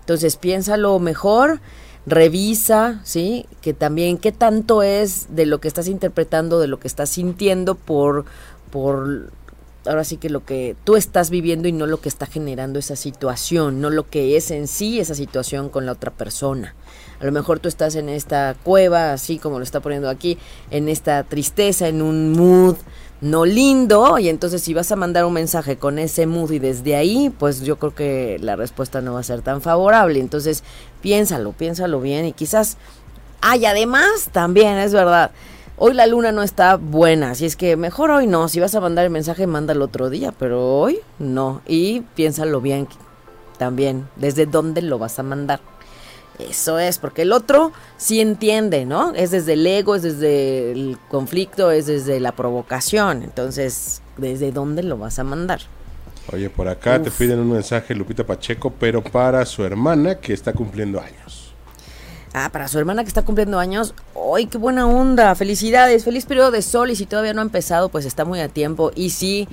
Entonces 0.00 0.36
piénsalo 0.36 0.98
mejor, 0.98 1.60
revisa, 2.06 3.00
¿sí? 3.04 3.46
Que 3.60 3.74
también 3.74 4.18
qué 4.18 4.32
tanto 4.32 4.82
es 4.82 5.26
de 5.34 5.46
lo 5.46 5.60
que 5.60 5.68
estás 5.68 5.88
interpretando, 5.88 6.58
de 6.58 6.68
lo 6.68 6.80
que 6.80 6.88
estás 6.88 7.10
sintiendo 7.10 7.74
por, 7.74 8.24
por 8.70 9.30
ahora 9.86 10.04
sí 10.04 10.16
que 10.16 10.30
lo 10.30 10.44
que 10.44 10.76
tú 10.84 10.96
estás 10.96 11.30
viviendo 11.30 11.68
y 11.68 11.72
no 11.72 11.86
lo 11.86 12.00
que 12.00 12.08
está 12.08 12.26
generando 12.26 12.78
esa 12.78 12.96
situación, 12.96 13.80
no 13.80 13.90
lo 13.90 14.08
que 14.08 14.36
es 14.36 14.50
en 14.50 14.68
sí 14.68 15.00
esa 15.00 15.14
situación 15.14 15.68
con 15.68 15.84
la 15.86 15.92
otra 15.92 16.10
persona. 16.10 16.74
A 17.24 17.26
lo 17.26 17.32
mejor 17.32 17.58
tú 17.58 17.68
estás 17.68 17.94
en 17.96 18.10
esta 18.10 18.54
cueva, 18.62 19.14
así 19.14 19.38
como 19.38 19.56
lo 19.56 19.64
está 19.64 19.80
poniendo 19.80 20.10
aquí, 20.10 20.36
en 20.70 20.90
esta 20.90 21.22
tristeza, 21.24 21.88
en 21.88 22.02
un 22.02 22.32
mood 22.32 22.76
no 23.22 23.46
lindo, 23.46 24.18
y 24.18 24.28
entonces 24.28 24.60
si 24.60 24.74
vas 24.74 24.92
a 24.92 24.96
mandar 24.96 25.24
un 25.24 25.32
mensaje 25.32 25.78
con 25.78 25.98
ese 25.98 26.26
mood 26.26 26.50
y 26.50 26.58
desde 26.58 26.96
ahí, 26.96 27.32
pues 27.38 27.62
yo 27.62 27.78
creo 27.78 27.94
que 27.94 28.36
la 28.42 28.56
respuesta 28.56 29.00
no 29.00 29.14
va 29.14 29.20
a 29.20 29.22
ser 29.22 29.40
tan 29.40 29.62
favorable. 29.62 30.20
Entonces 30.20 30.64
piénsalo, 31.00 31.52
piénsalo 31.52 32.02
bien 32.02 32.26
y 32.26 32.32
quizás... 32.34 32.76
Ay, 33.40 33.64
además, 33.64 34.28
también 34.32 34.76
es 34.76 34.92
verdad 34.92 35.30
Hoy 35.76 35.94
la 35.94 36.06
luna 36.06 36.30
no 36.30 36.42
está 36.42 36.76
buena, 36.76 37.30
así 37.30 37.46
es 37.46 37.56
que 37.56 37.76
mejor 37.76 38.10
hoy 38.10 38.28
no. 38.28 38.48
Si 38.48 38.60
vas 38.60 38.76
a 38.76 38.80
mandar 38.80 39.06
el 39.06 39.10
mensaje, 39.10 39.48
mándalo 39.48 39.86
otro 39.86 40.08
día, 40.08 40.32
pero 40.38 40.78
hoy 40.78 41.00
no. 41.18 41.62
Y 41.66 42.02
piénsalo 42.14 42.60
bien 42.60 42.86
también, 43.58 44.08
desde 44.14 44.46
dónde 44.46 44.82
lo 44.82 44.98
vas 44.98 45.18
a 45.18 45.24
mandar. 45.24 45.73
Eso 46.38 46.78
es, 46.78 46.98
porque 46.98 47.22
el 47.22 47.32
otro 47.32 47.72
sí 47.96 48.20
entiende, 48.20 48.84
¿no? 48.84 49.14
Es 49.14 49.30
desde 49.30 49.52
el 49.52 49.66
ego, 49.66 49.94
es 49.94 50.02
desde 50.02 50.72
el 50.72 50.98
conflicto, 51.08 51.70
es 51.70 51.86
desde 51.86 52.18
la 52.18 52.32
provocación. 52.32 53.22
Entonces, 53.22 54.02
¿desde 54.16 54.50
dónde 54.50 54.82
lo 54.82 54.98
vas 54.98 55.18
a 55.18 55.24
mandar? 55.24 55.60
Oye, 56.32 56.50
por 56.50 56.68
acá 56.68 57.00
te 57.00 57.10
piden 57.10 57.38
un 57.38 57.52
mensaje 57.52 57.94
Lupita 57.94 58.24
Pacheco, 58.24 58.70
pero 58.70 59.02
para 59.02 59.44
su 59.44 59.62
hermana 59.62 60.16
que 60.16 60.32
está 60.32 60.52
cumpliendo 60.52 61.00
años. 61.00 61.54
Ah, 62.32 62.48
para 62.50 62.66
su 62.66 62.80
hermana 62.80 63.04
que 63.04 63.08
está 63.08 63.22
cumpliendo 63.22 63.60
años. 63.60 63.94
¡Ay, 64.34 64.46
qué 64.46 64.58
buena 64.58 64.88
onda! 64.88 65.36
Felicidades, 65.36 66.02
feliz 66.02 66.26
periodo 66.26 66.50
de 66.50 66.62
sol 66.62 66.90
y 66.90 66.96
si 66.96 67.06
todavía 67.06 67.32
no 67.32 67.40
ha 67.40 67.44
empezado, 67.44 67.90
pues 67.90 68.06
está 68.06 68.24
muy 68.24 68.40
a 68.40 68.48
tiempo. 68.48 68.90
Y 68.96 69.10
si 69.10 69.46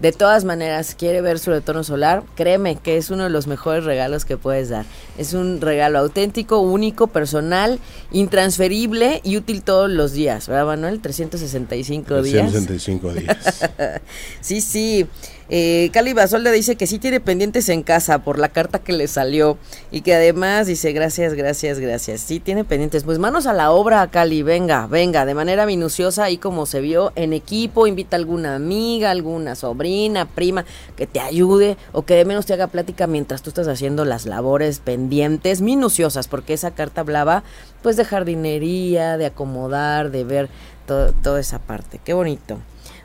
de 0.00 0.12
todas 0.12 0.44
maneras 0.44 0.94
quiere 0.94 1.20
ver 1.20 1.38
su 1.38 1.50
retorno 1.50 1.84
solar, 1.84 2.22
créeme 2.34 2.76
que 2.76 2.96
es 2.96 3.10
uno 3.10 3.24
de 3.24 3.30
los 3.30 3.46
mejores 3.46 3.84
regalos 3.84 4.24
que 4.24 4.36
puedes 4.36 4.68
dar. 4.68 4.84
Es 5.18 5.32
un 5.32 5.60
regalo 5.60 5.98
auténtico, 5.98 6.60
único, 6.60 7.06
personal, 7.06 7.78
intransferible 8.12 9.20
y 9.24 9.36
útil 9.36 9.62
todos 9.62 9.90
los 9.90 10.12
días, 10.12 10.48
¿verdad, 10.48 10.66
Manuel? 10.66 11.00
365 11.00 12.22
días. 12.22 12.50
365 12.52 13.12
días. 13.14 13.70
sí, 14.40 14.60
sí. 14.60 15.06
Eh, 15.48 15.90
Cali 15.92 16.12
Basolda 16.12 16.50
dice 16.50 16.74
que 16.74 16.88
sí 16.88 16.98
tiene 16.98 17.20
pendientes 17.20 17.68
en 17.68 17.84
casa 17.84 18.18
por 18.18 18.38
la 18.38 18.48
carta 18.48 18.80
que 18.80 18.92
le 18.92 19.06
salió 19.06 19.56
y 19.92 20.00
que 20.00 20.12
además 20.12 20.66
dice 20.66 20.92
gracias, 20.92 21.34
gracias, 21.34 21.78
gracias. 21.78 22.20
Sí 22.20 22.40
tiene 22.40 22.64
pendientes. 22.64 23.04
Pues 23.04 23.18
manos 23.18 23.46
a 23.46 23.52
la 23.52 23.70
obra, 23.70 24.08
Cali, 24.10 24.42
venga, 24.42 24.88
venga, 24.88 25.24
de 25.24 25.34
manera 25.34 25.64
minuciosa 25.64 26.30
y 26.30 26.38
como 26.38 26.66
se 26.66 26.80
vio 26.80 27.12
en 27.14 27.32
equipo, 27.32 27.86
invita 27.86 28.16
a 28.16 28.18
alguna 28.18 28.56
amiga, 28.56 29.10
alguna 29.10 29.54
sobrina, 29.54 29.85
prima 30.34 30.64
que 30.96 31.06
te 31.06 31.20
ayude 31.20 31.76
o 31.92 32.02
que 32.02 32.14
de 32.14 32.24
menos 32.24 32.46
te 32.46 32.54
haga 32.54 32.66
plática 32.68 33.06
mientras 33.06 33.42
tú 33.42 33.50
estás 33.50 33.68
haciendo 33.68 34.04
las 34.04 34.26
labores 34.26 34.80
pendientes 34.80 35.60
minuciosas, 35.60 36.28
porque 36.28 36.54
esa 36.54 36.72
carta 36.72 37.02
hablaba 37.02 37.42
pues 37.82 37.96
de 37.96 38.04
jardinería, 38.04 39.16
de 39.16 39.26
acomodar, 39.26 40.10
de 40.10 40.24
ver 40.24 40.48
toda 40.86 41.40
esa 41.40 41.58
parte. 41.58 42.00
Qué 42.04 42.14
bonito. 42.14 42.58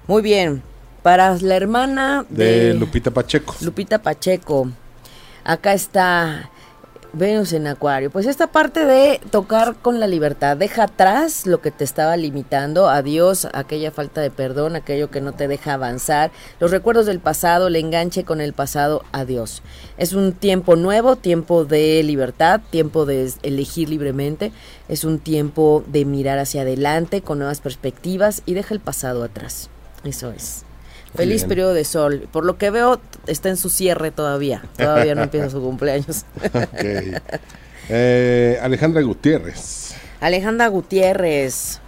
Muy 0.08 0.22
bien. 0.22 0.64
Para 1.04 1.36
la 1.38 1.56
hermana 1.56 2.26
de, 2.30 2.76
Lupita 2.76 3.10
Pacheco. 3.10 3.56
Lupita 3.62 4.02
Pacheco. 4.02 4.70
Acá 5.44 5.74
está 5.74 6.52
Venus 7.14 7.52
en 7.52 7.68
Acuario. 7.68 8.10
Pues 8.10 8.26
esta 8.26 8.48
parte 8.48 8.86
de 8.86 9.20
tocar 9.32 9.76
con 9.82 10.00
la 10.00 10.08
libertad. 10.08 10.56
Deja 10.56 10.84
atrás 10.84 11.46
lo 11.46 11.60
que 11.60 11.72
te 11.72 11.84
estaba 11.84 12.16
limitando. 12.16 12.90
Adiós 12.90 13.48
aquella 13.54 13.92
falta 13.92 14.22
de 14.22 14.32
perdón, 14.32 14.76
aquello 14.76 15.12
que 15.12 15.22
no 15.22 15.34
te 15.34 15.48
deja 15.48 15.74
avanzar. 15.74 16.32
Los 16.60 16.72
recuerdos 16.72 17.06
del 17.06 17.20
pasado, 17.20 17.68
el 17.68 17.76
enganche 17.76 18.24
con 18.24 18.40
el 18.40 18.54
pasado. 18.54 19.04
Adiós. 19.12 19.62
Es 19.98 20.14
un 20.14 20.34
tiempo 20.34 20.76
nuevo, 20.76 21.18
tiempo 21.18 21.66
de 21.66 22.02
libertad, 22.04 22.62
tiempo 22.70 23.06
de 23.06 23.32
elegir 23.44 23.90
libremente. 23.90 24.52
Es 24.88 25.04
un 25.04 25.20
tiempo 25.20 25.84
de 25.88 26.06
mirar 26.06 26.40
hacia 26.40 26.62
adelante 26.62 27.22
con 27.22 27.40
nuevas 27.40 27.60
perspectivas 27.60 28.42
y 28.46 28.54
deja 28.54 28.74
el 28.74 28.80
pasado 28.80 29.24
atrás. 29.24 29.70
Eso 30.04 30.32
es. 30.32 30.64
Feliz 31.16 31.44
periodo 31.44 31.74
de 31.74 31.84
sol. 31.84 32.28
Por 32.32 32.46
lo 32.46 32.58
que 32.58 32.70
veo, 32.70 33.00
está 33.28 33.50
en 33.50 33.58
su 33.58 33.70
cierre 33.70 34.12
todavía. 34.12 34.64
Todavía 34.78 35.16
no 35.16 35.24
empieza 35.24 35.50
su 35.50 35.62
cumpleaños. 35.62 36.26
Eh, 37.90 38.60
Alejandra 38.62 39.02
Gutiérrez. 39.02 39.94
Alejandra 40.22 40.68
Gutiérrez. 40.68 41.80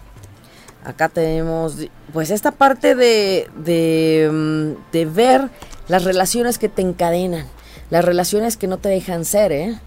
Acá 0.83 1.07
tenemos, 1.07 1.77
pues, 2.11 2.29
esta 2.29 2.51
parte 2.51 2.95
de, 2.95 3.47
de, 3.55 4.29
mm, 4.31 4.91
de 4.91 5.05
ver 5.05 5.49
las 5.87 6.03
relaciones 6.03 6.57
que 6.57 6.67
te 6.67 6.81
encadenan, 6.81 7.45
las 7.89 8.03
relaciones 8.03 8.57
que 8.57 8.67
no 8.67 8.77
te 8.77 8.89
dejan 8.89 9.23
ser, 9.23 9.51
¿eh? 9.53 9.79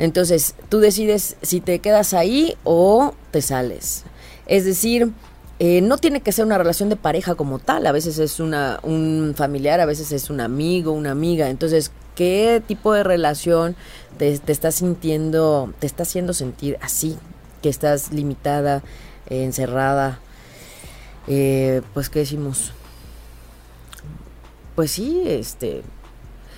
Entonces, 0.00 0.54
tú 0.68 0.80
decides 0.80 1.36
si 1.42 1.60
te 1.60 1.78
quedas 1.78 2.14
ahí 2.14 2.56
o 2.64 3.14
te 3.30 3.42
sales. 3.42 4.04
Es 4.46 4.64
decir, 4.64 5.12
eh, 5.62 5.82
no 5.82 5.98
tiene 5.98 6.22
que 6.22 6.32
ser 6.32 6.46
una 6.46 6.56
relación 6.56 6.88
de 6.88 6.96
pareja 6.96 7.34
como 7.34 7.58
tal, 7.58 7.86
a 7.86 7.92
veces 7.92 8.18
es 8.18 8.40
una, 8.40 8.80
un 8.82 9.34
familiar, 9.36 9.78
a 9.78 9.84
veces 9.84 10.10
es 10.10 10.30
un 10.30 10.40
amigo, 10.40 10.92
una 10.92 11.10
amiga. 11.10 11.50
Entonces, 11.50 11.92
¿qué 12.16 12.62
tipo 12.66 12.94
de 12.94 13.04
relación 13.04 13.76
te, 14.16 14.38
te 14.38 14.52
estás 14.52 14.76
sintiendo, 14.76 15.74
te 15.78 15.86
está 15.86 16.04
haciendo 16.04 16.32
sentir 16.32 16.78
así? 16.80 17.18
Que 17.60 17.68
estás 17.68 18.10
limitada, 18.10 18.82
encerrada. 19.28 20.18
Eh, 21.26 21.82
pues, 21.92 22.08
¿qué 22.08 22.20
decimos? 22.20 22.72
Pues 24.74 24.92
sí, 24.92 25.24
este... 25.26 25.82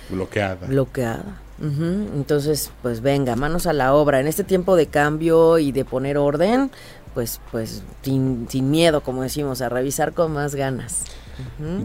Bloqueada. 0.09 0.65
Bloqueada. 0.65 1.41
Entonces, 1.61 2.71
pues 2.81 3.01
venga, 3.01 3.35
manos 3.35 3.67
a 3.67 3.73
la 3.73 3.93
obra. 3.93 4.19
En 4.19 4.27
este 4.27 4.43
tiempo 4.43 4.75
de 4.75 4.87
cambio 4.87 5.59
y 5.59 5.71
de 5.71 5.85
poner 5.85 6.17
orden, 6.17 6.71
pues, 7.13 7.39
pues 7.51 7.83
sin, 8.01 8.47
miedo, 8.69 9.01
como 9.01 9.23
decimos, 9.23 9.61
a 9.61 9.69
revisar 9.69 10.13
con 10.13 10.33
más 10.33 10.55
ganas. 10.55 11.03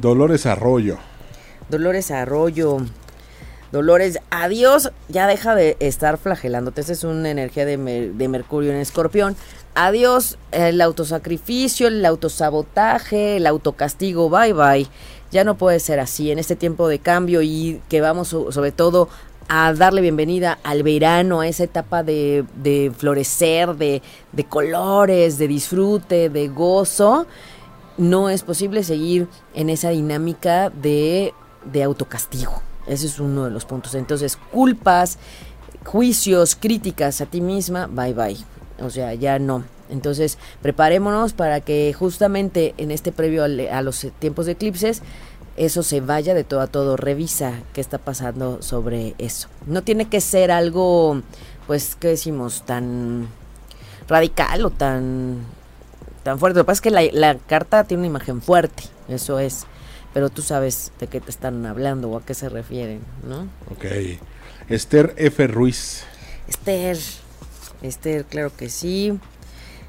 Dolores 0.01 0.47
Arroyo. 0.47 0.99
Dolores 1.68 2.11
Arroyo. 2.11 2.79
Dolores, 3.70 4.18
adiós, 4.31 4.93
ya 5.09 5.26
deja 5.26 5.55
de 5.55 5.76
estar 5.81 6.16
flagelándote. 6.16 6.81
Esa 6.81 6.93
es 6.93 7.05
una 7.05 7.31
energía 7.31 7.66
de, 7.66 7.76
de 8.14 8.29
Mercurio 8.29 8.70
en 8.70 8.79
Escorpión. 8.79 9.37
Adiós, 9.74 10.39
el 10.53 10.81
autosacrificio, 10.81 11.89
el 11.89 12.05
autosabotaje, 12.07 13.37
el 13.37 13.47
autocastigo, 13.47 14.31
bye 14.31 14.55
bye. 14.55 14.89
Ya 15.31 15.45
no 15.45 15.59
puede 15.59 15.81
ser 15.81 16.01
así 16.01 16.31
en 16.31 16.39
este 16.39 16.57
tiempo 16.57 16.89
de 16.89 16.99
cambio 16.99 17.43
y 17.43 17.83
que 17.91 18.01
vamos 18.01 18.29
sobre 18.29 18.72
todo 18.72 19.11
a 19.49 19.72
darle 19.72 20.03
bienvenida 20.03 20.59
al 20.62 20.82
verano, 20.82 21.40
a 21.40 21.49
esa 21.49 21.64
etapa 21.64 22.03
de, 22.03 22.92
florecer, 22.96 23.74
de, 23.76 24.03
de, 24.32 24.44
colores, 24.44 25.38
de 25.38 25.49
disfrute, 25.49 26.28
de 26.28 26.49
gozo, 26.49 27.26
no 27.96 28.28
es 28.28 28.42
posible 28.42 28.84
seguir 28.84 29.26
en 29.55 29.70
esa 29.70 29.90
dinámica 29.90 30.70
de, 30.70 31.32
de 31.64 31.82
autocastigo. 31.82 32.62
Ese 32.86 33.07
es 33.07 33.18
uno 33.18 33.46
de 33.46 33.51
los 33.51 33.64
puntos. 33.64 33.94
Entonces, 33.94 34.38
culpas, 34.53 35.18
juicios, 35.84 36.55
críticas 36.55 37.20
a 37.20 37.26
ti 37.26 37.40
misma, 37.40 37.86
bye 37.86 38.12
bye. 38.14 38.36
o 38.80 38.90
sea, 38.90 39.14
ya 39.14 39.38
no. 39.38 39.64
Entonces, 39.90 40.38
preparémonos 40.61 41.32
para 41.32 41.61
que 41.61 41.94
justamente 41.99 42.74
en 42.76 42.90
este 42.90 43.12
previo 43.12 43.44
a 43.44 43.82
los 43.82 44.07
tiempos 44.18 44.46
de 44.46 44.53
eclipses, 44.53 45.03
eso 45.59 45.82
se 45.82 46.00
vaya 46.00 46.34
de 46.34 46.44
todo 46.44 46.61
a 46.61 46.66
todo. 46.68 46.96
Revisa 46.96 47.61
qué 47.72 47.80
está 47.80 47.98
pasando 47.98 48.62
sobre 48.62 49.14
eso. 49.18 49.48
No 49.66 49.82
tiene 49.82 50.09
que 50.09 50.20
ser 50.20 50.50
algo, 50.50 51.22
pues, 51.66 51.96
¿qué 51.96 52.09
decimos? 52.09 52.64
Tan 52.64 53.28
radical 54.09 54.64
o 54.64 54.70
tan, 54.70 55.40
tan 56.22 56.38
fuerte. 56.38 56.59
Lo 56.59 56.64
que 56.64 56.66
pasa 56.66 56.78
es 56.78 56.80
que 56.80 56.90
la, 56.90 57.02
la 57.12 57.38
carta 57.38 57.84
tiene 57.84 58.02
una 58.02 58.09
imagen 58.09 58.40
fuerte, 58.40 58.84
eso 59.09 59.38
es. 59.38 59.66
Pero 60.14 60.30
tú 60.30 60.42
sabes 60.42 60.92
de 61.00 61.06
qué 61.06 61.20
te 61.20 61.30
están 61.30 61.66
hablando 61.66 62.09
o 62.09 62.16
a 62.16 62.24
qué 62.24 62.34
se 62.34 62.48
refieren, 62.48 63.00
¿no? 63.28 63.48
Ok. 63.70 63.84
Esther 64.68 65.14
F. 65.16 65.46
Ruiz. 65.46 66.04
Esther, 66.48 66.96
Esther, 67.82 68.24
claro 68.24 68.52
que 68.56 68.68
sí. 68.68 69.18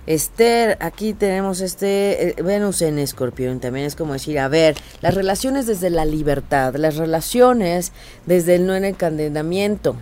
Esther, 0.08 0.78
aquí 0.80 1.14
tenemos 1.14 1.62
este 1.62 2.30
eh, 2.30 2.42
Venus 2.42 2.82
en 2.82 2.98
Escorpión, 2.98 3.60
también 3.60 3.86
es 3.86 3.96
como 3.96 4.14
decir, 4.14 4.40
a 4.40 4.48
ver, 4.48 4.76
las 5.02 5.14
relaciones 5.14 5.68
desde 5.68 5.90
la 5.90 6.06
libertad, 6.06 6.76
las 6.76 6.96
relaciones 6.96 7.92
desde 8.26 8.56
el 8.56 8.66
no 8.66 8.76
encadenamiento, 8.76 9.96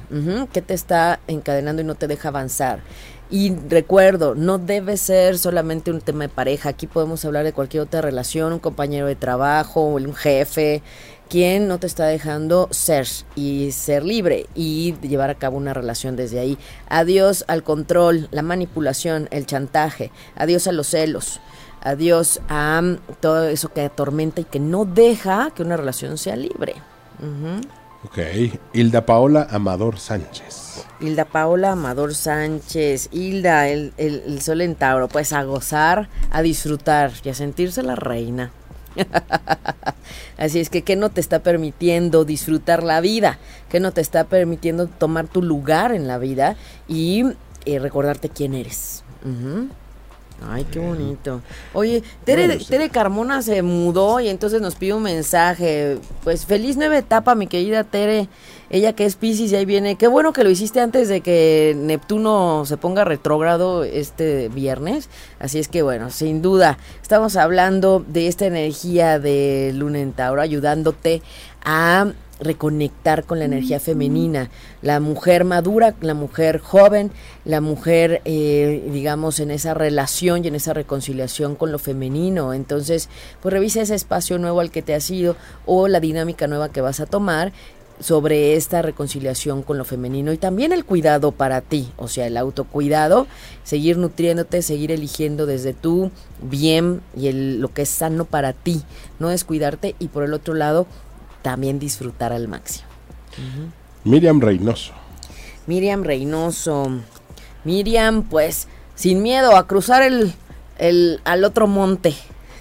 que 0.53 0.61
te 0.61 0.73
está 0.73 1.19
encadenando 1.27 1.81
y 1.81 1.85
no 1.85 1.95
te 1.95 2.07
deja 2.07 2.29
avanzar. 2.29 2.79
Y 3.29 3.53
recuerdo, 3.53 4.35
no 4.35 4.57
debe 4.57 4.95
ser 4.95 5.37
solamente 5.37 5.91
un 5.91 5.99
tema 5.99 6.23
de 6.23 6.29
pareja, 6.29 6.69
aquí 6.69 6.87
podemos 6.87 7.25
hablar 7.25 7.43
de 7.43 7.51
cualquier 7.51 7.83
otra 7.83 8.01
relación, 8.01 8.53
un 8.53 8.59
compañero 8.59 9.05
de 9.07 9.15
trabajo, 9.15 9.81
un 9.81 10.13
jefe, 10.13 10.81
quien 11.29 11.67
no 11.67 11.77
te 11.77 11.87
está 11.87 12.05
dejando 12.05 12.69
ser 12.71 13.05
y 13.35 13.71
ser 13.73 14.03
libre 14.03 14.45
y 14.55 14.95
llevar 15.01 15.29
a 15.29 15.35
cabo 15.35 15.57
una 15.57 15.73
relación 15.73 16.15
desde 16.15 16.39
ahí. 16.39 16.57
Adiós 16.87 17.43
al 17.47 17.63
control, 17.63 18.29
la 18.31 18.43
manipulación, 18.43 19.27
el 19.31 19.45
chantaje, 19.45 20.11
adiós 20.35 20.67
a 20.67 20.71
los 20.71 20.87
celos, 20.87 21.41
adiós 21.81 22.39
a 22.47 22.81
todo 23.19 23.49
eso 23.49 23.73
que 23.73 23.81
atormenta 23.81 24.41
y 24.41 24.45
que 24.45 24.61
no 24.61 24.85
deja 24.85 25.51
que 25.51 25.63
una 25.63 25.75
relación 25.75 26.17
sea 26.17 26.37
libre. 26.37 26.75
Ok, 28.07 28.19
Hilda 28.71 29.05
Paola 29.05 29.47
Amador 29.51 29.99
Sánchez. 29.99 30.85
Hilda 31.01 31.25
Paola 31.25 31.73
Amador 31.73 32.15
Sánchez. 32.15 33.09
Hilda, 33.11 33.67
el, 33.67 33.91
el, 33.97 34.41
sol 34.41 34.61
en 34.61 34.75
Tauro, 34.75 35.09
pues 35.09 35.33
a 35.33 35.43
gozar, 35.43 36.07
a 36.31 36.41
disfrutar 36.41 37.11
y 37.25 37.27
a 37.27 37.33
sentirse 37.33 37.83
la 37.83 37.95
reina. 37.95 38.51
Así 40.37 40.61
es 40.61 40.69
que, 40.69 40.83
¿qué 40.83 40.95
no 40.95 41.09
te 41.09 41.19
está 41.19 41.39
permitiendo 41.39 42.23
disfrutar 42.23 42.81
la 42.81 43.01
vida? 43.01 43.39
¿Qué 43.67 43.81
no 43.81 43.91
te 43.91 43.99
está 43.99 44.23
permitiendo 44.23 44.87
tomar 44.87 45.27
tu 45.27 45.41
lugar 45.41 45.91
en 45.91 46.07
la 46.07 46.17
vida 46.17 46.55
y 46.87 47.25
eh, 47.65 47.79
recordarte 47.79 48.29
quién 48.29 48.53
eres? 48.53 49.03
Ay, 50.45 50.65
qué 50.71 50.79
bonito. 50.79 51.41
Oye, 51.73 52.03
Tere, 52.23 52.57
Tere, 52.59 52.89
Carmona 52.89 53.41
se 53.41 53.63
mudó 53.63 54.19
y 54.19 54.29
entonces 54.29 54.61
nos 54.61 54.75
pide 54.75 54.93
un 54.93 55.03
mensaje. 55.03 55.97
Pues 56.23 56.45
feliz 56.45 56.77
nueva 56.77 56.97
etapa, 56.97 57.33
mi 57.33 57.47
querida 57.47 57.83
Tere. 57.83 58.29
Ella 58.69 58.93
que 58.93 59.05
es 59.05 59.15
Pisces 59.15 59.51
y 59.51 59.55
ahí 59.55 59.65
viene. 59.65 59.95
Qué 59.95 60.07
bueno 60.07 60.33
que 60.33 60.43
lo 60.43 60.49
hiciste 60.49 60.79
antes 60.79 61.07
de 61.07 61.21
que 61.21 61.75
Neptuno 61.77 62.65
se 62.65 62.77
ponga 62.77 63.03
retrógrado 63.03 63.83
este 63.83 64.49
viernes. 64.49 65.09
Así 65.39 65.57
es 65.57 65.69
que 65.69 65.81
bueno, 65.81 66.11
sin 66.11 66.41
duda, 66.41 66.77
estamos 67.01 67.35
hablando 67.35 68.03
de 68.07 68.27
esta 68.27 68.45
energía 68.45 69.19
de 69.19 69.71
Luna 69.73 69.99
en 69.99 70.13
Tauro, 70.13 70.41
ayudándote 70.41 71.21
a 71.63 72.11
reconectar 72.39 73.23
con 73.25 73.39
la 73.39 73.45
energía 73.45 73.79
femenina, 73.79 74.49
la 74.81 74.99
mujer 74.99 75.43
madura, 75.43 75.95
la 76.01 76.13
mujer 76.13 76.59
joven, 76.59 77.11
la 77.45 77.61
mujer, 77.61 78.21
eh, 78.25 78.87
digamos, 78.91 79.39
en 79.39 79.51
esa 79.51 79.73
relación 79.73 80.43
y 80.43 80.47
en 80.47 80.55
esa 80.55 80.73
reconciliación 80.73 81.55
con 81.55 81.71
lo 81.71 81.79
femenino. 81.79 82.53
Entonces, 82.53 83.09
pues 83.41 83.53
revisa 83.53 83.81
ese 83.81 83.95
espacio 83.95 84.37
nuevo 84.37 84.59
al 84.59 84.71
que 84.71 84.81
te 84.81 84.93
has 84.93 85.09
ido 85.09 85.35
o 85.65 85.87
la 85.87 85.99
dinámica 85.99 86.47
nueva 86.47 86.69
que 86.69 86.81
vas 86.81 86.99
a 86.99 87.05
tomar 87.05 87.51
sobre 87.99 88.55
esta 88.55 88.81
reconciliación 88.81 89.63
con 89.63 89.77
lo 89.77 89.85
femenino. 89.85 90.31
Y 90.31 90.37
también 90.37 90.71
el 90.71 90.85
cuidado 90.85 91.31
para 91.31 91.61
ti, 91.61 91.91
o 91.97 92.07
sea, 92.07 92.27
el 92.27 92.37
autocuidado, 92.37 93.27
seguir 93.63 93.97
nutriéndote, 93.97 94.61
seguir 94.61 94.91
eligiendo 94.91 95.45
desde 95.45 95.73
tu 95.73 96.11
bien 96.41 97.01
y 97.15 97.27
el, 97.27 97.59
lo 97.59 97.73
que 97.73 97.83
es 97.83 97.89
sano 97.89 98.25
para 98.25 98.53
ti, 98.53 98.83
no 99.19 99.29
descuidarte 99.29 99.95
y 99.99 100.09
por 100.09 100.23
el 100.23 100.33
otro 100.33 100.53
lado 100.53 100.85
también 101.41 101.79
disfrutar 101.79 102.33
al 102.33 102.47
máximo. 102.47 102.87
Miriam 104.03 104.39
Reynoso. 104.41 104.93
Miriam 105.65 106.03
Reynoso. 106.03 106.89
Miriam, 107.63 108.23
pues, 108.23 108.67
sin 108.95 109.21
miedo 109.21 109.55
a 109.55 109.67
cruzar 109.67 110.01
el, 110.01 110.33
el 110.77 111.21
al 111.25 111.43
otro 111.43 111.67
monte. 111.67 112.15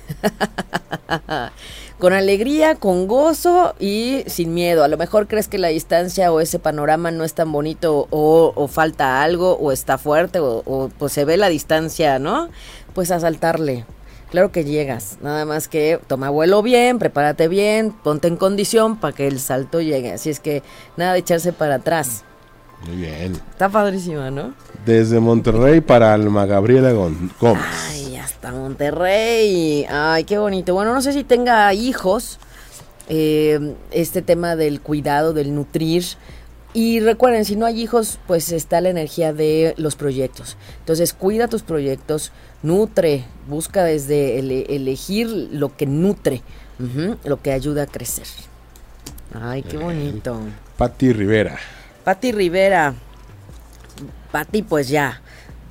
con 1.99 2.13
alegría, 2.13 2.75
con 2.75 3.07
gozo 3.07 3.75
y 3.79 4.23
sin 4.27 4.55
miedo. 4.55 4.85
A 4.85 4.89
lo 4.89 4.97
mejor 4.97 5.27
crees 5.27 5.49
que 5.49 5.59
la 5.59 5.69
distancia 5.69 6.33
o 6.33 6.41
ese 6.41 6.59
panorama 6.59 7.11
no 7.11 7.25
es 7.25 7.35
tan 7.35 7.51
bonito 7.53 8.07
o, 8.11 8.69
falta 8.69 9.23
algo 9.23 9.57
o 9.57 9.73
está 9.73 9.99
fuerte 9.99 10.41
o, 10.41 10.63
o, 10.67 10.91
pues 10.99 11.13
se 11.13 11.25
ve 11.25 11.37
la 11.37 11.49
distancia, 11.49 12.19
¿no? 12.19 12.49
Pues 12.95 13.11
a 13.11 13.21
saltarle, 13.21 13.85
Claro 14.31 14.51
que 14.51 14.65
llegas, 14.65 15.19
nada 15.23 15.45
más 15.45 15.69
que 15.69 16.01
toma 16.09 16.31
vuelo 16.31 16.61
bien, 16.63 16.99
prepárate 16.99 17.47
bien, 17.47 17.93
ponte 17.93 18.27
en 18.27 18.37
condición 18.37 18.97
para 18.97 19.15
que 19.15 19.29
el 19.29 19.39
salto 19.39 19.81
llegue. 19.81 20.13
Así 20.13 20.31
es 20.31 20.41
que 20.41 20.63
nada 20.97 21.13
de 21.13 21.21
echarse 21.21 21.53
para 21.53 21.77
atrás. 21.77 22.25
Muy 22.87 22.97
bien. 22.97 23.33
Está 23.51 23.69
padrísima, 23.69 24.31
¿no? 24.31 24.53
Desde 24.85 25.21
Monterrey 25.21 25.81
para 25.81 26.13
Alma 26.13 26.45
Gabriela 26.45 26.93
Gómez. 26.93 27.65
Ay, 27.91 28.17
hasta 28.17 28.53
Monterrey. 28.53 29.87
Ay, 29.89 30.25
qué 30.25 30.39
bonito. 30.39 30.75
Bueno, 30.75 30.93
no 30.93 31.01
sé 31.01 31.13
si 31.13 31.25
tenga 31.25 31.73
hijos. 31.73 32.39
Eh, 33.09 33.75
este 33.93 34.23
tema 34.23 34.57
del 34.57 34.81
cuidado, 34.81 35.33
del 35.33 35.55
nutrir. 35.55 36.05
Y 36.77 37.01
recuerden, 37.01 37.47
si 37.47 37.57
no 37.57 37.65
hay 37.65 37.81
hijos, 37.81 38.19
pues 38.27 38.53
está 38.53 38.83
la 38.83 38.91
energía 38.91 39.33
de 39.33 39.73
los 39.79 39.97
proyectos. 39.97 40.59
Entonces, 40.81 41.15
cuida 41.15 41.49
tus 41.49 41.63
proyectos, 41.63 42.33
nutre, 42.63 43.25
busca 43.49 43.83
desde 43.83 44.39
elegir 44.39 45.27
lo 45.27 45.75
que 45.75 45.87
nutre, 45.87 46.43
lo 47.25 47.41
que 47.41 47.53
ayuda 47.53 47.85
a 47.85 47.87
crecer. 47.87 48.27
Ay, 49.33 49.63
qué 49.63 49.79
bonito. 49.79 50.39
Patti 50.77 51.15
Rivera. 51.15 51.57
Patti 52.05 52.31
Rivera. 52.31 52.93
Patti, 54.31 54.61
pues 54.61 54.91
ya. 54.91 55.23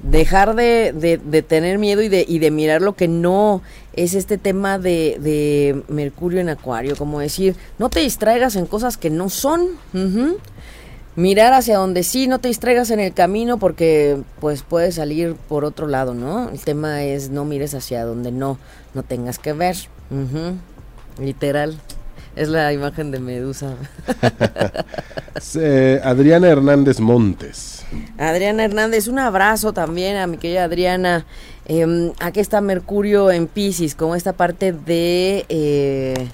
Dejar 0.01 0.55
de, 0.55 0.91
de, 1.23 1.41
tener 1.43 1.77
miedo 1.77 2.01
y 2.01 2.09
de, 2.09 2.25
y 2.27 2.39
de 2.39 2.49
mirar 2.49 2.81
lo 2.81 2.95
que 2.95 3.07
no 3.07 3.61
es 3.93 4.15
este 4.15 4.39
tema 4.39 4.79
de, 4.79 5.17
de 5.19 5.83
Mercurio 5.87 6.39
en 6.39 6.49
Acuario. 6.49 6.95
Como 6.95 7.19
decir, 7.19 7.55
no 7.77 7.91
te 7.91 7.99
distraigas 7.99 8.55
en 8.55 8.65
cosas 8.65 8.97
que 8.97 9.11
no 9.11 9.29
son 9.29 9.69
mirar 11.15 11.53
hacia 11.53 11.77
donde 11.77 12.03
sí, 12.03 12.27
no 12.27 12.39
te 12.39 12.47
distraigas 12.47 12.91
en 12.91 12.99
el 12.99 13.13
camino 13.13 13.57
porque 13.57 14.21
pues 14.39 14.63
puedes 14.63 14.95
salir 14.95 15.35
por 15.35 15.65
otro 15.65 15.87
lado, 15.87 16.13
¿no? 16.13 16.49
El 16.49 16.59
tema 16.59 17.03
es 17.03 17.29
no 17.29 17.45
mires 17.45 17.73
hacia 17.73 18.05
donde 18.05 18.31
no, 18.31 18.57
no 18.93 19.03
tengas 19.03 19.39
que 19.39 19.53
ver. 19.53 19.75
Literal. 21.19 21.79
Es 22.35 22.49
la 22.49 22.73
imagen 22.73 23.11
de 23.11 23.19
Medusa. 23.19 23.75
Adriana 26.03 26.49
Hernández 26.49 26.99
Montes. 26.99 27.85
Adriana 28.17 28.65
Hernández, 28.65 29.07
un 29.07 29.19
abrazo 29.19 29.71
también 29.71 30.17
a 30.17 30.27
mi 30.27 30.37
querida 30.37 30.65
Adriana. 30.65 31.25
Eh, 31.65 32.11
aquí 32.19 32.41
está 32.41 32.59
Mercurio 32.59 33.31
en 33.31 33.47
Pisces, 33.47 33.95
como 33.95 34.15
esta 34.15 34.33
parte 34.33 34.73
de... 34.73 35.45
Eh, 35.47 36.27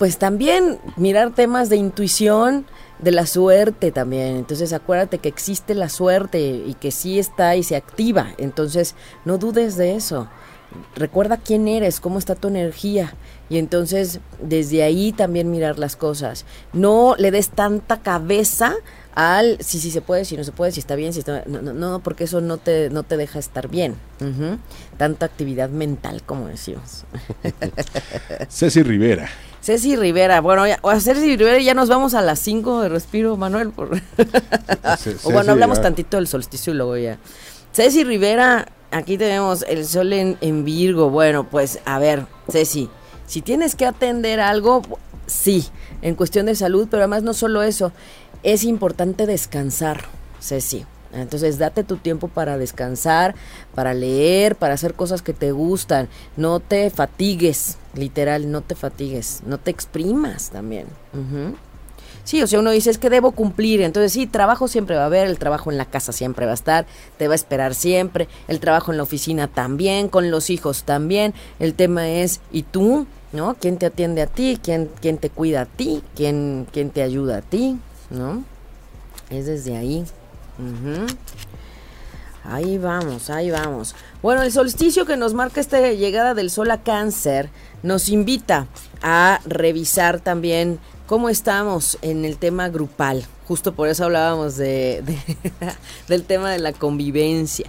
pues 0.00 0.16
también 0.16 0.78
mirar 0.96 1.32
temas 1.34 1.68
de 1.68 1.76
intuición, 1.76 2.64
de 3.00 3.10
la 3.10 3.26
suerte 3.26 3.92
también. 3.92 4.36
Entonces 4.36 4.72
acuérdate 4.72 5.18
que 5.18 5.28
existe 5.28 5.74
la 5.74 5.90
suerte 5.90 6.40
y 6.40 6.72
que 6.72 6.90
sí 6.90 7.18
está 7.18 7.54
y 7.54 7.62
se 7.62 7.76
activa. 7.76 8.28
Entonces 8.38 8.94
no 9.26 9.36
dudes 9.36 9.76
de 9.76 9.96
eso. 9.96 10.26
Recuerda 10.94 11.36
quién 11.36 11.68
eres, 11.68 12.00
cómo 12.00 12.18
está 12.18 12.34
tu 12.34 12.48
energía. 12.48 13.14
Y 13.48 13.58
entonces 13.58 14.20
desde 14.40 14.82
ahí 14.82 15.12
también 15.12 15.50
mirar 15.50 15.78
las 15.78 15.96
cosas. 15.96 16.44
No 16.72 17.16
le 17.18 17.30
des 17.30 17.48
tanta 17.50 18.00
cabeza 18.00 18.74
al 19.14 19.58
si 19.60 19.80
sí, 19.80 19.90
se 19.90 20.00
puede, 20.00 20.24
si 20.24 20.36
no 20.36 20.44
se 20.44 20.52
puede, 20.52 20.72
si 20.72 20.80
está 20.80 20.94
bien, 20.94 21.12
si 21.12 21.18
está 21.18 21.42
no, 21.46 21.60
no, 21.60 21.72
no 21.72 22.00
porque 22.00 22.24
eso 22.24 22.40
no 22.40 22.58
te, 22.58 22.90
no 22.90 23.02
te 23.02 23.16
deja 23.16 23.38
estar 23.38 23.68
bien. 23.68 23.96
Tanta 24.96 25.26
actividad 25.26 25.70
mental, 25.70 26.22
como 26.24 26.46
decimos. 26.46 27.04
Ceci 28.48 28.82
Rivera. 28.82 29.28
Ceci 29.62 29.96
Rivera, 29.96 30.40
bueno, 30.40 30.66
ya, 30.66 30.78
a 30.82 31.00
Ceci 31.00 31.36
Rivera 31.36 31.58
ya 31.58 31.74
nos 31.74 31.88
vamos 31.88 32.14
a 32.14 32.22
las 32.22 32.38
5 32.38 32.82
de 32.82 32.88
respiro, 32.88 33.36
Manuel. 33.36 33.70
Por... 33.70 33.94
o 35.24 35.30
bueno, 35.32 35.52
hablamos 35.52 35.82
tantito 35.82 36.16
del 36.16 36.26
solsticio 36.26 36.72
y 36.72 36.76
luego 36.76 36.96
ya. 36.96 37.18
Ceci 37.72 38.04
Rivera, 38.04 38.66
aquí 38.90 39.18
tenemos 39.18 39.64
el 39.68 39.86
sol 39.86 40.12
en, 40.12 40.64
Virgo. 40.64 41.10
Bueno, 41.10 41.48
pues 41.48 41.78
a 41.84 41.98
ver, 41.98 42.26
Ceci, 42.50 42.88
si 43.26 43.42
tienes 43.42 43.74
que 43.74 43.86
atender 43.86 44.40
algo, 44.40 44.82
sí, 45.26 45.66
en 46.02 46.14
cuestión 46.14 46.46
de 46.46 46.54
salud, 46.54 46.88
pero 46.90 47.02
además 47.02 47.22
no 47.22 47.34
solo 47.34 47.62
eso, 47.62 47.92
es 48.42 48.64
importante 48.64 49.26
descansar, 49.26 50.04
Ceci. 50.40 50.84
Entonces 51.12 51.58
date 51.58 51.82
tu 51.82 51.96
tiempo 51.96 52.28
para 52.28 52.56
descansar, 52.56 53.34
para 53.74 53.94
leer, 53.94 54.54
para 54.54 54.74
hacer 54.74 54.94
cosas 54.94 55.22
que 55.22 55.32
te 55.32 55.50
gustan. 55.50 56.08
No 56.36 56.60
te 56.60 56.90
fatigues, 56.90 57.78
literal, 57.94 58.50
no 58.50 58.60
te 58.60 58.76
fatigues, 58.76 59.42
no 59.44 59.58
te 59.58 59.72
exprimas 59.72 60.50
también. 60.50 60.86
Sí, 62.24 62.42
o 62.42 62.46
sea, 62.46 62.60
uno 62.60 62.70
dice, 62.70 62.90
es 62.90 62.98
que 62.98 63.10
debo 63.10 63.32
cumplir, 63.32 63.80
entonces 63.80 64.12
sí, 64.12 64.26
trabajo 64.26 64.68
siempre 64.68 64.96
va 64.96 65.02
a 65.02 65.06
haber, 65.06 65.26
el 65.26 65.38
trabajo 65.38 65.70
en 65.70 65.78
la 65.78 65.84
casa 65.84 66.12
siempre 66.12 66.46
va 66.46 66.52
a 66.52 66.54
estar, 66.54 66.86
te 67.18 67.28
va 67.28 67.32
a 67.32 67.36
esperar 67.36 67.74
siempre, 67.74 68.28
el 68.48 68.60
trabajo 68.60 68.92
en 68.92 68.98
la 68.98 69.02
oficina 69.02 69.48
también, 69.48 70.08
con 70.08 70.30
los 70.30 70.50
hijos 70.50 70.84
también, 70.84 71.34
el 71.58 71.74
tema 71.74 72.08
es, 72.08 72.40
¿y 72.52 72.62
tú? 72.62 73.06
¿No? 73.32 73.54
¿Quién 73.60 73.78
te 73.78 73.86
atiende 73.86 74.22
a 74.22 74.26
ti? 74.26 74.58
¿Quién, 74.62 74.90
quién 75.00 75.18
te 75.18 75.30
cuida 75.30 75.62
a 75.62 75.66
ti? 75.66 76.02
¿Quién, 76.16 76.66
quién 76.72 76.90
te 76.90 77.02
ayuda 77.02 77.38
a 77.38 77.42
ti? 77.42 77.78
¿No? 78.10 78.42
Es 79.30 79.46
desde 79.46 79.76
ahí. 79.76 80.04
Ahí 82.44 82.78
vamos, 82.78 83.30
ahí 83.30 83.50
vamos. 83.50 83.94
Bueno, 84.22 84.42
el 84.42 84.50
solsticio 84.50 85.06
que 85.06 85.16
nos 85.16 85.34
marca 85.34 85.60
esta 85.60 85.80
llegada 85.92 86.34
del 86.34 86.50
sol 86.50 86.70
a 86.70 86.82
cáncer 86.82 87.50
nos 87.82 88.08
invita 88.08 88.66
a 89.02 89.40
revisar 89.44 90.20
también 90.20 90.80
cómo 91.10 91.28
estamos 91.28 91.98
en 92.02 92.24
el 92.24 92.36
tema 92.36 92.68
grupal. 92.68 93.26
Justo 93.48 93.74
por 93.74 93.88
eso 93.88 94.04
hablábamos 94.04 94.56
de, 94.56 95.02
del 96.08 96.22
tema 96.22 96.52
de 96.52 96.60
la 96.60 96.72
convivencia. 96.72 97.68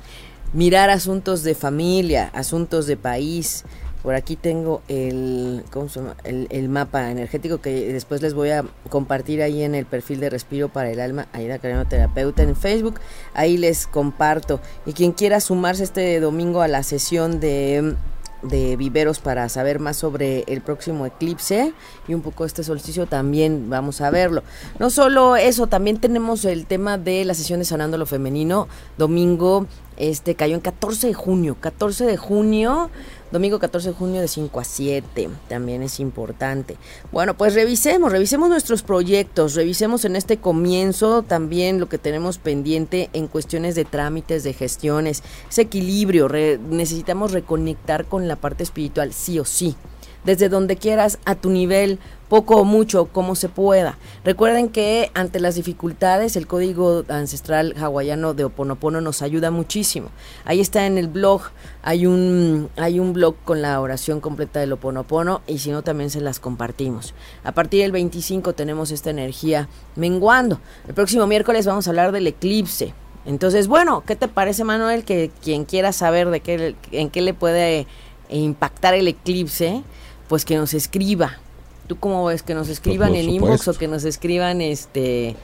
Mirar 0.53 0.91
asuntos 0.91 1.41
de 1.41 1.55
familia, 1.55 2.29
asuntos 2.35 2.85
de 2.85 2.97
país, 2.97 3.65
por 4.03 4.13
aquí 4.13 4.35
tengo 4.35 4.83
el, 4.87 5.63
¿cómo 5.71 5.89
se 5.89 6.01
llama? 6.01 6.17
el, 6.23 6.69
mapa 6.69 7.09
energético 7.09 7.61
que 7.61 7.91
después 7.91 8.21
les 8.21 8.35
voy 8.35 8.51
a 8.51 8.63
compartir 8.89 9.41
ahí 9.41 9.63
en 9.63 9.73
el 9.73 9.87
perfil 9.87 10.19
de 10.19 10.29
Respiro 10.29 10.69
para 10.69 10.91
el 10.91 10.99
Alma, 10.99 11.27
Aida 11.33 11.57
Carino 11.57 11.87
Terapeuta 11.87 12.43
en 12.43 12.55
Facebook. 12.55 12.99
Ahí 13.33 13.57
les 13.57 13.87
comparto. 13.87 14.59
Y 14.85 14.93
quien 14.93 15.13
quiera 15.13 15.39
sumarse 15.39 15.83
este 15.83 16.19
domingo 16.19 16.61
a 16.61 16.67
la 16.67 16.83
sesión 16.83 17.39
de 17.39 17.95
de 18.41 18.75
viveros 18.75 19.19
para 19.19 19.47
saber 19.49 19.79
más 19.79 19.97
sobre 19.97 20.43
el 20.47 20.61
próximo 20.61 21.05
eclipse 21.05 21.73
y 22.07 22.13
un 22.13 22.21
poco 22.21 22.45
este 22.45 22.63
solsticio 22.63 23.05
también 23.05 23.69
vamos 23.69 24.01
a 24.01 24.09
verlo. 24.09 24.43
No 24.79 24.89
solo 24.89 25.35
eso, 25.35 25.67
también 25.67 25.99
tenemos 25.99 26.45
el 26.45 26.65
tema 26.65 26.97
de 26.97 27.25
la 27.25 27.33
sesión 27.33 27.59
de 27.59 27.65
Sanando 27.65 27.97
lo 27.97 28.05
Femenino, 28.05 28.67
domingo, 28.97 29.67
este 30.09 30.35
cayó 30.35 30.55
en 30.55 30.61
14 30.61 31.07
de 31.07 31.13
junio, 31.13 31.57
14 31.59 32.05
de 32.05 32.17
junio 32.17 32.89
Domingo 33.31 33.59
14 33.59 33.89
de 33.89 33.95
junio 33.95 34.19
de 34.19 34.27
5 34.27 34.59
a 34.59 34.63
7, 34.65 35.29
también 35.47 35.81
es 35.83 36.01
importante. 36.01 36.75
Bueno, 37.13 37.37
pues 37.37 37.53
revisemos, 37.53 38.11
revisemos 38.11 38.49
nuestros 38.49 38.83
proyectos, 38.83 39.55
revisemos 39.55 40.03
en 40.03 40.17
este 40.17 40.35
comienzo 40.35 41.23
también 41.23 41.79
lo 41.79 41.87
que 41.87 41.97
tenemos 41.97 42.39
pendiente 42.39 43.09
en 43.13 43.27
cuestiones 43.27 43.75
de 43.75 43.85
trámites, 43.85 44.43
de 44.43 44.51
gestiones, 44.51 45.23
ese 45.49 45.61
equilibrio, 45.61 46.27
necesitamos 46.27 47.31
reconectar 47.31 48.03
con 48.05 48.27
la 48.27 48.35
parte 48.35 48.63
espiritual, 48.63 49.13
sí 49.13 49.39
o 49.39 49.45
sí 49.45 49.77
desde 50.23 50.49
donde 50.49 50.77
quieras, 50.77 51.19
a 51.25 51.35
tu 51.35 51.49
nivel, 51.49 51.99
poco 52.29 52.55
o 52.55 52.63
mucho, 52.63 53.07
como 53.07 53.35
se 53.35 53.49
pueda. 53.49 53.97
Recuerden 54.23 54.69
que 54.69 55.11
ante 55.13 55.41
las 55.41 55.55
dificultades, 55.55 56.37
el 56.37 56.47
código 56.47 57.03
ancestral 57.09 57.75
hawaiano 57.77 58.33
de 58.33 58.45
Oponopono 58.45 59.01
nos 59.01 59.21
ayuda 59.21 59.51
muchísimo. 59.51 60.09
Ahí 60.45 60.61
está 60.61 60.85
en 60.85 60.97
el 60.97 61.09
blog, 61.09 61.41
hay 61.83 62.05
un, 62.05 62.69
hay 62.77 62.99
un 62.99 63.11
blog 63.11 63.35
con 63.43 63.61
la 63.61 63.81
oración 63.81 64.21
completa 64.21 64.61
del 64.61 64.71
Oponopono 64.71 65.41
y 65.45 65.57
si 65.57 65.71
no, 65.71 65.81
también 65.81 66.09
se 66.09 66.21
las 66.21 66.39
compartimos. 66.39 67.13
A 67.43 67.51
partir 67.51 67.81
del 67.81 67.91
25 67.91 68.53
tenemos 68.53 68.91
esta 68.91 69.09
energía 69.09 69.67
menguando. 69.95 70.61
El 70.87 70.93
próximo 70.93 71.27
miércoles 71.27 71.65
vamos 71.65 71.87
a 71.87 71.89
hablar 71.89 72.11
del 72.13 72.27
eclipse. 72.27 72.93
Entonces, 73.25 73.67
bueno, 73.67 74.03
¿qué 74.05 74.15
te 74.15 74.27
parece, 74.27 74.63
Manuel? 74.63 75.03
Que 75.03 75.31
quien 75.43 75.65
quiera 75.65 75.91
saber 75.91 76.29
de 76.29 76.39
qué, 76.39 76.75
en 76.91 77.09
qué 77.09 77.21
le 77.21 77.33
puede 77.33 77.87
impactar 78.29 78.93
el 78.93 79.07
eclipse, 79.07 79.83
pues 80.31 80.45
que 80.45 80.55
nos 80.55 80.73
escriba. 80.73 81.39
¿Tú 81.87 81.99
cómo 81.99 82.23
ves? 82.23 82.41
Que 82.41 82.53
nos 82.53 82.67
pues, 82.67 82.77
escriban 82.77 83.15
en 83.15 83.29
inbox 83.29 83.67
o 83.67 83.73
que 83.73 83.89
nos 83.89 84.05
escriban 84.05 84.61
este 84.61 85.35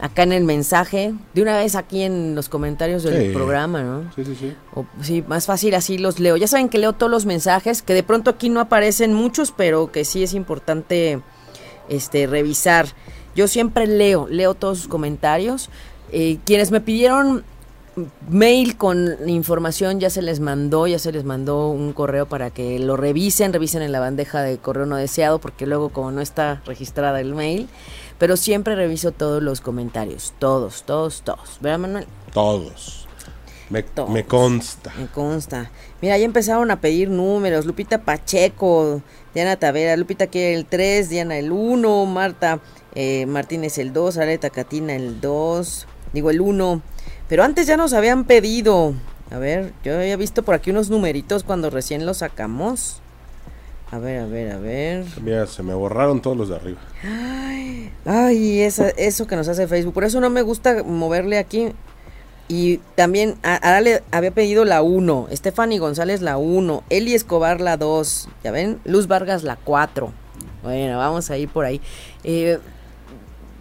acá 0.00 0.24
en 0.24 0.32
el 0.32 0.42
mensaje, 0.42 1.14
de 1.34 1.40
una 1.42 1.56
vez 1.56 1.76
aquí 1.76 2.02
en 2.02 2.34
los 2.34 2.48
comentarios 2.48 3.04
del 3.04 3.32
programa, 3.32 3.84
¿no? 3.84 4.12
Sí, 4.16 4.24
sí, 4.24 4.34
sí. 4.34 4.52
O, 4.74 4.86
sí, 5.00 5.22
más 5.28 5.46
fácil 5.46 5.72
así 5.76 5.98
los 5.98 6.18
leo. 6.18 6.36
Ya 6.36 6.48
saben 6.48 6.68
que 6.68 6.78
leo 6.78 6.94
todos 6.94 7.12
los 7.12 7.26
mensajes, 7.26 7.80
que 7.80 7.94
de 7.94 8.02
pronto 8.02 8.28
aquí 8.28 8.48
no 8.48 8.58
aparecen 8.58 9.14
muchos, 9.14 9.52
pero 9.56 9.92
que 9.92 10.04
sí 10.04 10.24
es 10.24 10.34
importante 10.34 11.20
este 11.88 12.26
revisar. 12.26 12.88
Yo 13.36 13.46
siempre 13.46 13.86
leo, 13.86 14.26
leo 14.28 14.54
todos 14.54 14.78
sus 14.78 14.88
comentarios. 14.88 15.70
Eh, 16.10 16.38
quienes 16.44 16.72
me 16.72 16.80
pidieron 16.80 17.44
mail 18.28 18.76
con 18.76 19.28
información 19.28 20.00
ya 20.00 20.10
se 20.10 20.22
les 20.22 20.40
mandó, 20.40 20.86
ya 20.86 20.98
se 20.98 21.12
les 21.12 21.24
mandó 21.24 21.68
un 21.68 21.92
correo 21.92 22.26
para 22.26 22.50
que 22.50 22.78
lo 22.78 22.96
revisen, 22.96 23.52
revisen 23.52 23.82
en 23.82 23.92
la 23.92 24.00
bandeja 24.00 24.42
de 24.42 24.58
correo 24.58 24.86
no 24.86 24.96
deseado, 24.96 25.40
porque 25.40 25.66
luego 25.66 25.90
como 25.90 26.10
no 26.10 26.20
está 26.20 26.62
registrada 26.66 27.20
el 27.20 27.34
mail, 27.34 27.68
pero 28.18 28.36
siempre 28.36 28.74
reviso 28.74 29.12
todos 29.12 29.42
los 29.42 29.60
comentarios, 29.60 30.34
todos, 30.38 30.84
todos, 30.84 31.22
todos. 31.22 31.58
¿Verdad, 31.60 31.78
Manuel? 31.78 32.06
Todos. 32.32 33.06
Me, 33.70 33.84
me 34.08 34.24
consta. 34.24 34.92
Me 34.98 35.06
consta. 35.06 35.70
Mira, 36.02 36.18
ya 36.18 36.24
empezaron 36.24 36.70
a 36.70 36.80
pedir 36.80 37.08
números. 37.08 37.64
Lupita 37.64 38.02
Pacheco, 38.02 39.02
Diana 39.34 39.56
Tavera, 39.56 39.96
Lupita 39.96 40.26
quiere 40.26 40.54
el 40.54 40.66
3, 40.66 41.08
Diana 41.08 41.38
el 41.38 41.50
1, 41.50 42.06
Marta 42.06 42.60
eh, 42.94 43.26
Martínez 43.26 43.78
el 43.78 43.92
2, 43.92 44.18
Areta 44.18 44.50
Catina 44.50 44.94
el 44.94 45.20
2, 45.20 45.86
digo 46.12 46.30
el 46.30 46.40
1. 46.40 46.82
Pero 47.34 47.42
antes 47.42 47.66
ya 47.66 47.76
nos 47.76 47.92
habían 47.94 48.26
pedido. 48.26 48.94
A 49.32 49.38
ver, 49.38 49.72
yo 49.82 49.96
había 49.96 50.16
visto 50.16 50.44
por 50.44 50.54
aquí 50.54 50.70
unos 50.70 50.88
numeritos 50.88 51.42
cuando 51.42 51.68
recién 51.68 52.06
los 52.06 52.18
sacamos. 52.18 53.00
A 53.90 53.98
ver, 53.98 54.20
a 54.20 54.26
ver, 54.26 54.52
a 54.52 54.58
ver. 54.58 55.04
Mira, 55.20 55.44
se 55.48 55.64
me 55.64 55.74
borraron 55.74 56.22
todos 56.22 56.36
los 56.36 56.48
de 56.48 56.54
arriba. 56.54 56.78
Ay, 57.02 57.90
ay 58.04 58.60
eso 58.60 59.26
que 59.26 59.34
nos 59.34 59.48
hace 59.48 59.66
Facebook. 59.66 59.94
Por 59.94 60.04
eso 60.04 60.20
no 60.20 60.30
me 60.30 60.42
gusta 60.42 60.84
moverle 60.84 61.38
aquí. 61.38 61.72
Y 62.46 62.76
también 62.94 63.34
ahora 63.42 63.80
le 63.80 64.04
había 64.12 64.30
pedido 64.30 64.64
la 64.64 64.82
1, 64.82 65.26
Stephanie 65.32 65.80
González 65.80 66.22
la 66.22 66.36
1, 66.36 66.84
Eli 66.88 67.14
Escobar 67.14 67.60
la 67.60 67.76
2, 67.76 68.28
ya 68.44 68.52
ven, 68.52 68.78
Luz 68.84 69.08
Vargas 69.08 69.42
la 69.42 69.56
4. 69.56 70.12
Bueno, 70.62 70.98
vamos 70.98 71.30
a 71.32 71.36
ir 71.36 71.48
por 71.48 71.64
ahí. 71.64 71.80
Eh, 72.22 72.60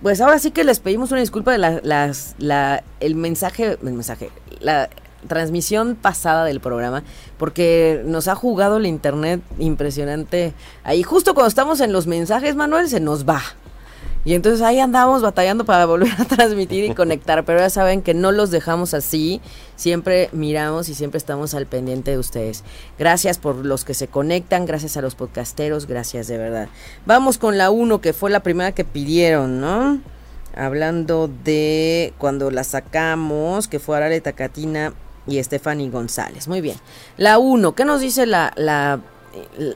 pues 0.04 0.20
ahora 0.20 0.38
sí 0.38 0.52
que 0.52 0.66
les 0.66 0.80
pedimos 0.80 1.12
una 1.12 1.22
disculpa 1.22 1.54
de 1.54 1.58
la, 1.58 1.80
las, 1.82 2.36
la, 2.38 2.84
el 3.00 3.16
mensaje, 3.16 3.78
el 3.82 3.94
mensaje, 3.94 4.30
la 4.60 4.90
transmisión 5.30 5.96
pasada 5.96 6.44
del 6.44 6.60
programa, 6.60 7.04
porque 7.38 8.04
nos 8.06 8.28
ha 8.28 8.36
jugado 8.36 8.78
el 8.78 8.86
internet 8.86 9.42
impresionante. 9.60 10.54
Ahí 10.84 11.04
justo 11.04 11.34
cuando 11.34 11.48
estamos 11.48 11.80
en 11.80 11.94
los 11.94 12.06
mensajes, 12.06 12.56
Manuel, 12.56 12.90
se 12.90 13.00
nos 13.00 13.28
va. 13.28 13.42
Y 14.26 14.36
entonces 14.36 14.62
ahí 14.62 14.80
andamos 14.80 15.22
batallando 15.22 15.66
para 15.66 15.86
volver 15.88 16.14
a 16.18 16.26
transmitir 16.26 16.86
y 16.86 16.94
conectar, 16.94 17.44
pero 17.46 17.60
ya 17.60 17.70
saben 17.70 18.02
que 18.02 18.14
no 18.14 18.32
los 18.32 18.52
dejamos 18.52 18.94
así, 18.94 19.42
siempre 19.76 20.30
miramos 20.32 20.90
y 20.90 20.96
siempre 20.96 21.18
estamos 21.18 21.54
al 21.54 21.66
pendiente 21.66 22.12
de 22.12 22.18
ustedes. 22.18 22.64
Gracias 22.98 23.38
por 23.38 23.56
los 23.58 23.84
que 23.84 23.94
se 23.94 24.08
conectan, 24.08 24.66
gracias 24.66 24.98
a 24.98 25.02
los 25.02 25.16
podcasteros, 25.16 25.88
gracias 25.88 26.28
de 26.28 26.38
verdad. 26.38 26.70
Vamos 27.06 27.38
con 27.38 27.58
la 27.58 27.70
1, 27.70 28.02
que 28.02 28.14
fue 28.14 28.30
la 28.30 28.42
primera 28.42 28.72
que 28.72 28.86
pidieron, 28.86 29.60
¿no? 29.60 30.00
Hablando 30.56 31.30
de 31.44 32.14
cuando 32.18 32.52
la 32.52 32.64
sacamos, 32.64 33.68
que 33.68 33.80
fue 33.80 33.98
Arale 33.98 34.22
Tacatina 34.22 34.94
y 35.26 35.42
Stephanie 35.44 35.90
González. 35.90 36.48
Muy 36.48 36.62
bien. 36.62 36.78
La 37.18 37.40
1, 37.40 37.74
¿qué 37.76 37.86
nos 37.86 38.02
dice 38.02 38.26
la, 38.26 38.54
la 38.56 39.00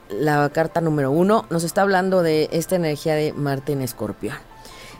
la 0.08 0.48
carta 0.50 0.80
número 0.80 1.10
uno 1.10 1.46
nos 1.50 1.64
está 1.64 1.82
hablando 1.82 2.22
de 2.22 2.48
esta 2.52 2.76
energía 2.76 3.14
de 3.14 3.32
Marte 3.32 3.72
en 3.72 3.82
Escorpión. 3.82 4.36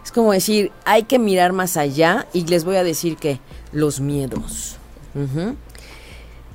Es 0.05 0.13
como 0.13 0.33
decir, 0.33 0.73
hay 0.85 1.03
que 1.03 1.19
mirar 1.19 1.53
más 1.53 1.77
allá 1.77 2.27
y 2.33 2.47
les 2.47 2.65
voy 2.65 2.77
a 2.77 2.85
decir 2.85 3.17
que 3.17 3.41
los 3.73 4.01
miedos. 4.01 4.77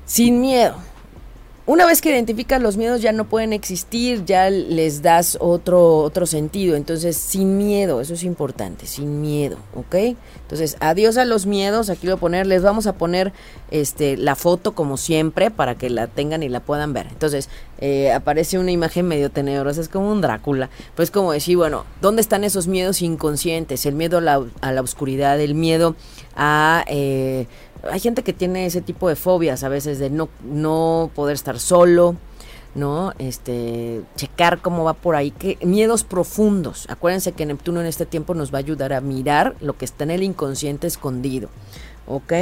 Sin 0.05 0.41
miedo. 0.41 0.75
Una 1.65 1.85
vez 1.85 2.01
que 2.01 2.09
identificas 2.09 2.61
los 2.61 2.75
miedos 2.75 3.01
ya 3.01 3.13
no 3.13 3.29
pueden 3.29 3.53
existir, 3.53 4.25
ya 4.25 4.49
les 4.49 5.01
das 5.01 5.37
otro, 5.39 5.99
otro 5.99 6.25
sentido. 6.25 6.75
Entonces, 6.75 7.15
sin 7.15 7.57
miedo, 7.57 8.01
eso 8.01 8.15
es 8.15 8.23
importante, 8.23 8.85
sin 8.85 9.21
miedo, 9.21 9.55
¿ok? 9.73 10.17
Entonces, 10.41 10.75
adiós 10.81 11.15
a 11.15 11.23
los 11.23 11.45
miedos, 11.45 11.89
aquí 11.89 12.05
lo 12.05 12.13
voy 12.13 12.17
a 12.17 12.19
poner, 12.19 12.47
les 12.47 12.63
vamos 12.63 12.85
a 12.85 12.95
poner 12.95 13.31
este, 13.71 14.17
la 14.17 14.35
foto 14.35 14.73
como 14.73 14.97
siempre 14.97 15.51
para 15.51 15.75
que 15.75 15.89
la 15.89 16.07
tengan 16.07 16.43
y 16.43 16.49
la 16.49 16.59
puedan 16.59 16.91
ver. 16.91 17.07
Entonces, 17.07 17.47
eh, 17.77 18.11
aparece 18.11 18.59
una 18.59 18.71
imagen 18.71 19.07
medio 19.07 19.31
tenebrosa, 19.31 19.79
es 19.79 19.87
como 19.87 20.11
un 20.11 20.19
Drácula. 20.19 20.69
Pues 20.95 21.11
como 21.11 21.31
decir, 21.31 21.55
bueno, 21.55 21.85
¿dónde 22.01 22.21
están 22.21 22.43
esos 22.43 22.67
miedos 22.67 23.01
inconscientes? 23.01 23.85
El 23.85 23.95
miedo 23.95 24.17
a 24.17 24.21
la, 24.21 24.43
a 24.59 24.73
la 24.73 24.81
oscuridad, 24.81 25.39
el 25.39 25.55
miedo 25.55 25.95
a... 26.35 26.83
Eh, 26.87 27.47
hay 27.89 27.99
gente 27.99 28.23
que 28.23 28.33
tiene 28.33 28.65
ese 28.65 28.81
tipo 28.81 29.09
de 29.09 29.15
fobias 29.15 29.63
a 29.63 29.69
veces 29.69 29.99
de 29.99 30.09
no, 30.09 30.29
no 30.43 31.11
poder 31.15 31.35
estar 31.35 31.59
solo, 31.59 32.15
¿no? 32.75 33.13
Este, 33.19 34.01
checar 34.15 34.61
cómo 34.61 34.83
va 34.83 34.93
por 34.93 35.15
ahí, 35.15 35.31
que 35.31 35.57
miedos 35.63 36.03
profundos. 36.03 36.85
Acuérdense 36.89 37.33
que 37.33 37.45
Neptuno 37.45 37.81
en 37.81 37.87
este 37.87 38.05
tiempo 38.05 38.33
nos 38.33 38.53
va 38.53 38.57
a 38.57 38.59
ayudar 38.59 38.93
a 38.93 39.01
mirar 39.01 39.55
lo 39.61 39.77
que 39.77 39.85
está 39.85 40.03
en 40.03 40.11
el 40.11 40.23
inconsciente 40.23 40.87
escondido. 40.87 41.49
¿ok? 42.07 42.33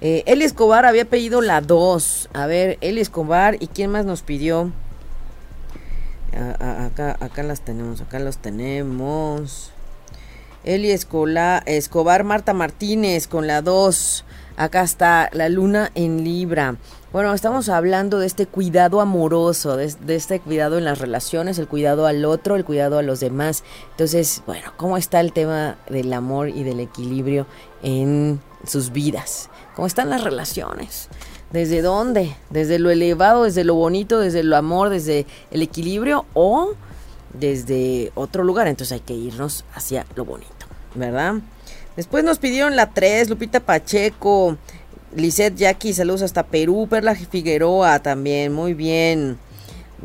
Eh, 0.00 0.22
Eli 0.26 0.44
Escobar 0.44 0.86
había 0.86 1.04
pedido 1.04 1.40
la 1.40 1.60
2. 1.60 2.30
A 2.32 2.46
ver, 2.46 2.78
Eli 2.80 3.00
Escobar, 3.00 3.56
¿y 3.60 3.66
quién 3.68 3.90
más 3.90 4.04
nos 4.04 4.22
pidió? 4.22 4.72
acá, 6.30 7.42
las 7.42 7.62
tenemos, 7.62 8.00
acá 8.00 8.20
los 8.20 8.38
tenemos. 8.38 9.72
Eli 10.62 10.90
Escobar, 10.90 12.24
Marta 12.24 12.52
Martínez 12.52 13.26
con 13.26 13.46
la 13.46 13.62
2. 13.62 14.24
Acá 14.58 14.82
está 14.82 15.30
la 15.32 15.48
luna 15.48 15.92
en 15.94 16.24
Libra. 16.24 16.74
Bueno, 17.12 17.32
estamos 17.32 17.68
hablando 17.68 18.18
de 18.18 18.26
este 18.26 18.46
cuidado 18.46 19.00
amoroso, 19.00 19.76
de, 19.76 19.94
este 20.16 20.40
cuidado 20.40 20.78
en 20.78 20.84
las 20.84 20.98
relaciones, 20.98 21.60
el 21.60 21.68
cuidado 21.68 22.08
al 22.08 22.24
otro, 22.24 22.56
el 22.56 22.64
cuidado 22.64 22.98
a 22.98 23.02
los 23.02 23.20
demás. 23.20 23.62
Entonces, 23.92 24.42
bueno, 24.46 24.72
¿cómo 24.76 24.96
está 24.96 25.20
el 25.20 25.32
tema 25.32 25.78
del 25.88 26.12
amor 26.12 26.48
y 26.48 26.64
del 26.64 26.80
equilibrio 26.80 27.46
en 27.84 28.40
sus 28.66 28.90
vidas? 28.90 29.48
¿Cómo 29.76 29.86
están 29.86 30.10
las 30.10 30.24
relaciones? 30.24 31.08
¿Desde 31.52 31.80
dónde? 31.80 32.34
¿Desde 32.50 32.80
lo 32.80 32.90
elevado, 32.90 33.44
desde 33.44 33.62
lo 33.62 33.76
bonito, 33.76 34.18
desde 34.18 34.42
lo 34.42 34.56
amor, 34.56 34.88
desde 34.90 35.24
el 35.52 35.62
equilibrio 35.62 36.26
o 36.34 36.72
desde 37.32 38.10
otro 38.16 38.42
lugar? 38.42 38.66
Entonces 38.66 38.90
hay 38.90 39.00
que 39.06 39.14
irnos 39.14 39.64
hacia 39.72 40.04
lo 40.16 40.24
bonito, 40.24 40.66
¿verdad? 40.96 41.36
Después 41.98 42.22
nos 42.22 42.38
pidieron 42.38 42.76
la 42.76 42.90
3, 42.90 43.28
Lupita 43.28 43.58
Pacheco, 43.58 44.56
Lisette 45.16 45.56
Jackie, 45.56 45.92
saludos 45.92 46.22
hasta 46.22 46.46
Perú, 46.46 46.86
Perla 46.88 47.16
Figueroa 47.16 47.98
también, 47.98 48.52
muy 48.52 48.72
bien. 48.72 49.36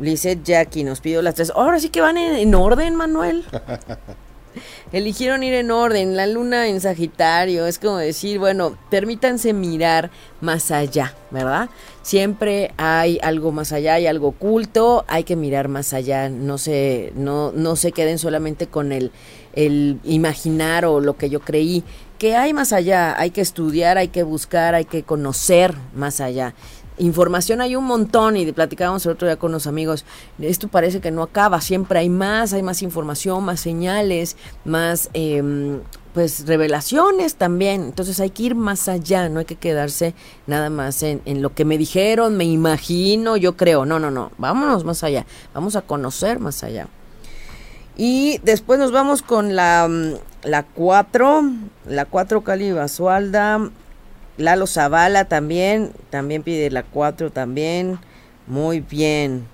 Lisette 0.00 0.42
Jackie 0.42 0.82
nos 0.82 0.98
pidió 0.98 1.22
las 1.22 1.36
3. 1.36 1.52
Ahora 1.54 1.78
sí 1.78 1.90
que 1.90 2.00
van 2.00 2.16
en, 2.16 2.52
orden, 2.52 2.96
Manuel. 2.96 3.44
Eligieron 4.92 5.44
ir 5.44 5.54
en 5.54 5.70
orden, 5.70 6.16
la 6.16 6.26
luna 6.26 6.66
en 6.66 6.80
Sagitario, 6.80 7.64
es 7.64 7.78
como 7.78 7.98
decir, 7.98 8.40
bueno, 8.40 8.76
permítanse 8.90 9.52
mirar 9.52 10.10
más 10.40 10.72
allá, 10.72 11.14
¿verdad? 11.30 11.68
Siempre 12.02 12.72
hay 12.76 13.20
algo 13.22 13.52
más 13.52 13.72
allá, 13.72 13.94
hay 13.94 14.08
algo 14.08 14.28
oculto, 14.28 15.04
hay 15.06 15.22
que 15.22 15.36
mirar 15.36 15.68
más 15.68 15.92
allá, 15.92 16.28
no 16.28 16.58
se, 16.58 17.12
no, 17.14 17.52
no 17.52 17.76
se 17.76 17.92
queden 17.92 18.18
solamente 18.18 18.66
con 18.66 18.90
el 18.90 19.12
el 19.54 19.98
imaginar 20.04 20.84
o 20.84 21.00
lo 21.00 21.16
que 21.16 21.30
yo 21.30 21.40
creí, 21.40 21.84
que 22.18 22.36
hay 22.36 22.52
más 22.52 22.72
allá, 22.72 23.18
hay 23.18 23.30
que 23.30 23.40
estudiar, 23.40 23.98
hay 23.98 24.08
que 24.08 24.22
buscar, 24.22 24.74
hay 24.74 24.84
que 24.84 25.02
conocer 25.02 25.74
más 25.94 26.20
allá. 26.20 26.54
Información 26.96 27.60
hay 27.60 27.74
un 27.74 27.84
montón 27.84 28.36
y 28.36 28.50
platicábamos 28.52 29.04
el 29.04 29.12
otro 29.12 29.26
día 29.26 29.36
con 29.36 29.50
los 29.50 29.66
amigos, 29.66 30.04
esto 30.38 30.68
parece 30.68 31.00
que 31.00 31.10
no 31.10 31.24
acaba, 31.24 31.60
siempre 31.60 31.98
hay 31.98 32.08
más, 32.08 32.52
hay 32.52 32.62
más 32.62 32.82
información, 32.82 33.44
más 33.44 33.58
señales, 33.58 34.36
más 34.64 35.10
em, 35.12 35.80
pues 36.12 36.46
revelaciones 36.46 37.34
también, 37.34 37.82
entonces 37.82 38.20
hay 38.20 38.30
que 38.30 38.44
ir 38.44 38.54
más 38.54 38.88
allá, 38.88 39.28
no 39.28 39.40
hay 39.40 39.44
que 39.44 39.56
quedarse 39.56 40.14
nada 40.46 40.70
más 40.70 41.02
en, 41.02 41.20
en 41.24 41.42
lo 41.42 41.52
que 41.52 41.64
me 41.64 41.78
dijeron, 41.78 42.36
me 42.36 42.44
imagino, 42.44 43.36
yo 43.36 43.56
creo, 43.56 43.84
no, 43.84 43.98
no, 43.98 44.12
no, 44.12 44.30
vámonos 44.38 44.84
más 44.84 45.02
allá, 45.02 45.26
vamos 45.52 45.74
a 45.74 45.82
conocer 45.82 46.38
más 46.38 46.62
allá. 46.62 46.86
Y 47.96 48.38
después 48.42 48.78
nos 48.78 48.90
vamos 48.90 49.22
con 49.22 49.54
la, 49.54 49.86
mm, 49.88 50.48
la 50.48 50.64
4, 50.64 51.42
la 51.88 52.04
4 52.04 52.42
Cali 52.42 52.72
Basualda, 52.72 53.70
Lalo 54.36 54.66
Zavala 54.66 55.26
también, 55.26 55.92
también 56.10 56.42
pide 56.42 56.70
la 56.70 56.82
4 56.82 57.30
también, 57.30 57.98
muy 58.46 58.80
bien. 58.80 59.46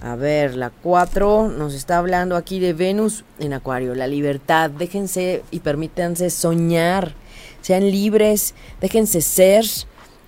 A 0.00 0.16
ver, 0.16 0.54
la 0.54 0.70
4 0.70 1.48
nos 1.48 1.74
está 1.74 1.98
hablando 1.98 2.36
aquí 2.36 2.60
de 2.60 2.72
Venus 2.72 3.24
en 3.40 3.52
Acuario, 3.52 3.94
la 3.94 4.06
libertad, 4.06 4.70
déjense 4.70 5.42
y 5.50 5.60
permítanse 5.60 6.30
soñar, 6.30 7.14
sean 7.62 7.90
libres, 7.90 8.54
déjense 8.80 9.20
ser, 9.20 9.64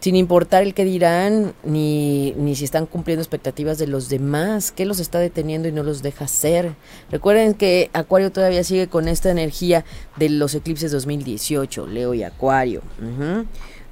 sin 0.04 0.16
importar 0.16 0.62
el 0.62 0.74
que 0.74 0.84
dirán, 0.84 1.54
ni, 1.64 2.34
ni 2.36 2.56
si 2.56 2.66
están 2.66 2.84
cumpliendo 2.84 3.22
expectativas 3.22 3.78
de 3.78 3.86
los 3.86 4.10
demás, 4.10 4.70
qué 4.70 4.84
los 4.84 5.00
está 5.00 5.18
deteniendo 5.18 5.66
y 5.66 5.72
no 5.72 5.82
los 5.82 6.02
deja 6.02 6.28
ser. 6.28 6.74
Recuerden 7.10 7.54
que 7.54 7.88
Acuario 7.94 8.30
todavía 8.30 8.64
sigue 8.64 8.86
con 8.86 9.08
esta 9.08 9.30
energía 9.30 9.86
de 10.16 10.28
los 10.28 10.54
eclipses 10.54 10.92
2018, 10.92 11.86
Leo 11.86 12.12
y 12.12 12.22
Acuario. 12.22 12.82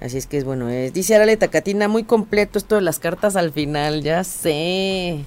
Así 0.03 0.19
es 0.19 0.27
que 0.27 0.37
es 0.37 0.45
bueno, 0.45 0.69
es, 0.69 0.93
dice 0.93 1.15
Araleta 1.15 1.49
Catina, 1.49 1.89
muy 1.89 2.05
completo 2.05 2.59
esto 2.59 2.75
de 2.75 2.83
las 2.83 2.99
cartas 2.99 3.35
al 3.35 3.51
final, 3.51 4.03
ya 4.03 4.23
sé. 4.23 5.25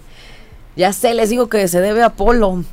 Ya 0.75 0.93
sé, 0.93 1.15
les 1.15 1.31
digo 1.31 1.49
que 1.49 1.67
se 1.67 1.81
debe 1.81 2.03
a 2.03 2.07
Apolo, 2.07 2.63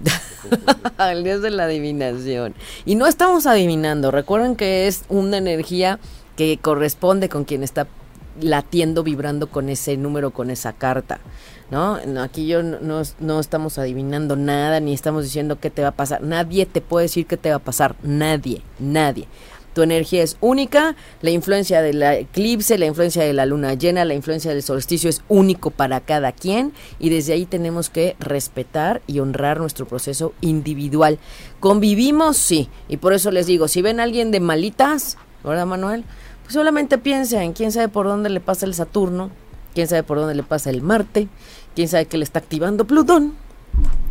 al 0.99 1.25
dios 1.25 1.41
de 1.41 1.49
la 1.49 1.65
adivinación. 1.65 2.55
Y 2.85 2.95
no 2.97 3.07
estamos 3.07 3.47
adivinando, 3.47 4.11
recuerden 4.11 4.55
que 4.55 4.87
es 4.87 5.05
una 5.09 5.39
energía 5.39 5.99
que 6.37 6.59
corresponde 6.59 7.31
con 7.31 7.45
quien 7.45 7.63
está 7.63 7.87
latiendo, 8.41 9.03
vibrando 9.03 9.49
con 9.49 9.69
ese 9.69 9.97
número, 9.97 10.31
con 10.31 10.51
esa 10.51 10.73
carta. 10.73 11.21
¿no? 11.71 11.99
Aquí 12.21 12.47
yo 12.47 12.63
no, 12.63 13.03
no, 13.19 13.41
estamos 13.41 13.79
adivinando 13.79 14.37
nada, 14.37 14.79
ni 14.79 14.93
estamos 14.93 15.25
diciendo 15.25 15.59
qué 15.59 15.71
te 15.71 15.83
va 15.83 15.89
a 15.89 15.97
pasar. 15.97 16.23
Nadie 16.23 16.67
te 16.67 16.83
puede 16.83 17.05
decir 17.05 17.27
qué 17.27 17.39
te 17.39 17.49
va 17.49 17.57
a 17.57 17.61
pasar. 17.61 17.97
Nadie, 18.03 18.61
nadie. 18.79 19.27
Tu 19.73 19.81
energía 19.81 20.23
es 20.23 20.37
única, 20.43 20.97
la 21.23 21.31
influencia 21.31 21.81
del 21.81 22.03
eclipse, 22.03 22.77
la 22.77 22.85
influencia 22.85 23.23
de 23.23 23.33
la 23.33 23.47
luna 23.47 23.73
llena, 23.73 24.05
la 24.05 24.13
influencia 24.13 24.53
del 24.53 24.63
solsticio 24.63 25.09
es 25.09 25.23
único 25.29 25.71
para 25.71 26.01
cada 26.01 26.33
quien 26.33 26.75
y 26.99 27.09
desde 27.09 27.33
ahí 27.33 27.47
tenemos 27.47 27.89
que 27.89 28.15
respetar 28.21 29.01
y 29.07 29.21
honrar 29.21 29.59
nuestro 29.59 29.87
proceso 29.87 30.35
individual. 30.43 31.19
¿Convivimos? 31.59 32.37
Sí. 32.37 32.69
Y 32.87 32.99
por 32.99 33.15
eso 33.15 33.31
les 33.31 33.47
digo, 33.47 33.67
si 33.67 33.81
ven 33.81 33.99
a 33.99 34.03
alguien 34.03 34.31
de 34.31 34.41
malitas, 34.41 35.17
¿verdad 35.43 35.65
Manuel? 35.65 36.05
Solamente 36.53 36.99
piensa 36.99 37.43
en 37.43 37.55
quién 37.55 37.73
sabe 37.73 37.89
por 37.89 38.05
dónde 38.05 38.29
le 38.29 38.39
pasa 38.39 38.67
el 38.67 38.75
Saturno, 38.75 39.31
quién 39.75 39.89
sabe 39.89 40.03
por 40.03 40.19
dónde 40.19 40.35
le 40.35 40.43
pasa 40.43 40.69
el 40.69 40.83
Marte, 40.83 41.29
quién 41.75 41.89
sabe 41.89 42.05
que 42.05 42.19
le 42.19 42.25
está 42.25 42.41
activando 42.41 42.87
Plutón. 42.87 43.33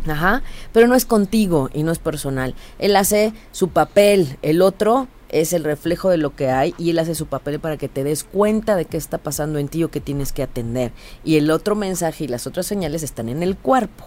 Ajá, 0.08 0.42
pero 0.72 0.88
no 0.88 0.96
es 0.96 1.04
contigo 1.04 1.70
y 1.72 1.84
no 1.84 1.92
es 1.92 2.00
personal. 2.00 2.56
Él 2.80 2.96
hace 2.96 3.32
su 3.52 3.68
papel, 3.68 4.38
el 4.42 4.60
otro 4.60 5.06
es 5.28 5.52
el 5.52 5.62
reflejo 5.62 6.10
de 6.10 6.16
lo 6.16 6.34
que 6.34 6.50
hay 6.50 6.74
y 6.78 6.90
él 6.90 6.98
hace 6.98 7.14
su 7.14 7.26
papel 7.26 7.60
para 7.60 7.76
que 7.76 7.88
te 7.88 8.02
des 8.02 8.24
cuenta 8.24 8.74
de 8.74 8.86
qué 8.86 8.96
está 8.96 9.18
pasando 9.18 9.60
en 9.60 9.68
ti 9.68 9.84
o 9.84 9.92
qué 9.92 10.00
tienes 10.00 10.32
que 10.32 10.42
atender. 10.42 10.90
Y 11.22 11.36
el 11.36 11.48
otro 11.48 11.76
mensaje 11.76 12.24
y 12.24 12.28
las 12.28 12.48
otras 12.48 12.66
señales 12.66 13.04
están 13.04 13.28
en 13.28 13.44
el 13.44 13.56
cuerpo, 13.56 14.04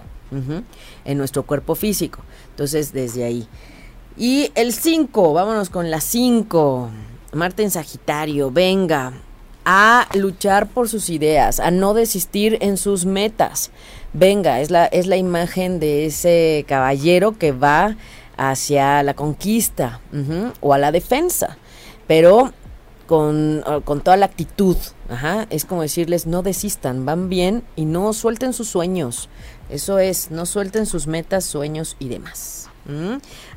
en 1.06 1.18
nuestro 1.18 1.44
cuerpo 1.44 1.74
físico. 1.76 2.20
Entonces, 2.50 2.92
desde 2.92 3.24
ahí. 3.24 3.48
Y 4.18 4.52
el 4.56 4.74
5, 4.74 5.32
vámonos 5.32 5.70
con 5.70 5.90
la 5.90 6.02
5. 6.02 6.90
Marte 7.36 7.64
en 7.64 7.70
Sagitario, 7.72 8.50
venga 8.50 9.12
a 9.66 10.08
luchar 10.14 10.68
por 10.70 10.88
sus 10.88 11.10
ideas, 11.10 11.60
a 11.60 11.70
no 11.70 11.94
desistir 11.94 12.58
en 12.62 12.78
sus 12.78 13.06
metas. 13.06 13.72
Venga, 14.14 14.62
es 14.62 14.72
la, 14.72 14.86
es 14.86 15.06
la 15.06 15.18
imagen 15.18 15.82
de 15.82 16.06
ese 16.06 16.64
caballero 16.66 17.38
que 17.38 17.52
va 17.52 17.98
hacia 18.38 19.04
la 19.04 19.16
conquista 19.16 20.00
o 20.62 20.74
a 20.74 20.78
la 20.78 20.94
defensa, 20.94 21.58
pero 22.08 22.54
con, 23.06 23.66
con 23.84 24.00
toda 24.00 24.16
la 24.16 24.28
actitud. 24.28 24.78
Ajá, 25.10 25.46
es 25.50 25.66
como 25.66 25.82
decirles, 25.82 26.28
no 26.28 26.42
desistan, 26.42 27.06
van 27.06 27.28
bien 27.28 27.64
y 27.76 27.84
no 27.84 28.14
suelten 28.14 28.54
sus 28.54 28.70
sueños. 28.70 29.28
Eso 29.70 30.00
es, 30.00 30.32
no 30.32 30.46
suelten 30.46 30.86
sus 30.86 31.06
metas, 31.06 31.44
sueños 31.44 31.98
y 32.00 32.08
demás. 32.08 32.65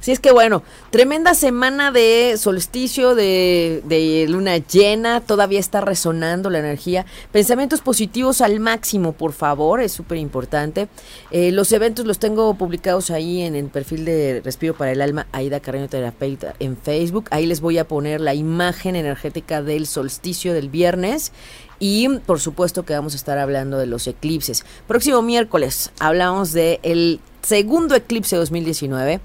Así 0.01 0.13
es 0.13 0.21
que 0.21 0.33
bueno, 0.33 0.63
tremenda 0.91 1.35
semana 1.35 1.91
de 1.91 2.37
solsticio, 2.39 3.15
de, 3.15 4.27
luna 4.29 4.57
llena, 4.57 5.21
todavía 5.21 5.61
está 5.61 5.83
resonando 5.83 6.49
la 6.49 6.61
energía. 6.61 7.05
Pensamientos 7.31 7.83
positivos 7.83 8.41
al 8.41 8.59
máximo, 8.59 9.13
por 9.13 9.33
favor, 9.33 9.83
es 9.83 9.93
súper 9.93 10.17
importante. 10.19 10.89
Eh, 11.31 11.53
los 11.53 11.73
eventos 11.73 12.07
los 12.07 12.19
tengo 12.19 12.55
publicados 12.55 13.11
ahí 13.11 13.43
en 13.43 13.55
el 13.55 13.67
perfil 13.67 14.07
de 14.07 14.41
Respiro 14.43 14.75
para 14.75 14.93
el 14.93 15.03
Alma, 15.03 15.27
Aida 15.33 15.61
Carreño 15.61 15.89
Terapeuta 15.89 16.55
en 16.59 16.77
Facebook. 16.77 17.27
Ahí 17.31 17.45
les 17.45 17.61
voy 17.61 17.77
a 17.77 17.87
poner 17.87 18.23
la 18.23 18.35
imagen 18.35 18.97
energética 18.97 19.63
del 19.63 19.87
solsticio 19.87 20.55
del 20.55 20.71
viernes. 20.71 21.33
Y 21.81 22.09
por 22.21 22.41
supuesto 22.41 22.85
que 22.85 22.95
vamos 22.95 23.15
a 23.15 23.17
estar 23.17 23.39
hablando 23.39 23.79
de 23.79 23.87
los 23.87 24.07
eclipses. 24.07 24.65
Próximo 24.87 25.23
miércoles 25.23 25.93
hablamos 26.01 26.53
de 26.53 26.81
el 26.83 27.21
segundo 27.43 27.95
eclipse 27.95 28.37
2019, 28.37 29.21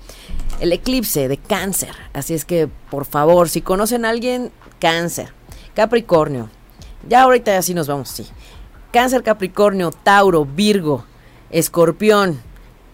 el 0.60 0.72
eclipse 0.72 1.28
de 1.28 1.38
cáncer. 1.38 1.96
Así 2.14 2.34
es 2.34 2.46
que, 2.46 2.70
por 2.90 3.06
favor, 3.06 3.50
si 3.50 3.62
conocen 3.62 4.06
a 4.06 4.10
alguien, 4.10 4.52
cáncer, 4.80 5.34
Capricornio. 5.74 6.50
Ya 7.08 7.24
ahorita 7.24 7.58
así 7.58 7.74
nos 7.74 7.88
vamos, 7.88 8.10
sí. 8.10 8.28
Cáncer, 8.92 9.24
Capricornio, 9.24 9.92
Tauro, 9.92 10.46
Virgo, 10.46 11.06
Escorpión, 11.50 12.40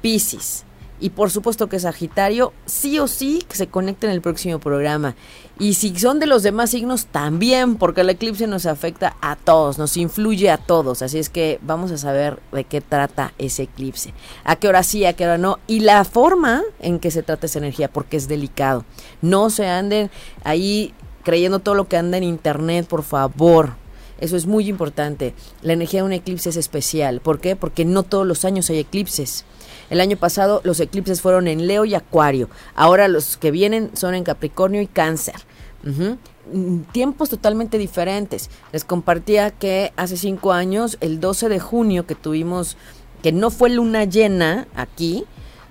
Piscis. 0.02 0.64
Y 1.00 1.12
por 1.12 1.32
supuesto 1.32 1.70
que 1.70 1.80
Sagitario, 1.80 2.54
sí 2.66 3.00
o 3.00 3.08
sí 3.08 3.44
que 3.48 3.56
se 3.56 3.68
conecte 3.68 4.08
en 4.08 4.14
el 4.14 4.22
próximo 4.22 4.60
programa. 4.60 5.16
Y 5.58 5.74
si 5.74 5.98
son 5.98 6.20
de 6.20 6.26
los 6.26 6.44
demás 6.44 6.72
signos, 6.72 7.06
también, 7.08 7.76
porque 7.76 8.02
el 8.02 8.10
eclipse 8.10 8.48
nos 8.48 8.66
afecta 8.66 9.16
a 9.22 9.36
todos, 9.36 9.78
nos 9.78 9.98
influye 9.98 10.50
a 10.50 10.58
todos. 10.58 11.02
Así 11.02 11.20
es 11.20 11.30
que 11.30 11.60
vamos 11.62 11.92
a 11.92 11.98
saber 11.98 12.40
de 12.52 12.64
qué 12.64 12.82
trata 12.82 13.34
ese 13.38 13.64
eclipse. 13.64 14.14
A 14.44 14.56
qué 14.56 14.68
hora 14.68 14.84
sí, 14.84 15.06
a 15.06 15.14
qué 15.14 15.26
hora 15.26 15.38
no. 15.38 15.60
Y 15.68 15.82
la 15.82 16.04
forma 16.04 16.64
en 16.80 17.00
que 17.00 17.12
se 17.12 17.24
trata 17.24 17.46
esa 17.46 17.60
energía, 17.60 17.90
porque 17.90 18.18
es 18.18 18.28
delicado. 18.28 18.86
No 19.22 19.50
se 19.50 19.68
anden 19.68 20.10
ahí 20.44 20.94
creyendo 21.24 21.60
todo 21.60 21.76
lo 21.76 21.88
que 21.88 21.98
anda 21.98 22.18
en 22.18 22.24
internet, 22.24 22.88
por 22.88 23.04
favor. 23.04 23.74
Eso 24.20 24.36
es 24.36 24.46
muy 24.46 24.68
importante. 24.68 25.34
La 25.62 25.74
energía 25.74 26.02
de 26.02 26.08
un 26.08 26.14
eclipse 26.14 26.50
es 26.50 26.58
especial. 26.58 27.22
¿Por 27.22 27.40
qué? 27.40 27.56
Porque 27.56 27.86
no 27.86 28.04
todos 28.04 28.28
los 28.28 28.44
años 28.46 28.70
hay 28.70 28.80
eclipses. 28.80 29.46
El 29.90 30.02
año 30.02 30.18
pasado 30.18 30.62
los 30.64 30.80
eclipses 30.80 31.22
fueron 31.22 31.48
en 31.48 31.68
Leo 31.68 31.86
y 31.86 31.96
Acuario. 31.96 32.50
Ahora 32.76 33.08
los 33.08 33.38
que 33.38 33.52
vienen 33.52 33.92
son 33.96 34.14
en 34.16 34.24
Capricornio 34.24 34.82
y 34.82 34.88
Cáncer. 34.88 35.36
Mm, 35.84 36.82
tiempos 36.92 37.30
totalmente 37.30 37.78
diferentes. 37.78 38.50
Les 38.72 38.84
compartía 38.84 39.52
que 39.52 39.94
hace 39.96 40.18
cinco 40.18 40.52
años, 40.52 40.98
el 41.02 41.20
12 41.20 41.50
de 41.50 41.60
junio 41.60 42.06
que 42.06 42.16
tuvimos, 42.16 42.78
que 43.22 43.32
no 43.32 43.50
fue 43.52 43.70
luna 43.70 44.06
llena 44.06 44.68
aquí, 44.76 45.26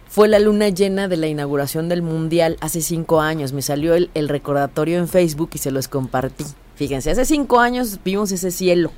fue 0.08 0.28
la 0.28 0.38
luna 0.38 0.70
llena 0.70 1.06
de 1.06 1.16
la 1.16 1.26
inauguración 1.26 1.88
del 1.88 2.02
Mundial 2.02 2.56
hace 2.60 2.80
cinco 2.80 3.20
años. 3.20 3.52
Me 3.52 3.62
salió 3.62 3.94
el, 3.94 4.10
el 4.14 4.28
recordatorio 4.28 4.98
en 4.98 5.08
Facebook 5.08 5.50
y 5.54 5.58
se 5.58 5.70
los 5.70 5.88
compartí. 5.88 6.44
Fíjense, 6.76 7.10
hace 7.10 7.24
cinco 7.24 7.60
años 7.60 7.98
vimos 8.04 8.32
ese 8.32 8.50
cielo. 8.50 8.90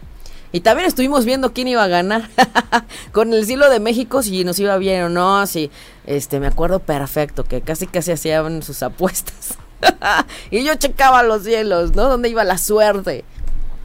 Y 0.52 0.60
también 0.60 0.88
estuvimos 0.88 1.24
viendo 1.24 1.52
quién 1.52 1.68
iba 1.68 1.84
a 1.84 1.88
ganar 1.88 2.28
con 3.12 3.32
el 3.32 3.46
cielo 3.46 3.70
de 3.70 3.78
México, 3.78 4.22
si 4.22 4.44
nos 4.44 4.58
iba 4.58 4.76
bien 4.78 5.04
o 5.04 5.08
no, 5.08 5.46
si, 5.46 5.70
este, 6.06 6.40
me 6.40 6.48
acuerdo 6.48 6.80
perfecto, 6.80 7.44
que 7.44 7.60
casi 7.60 7.86
casi 7.86 8.12
hacían 8.12 8.62
sus 8.62 8.82
apuestas. 8.82 9.56
y 10.50 10.64
yo 10.64 10.74
checaba 10.74 11.22
los 11.22 11.44
cielos, 11.44 11.94
¿no? 11.94 12.08
¿Dónde 12.08 12.28
iba 12.28 12.42
la 12.44 12.58
suerte? 12.58 13.24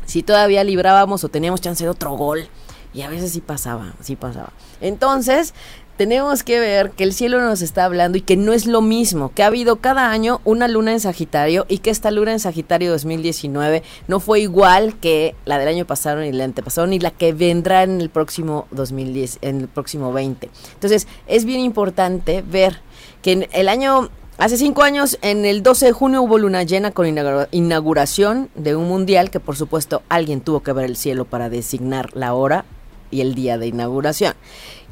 Si 0.05 0.23
todavía 0.23 0.63
librábamos 0.63 1.23
o 1.23 1.29
teníamos 1.29 1.61
chance 1.61 1.83
de 1.83 1.89
otro 1.89 2.13
gol. 2.13 2.47
Y 2.93 3.01
a 3.01 3.09
veces 3.09 3.33
sí 3.33 3.41
pasaba, 3.41 3.93
sí 3.99 4.15
pasaba. 4.15 4.53
Entonces, 4.79 5.53
tenemos 5.97 6.43
que 6.43 6.59
ver 6.59 6.91
que 6.91 7.03
el 7.03 7.13
cielo 7.13 7.41
nos 7.41 7.61
está 7.61 7.85
hablando 7.85 8.17
y 8.17 8.21
que 8.21 8.35
no 8.35 8.53
es 8.53 8.65
lo 8.65 8.81
mismo, 8.81 9.31
que 9.33 9.43
ha 9.43 9.47
habido 9.47 9.77
cada 9.77 10.11
año 10.11 10.41
una 10.43 10.67
luna 10.67 10.91
en 10.91 10.99
Sagitario 10.99 11.65
y 11.69 11.79
que 11.79 11.89
esta 11.89 12.11
luna 12.11 12.33
en 12.33 12.39
Sagitario 12.39 12.91
2019 12.91 13.83
no 14.07 14.19
fue 14.19 14.41
igual 14.41 14.97
que 14.99 15.35
la 15.45 15.57
del 15.57 15.67
año 15.67 15.85
pasado 15.85 16.21
ni 16.21 16.31
la 16.31 16.43
antepasado 16.43 16.87
ni 16.87 16.99
la 16.99 17.11
que 17.11 17.33
vendrá 17.33 17.83
en 17.83 18.01
el 18.01 18.09
próximo 18.09 18.67
2010, 18.71 19.39
en 19.41 19.61
el 19.61 19.67
próximo 19.67 20.11
20. 20.11 20.49
Entonces, 20.73 21.07
es 21.27 21.45
bien 21.45 21.61
importante 21.61 22.43
ver 22.45 22.81
que 23.21 23.31
en 23.31 23.47
el 23.51 23.69
año 23.69 24.09
Hace 24.37 24.57
cinco 24.57 24.83
años, 24.83 25.17
en 25.21 25.45
el 25.45 25.63
12 25.63 25.85
de 25.85 25.91
junio, 25.93 26.21
hubo 26.21 26.37
luna 26.37 26.63
llena 26.63 26.91
con 26.91 27.07
inauguración 27.51 28.49
de 28.53 28.75
un 28.75 28.89
mundial 28.89 29.31
que, 29.31 29.39
por 29.39 29.55
supuesto, 29.55 30.03
alguien 30.09 30.41
tuvo 30.41 30.59
que 30.59 30.73
ver 30.73 30.83
el 30.83 30.97
cielo 30.97 31.23
para 31.23 31.49
designar 31.49 32.09
la 32.17 32.33
hora 32.33 32.65
y 33.11 33.21
el 33.21 33.33
día 33.33 33.57
de 33.57 33.67
inauguración. 33.67 34.33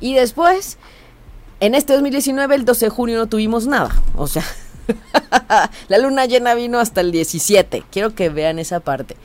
Y 0.03 0.15
después, 0.15 0.77
en 1.61 1.75
este 1.75 1.93
2019, 1.93 2.55
el 2.55 2.65
12 2.65 2.87
de 2.87 2.89
junio, 2.89 3.17
no 3.17 3.27
tuvimos 3.27 3.67
nada. 3.67 3.89
O 4.17 4.27
sea, 4.27 4.43
la 5.87 5.97
luna 5.97 6.25
llena 6.25 6.55
vino 6.55 6.77
hasta 6.77 6.99
el 6.99 7.13
17. 7.13 7.85
Quiero 7.89 8.13
que 8.13 8.27
vean 8.27 8.59
esa 8.59 8.81
parte. 8.81 9.15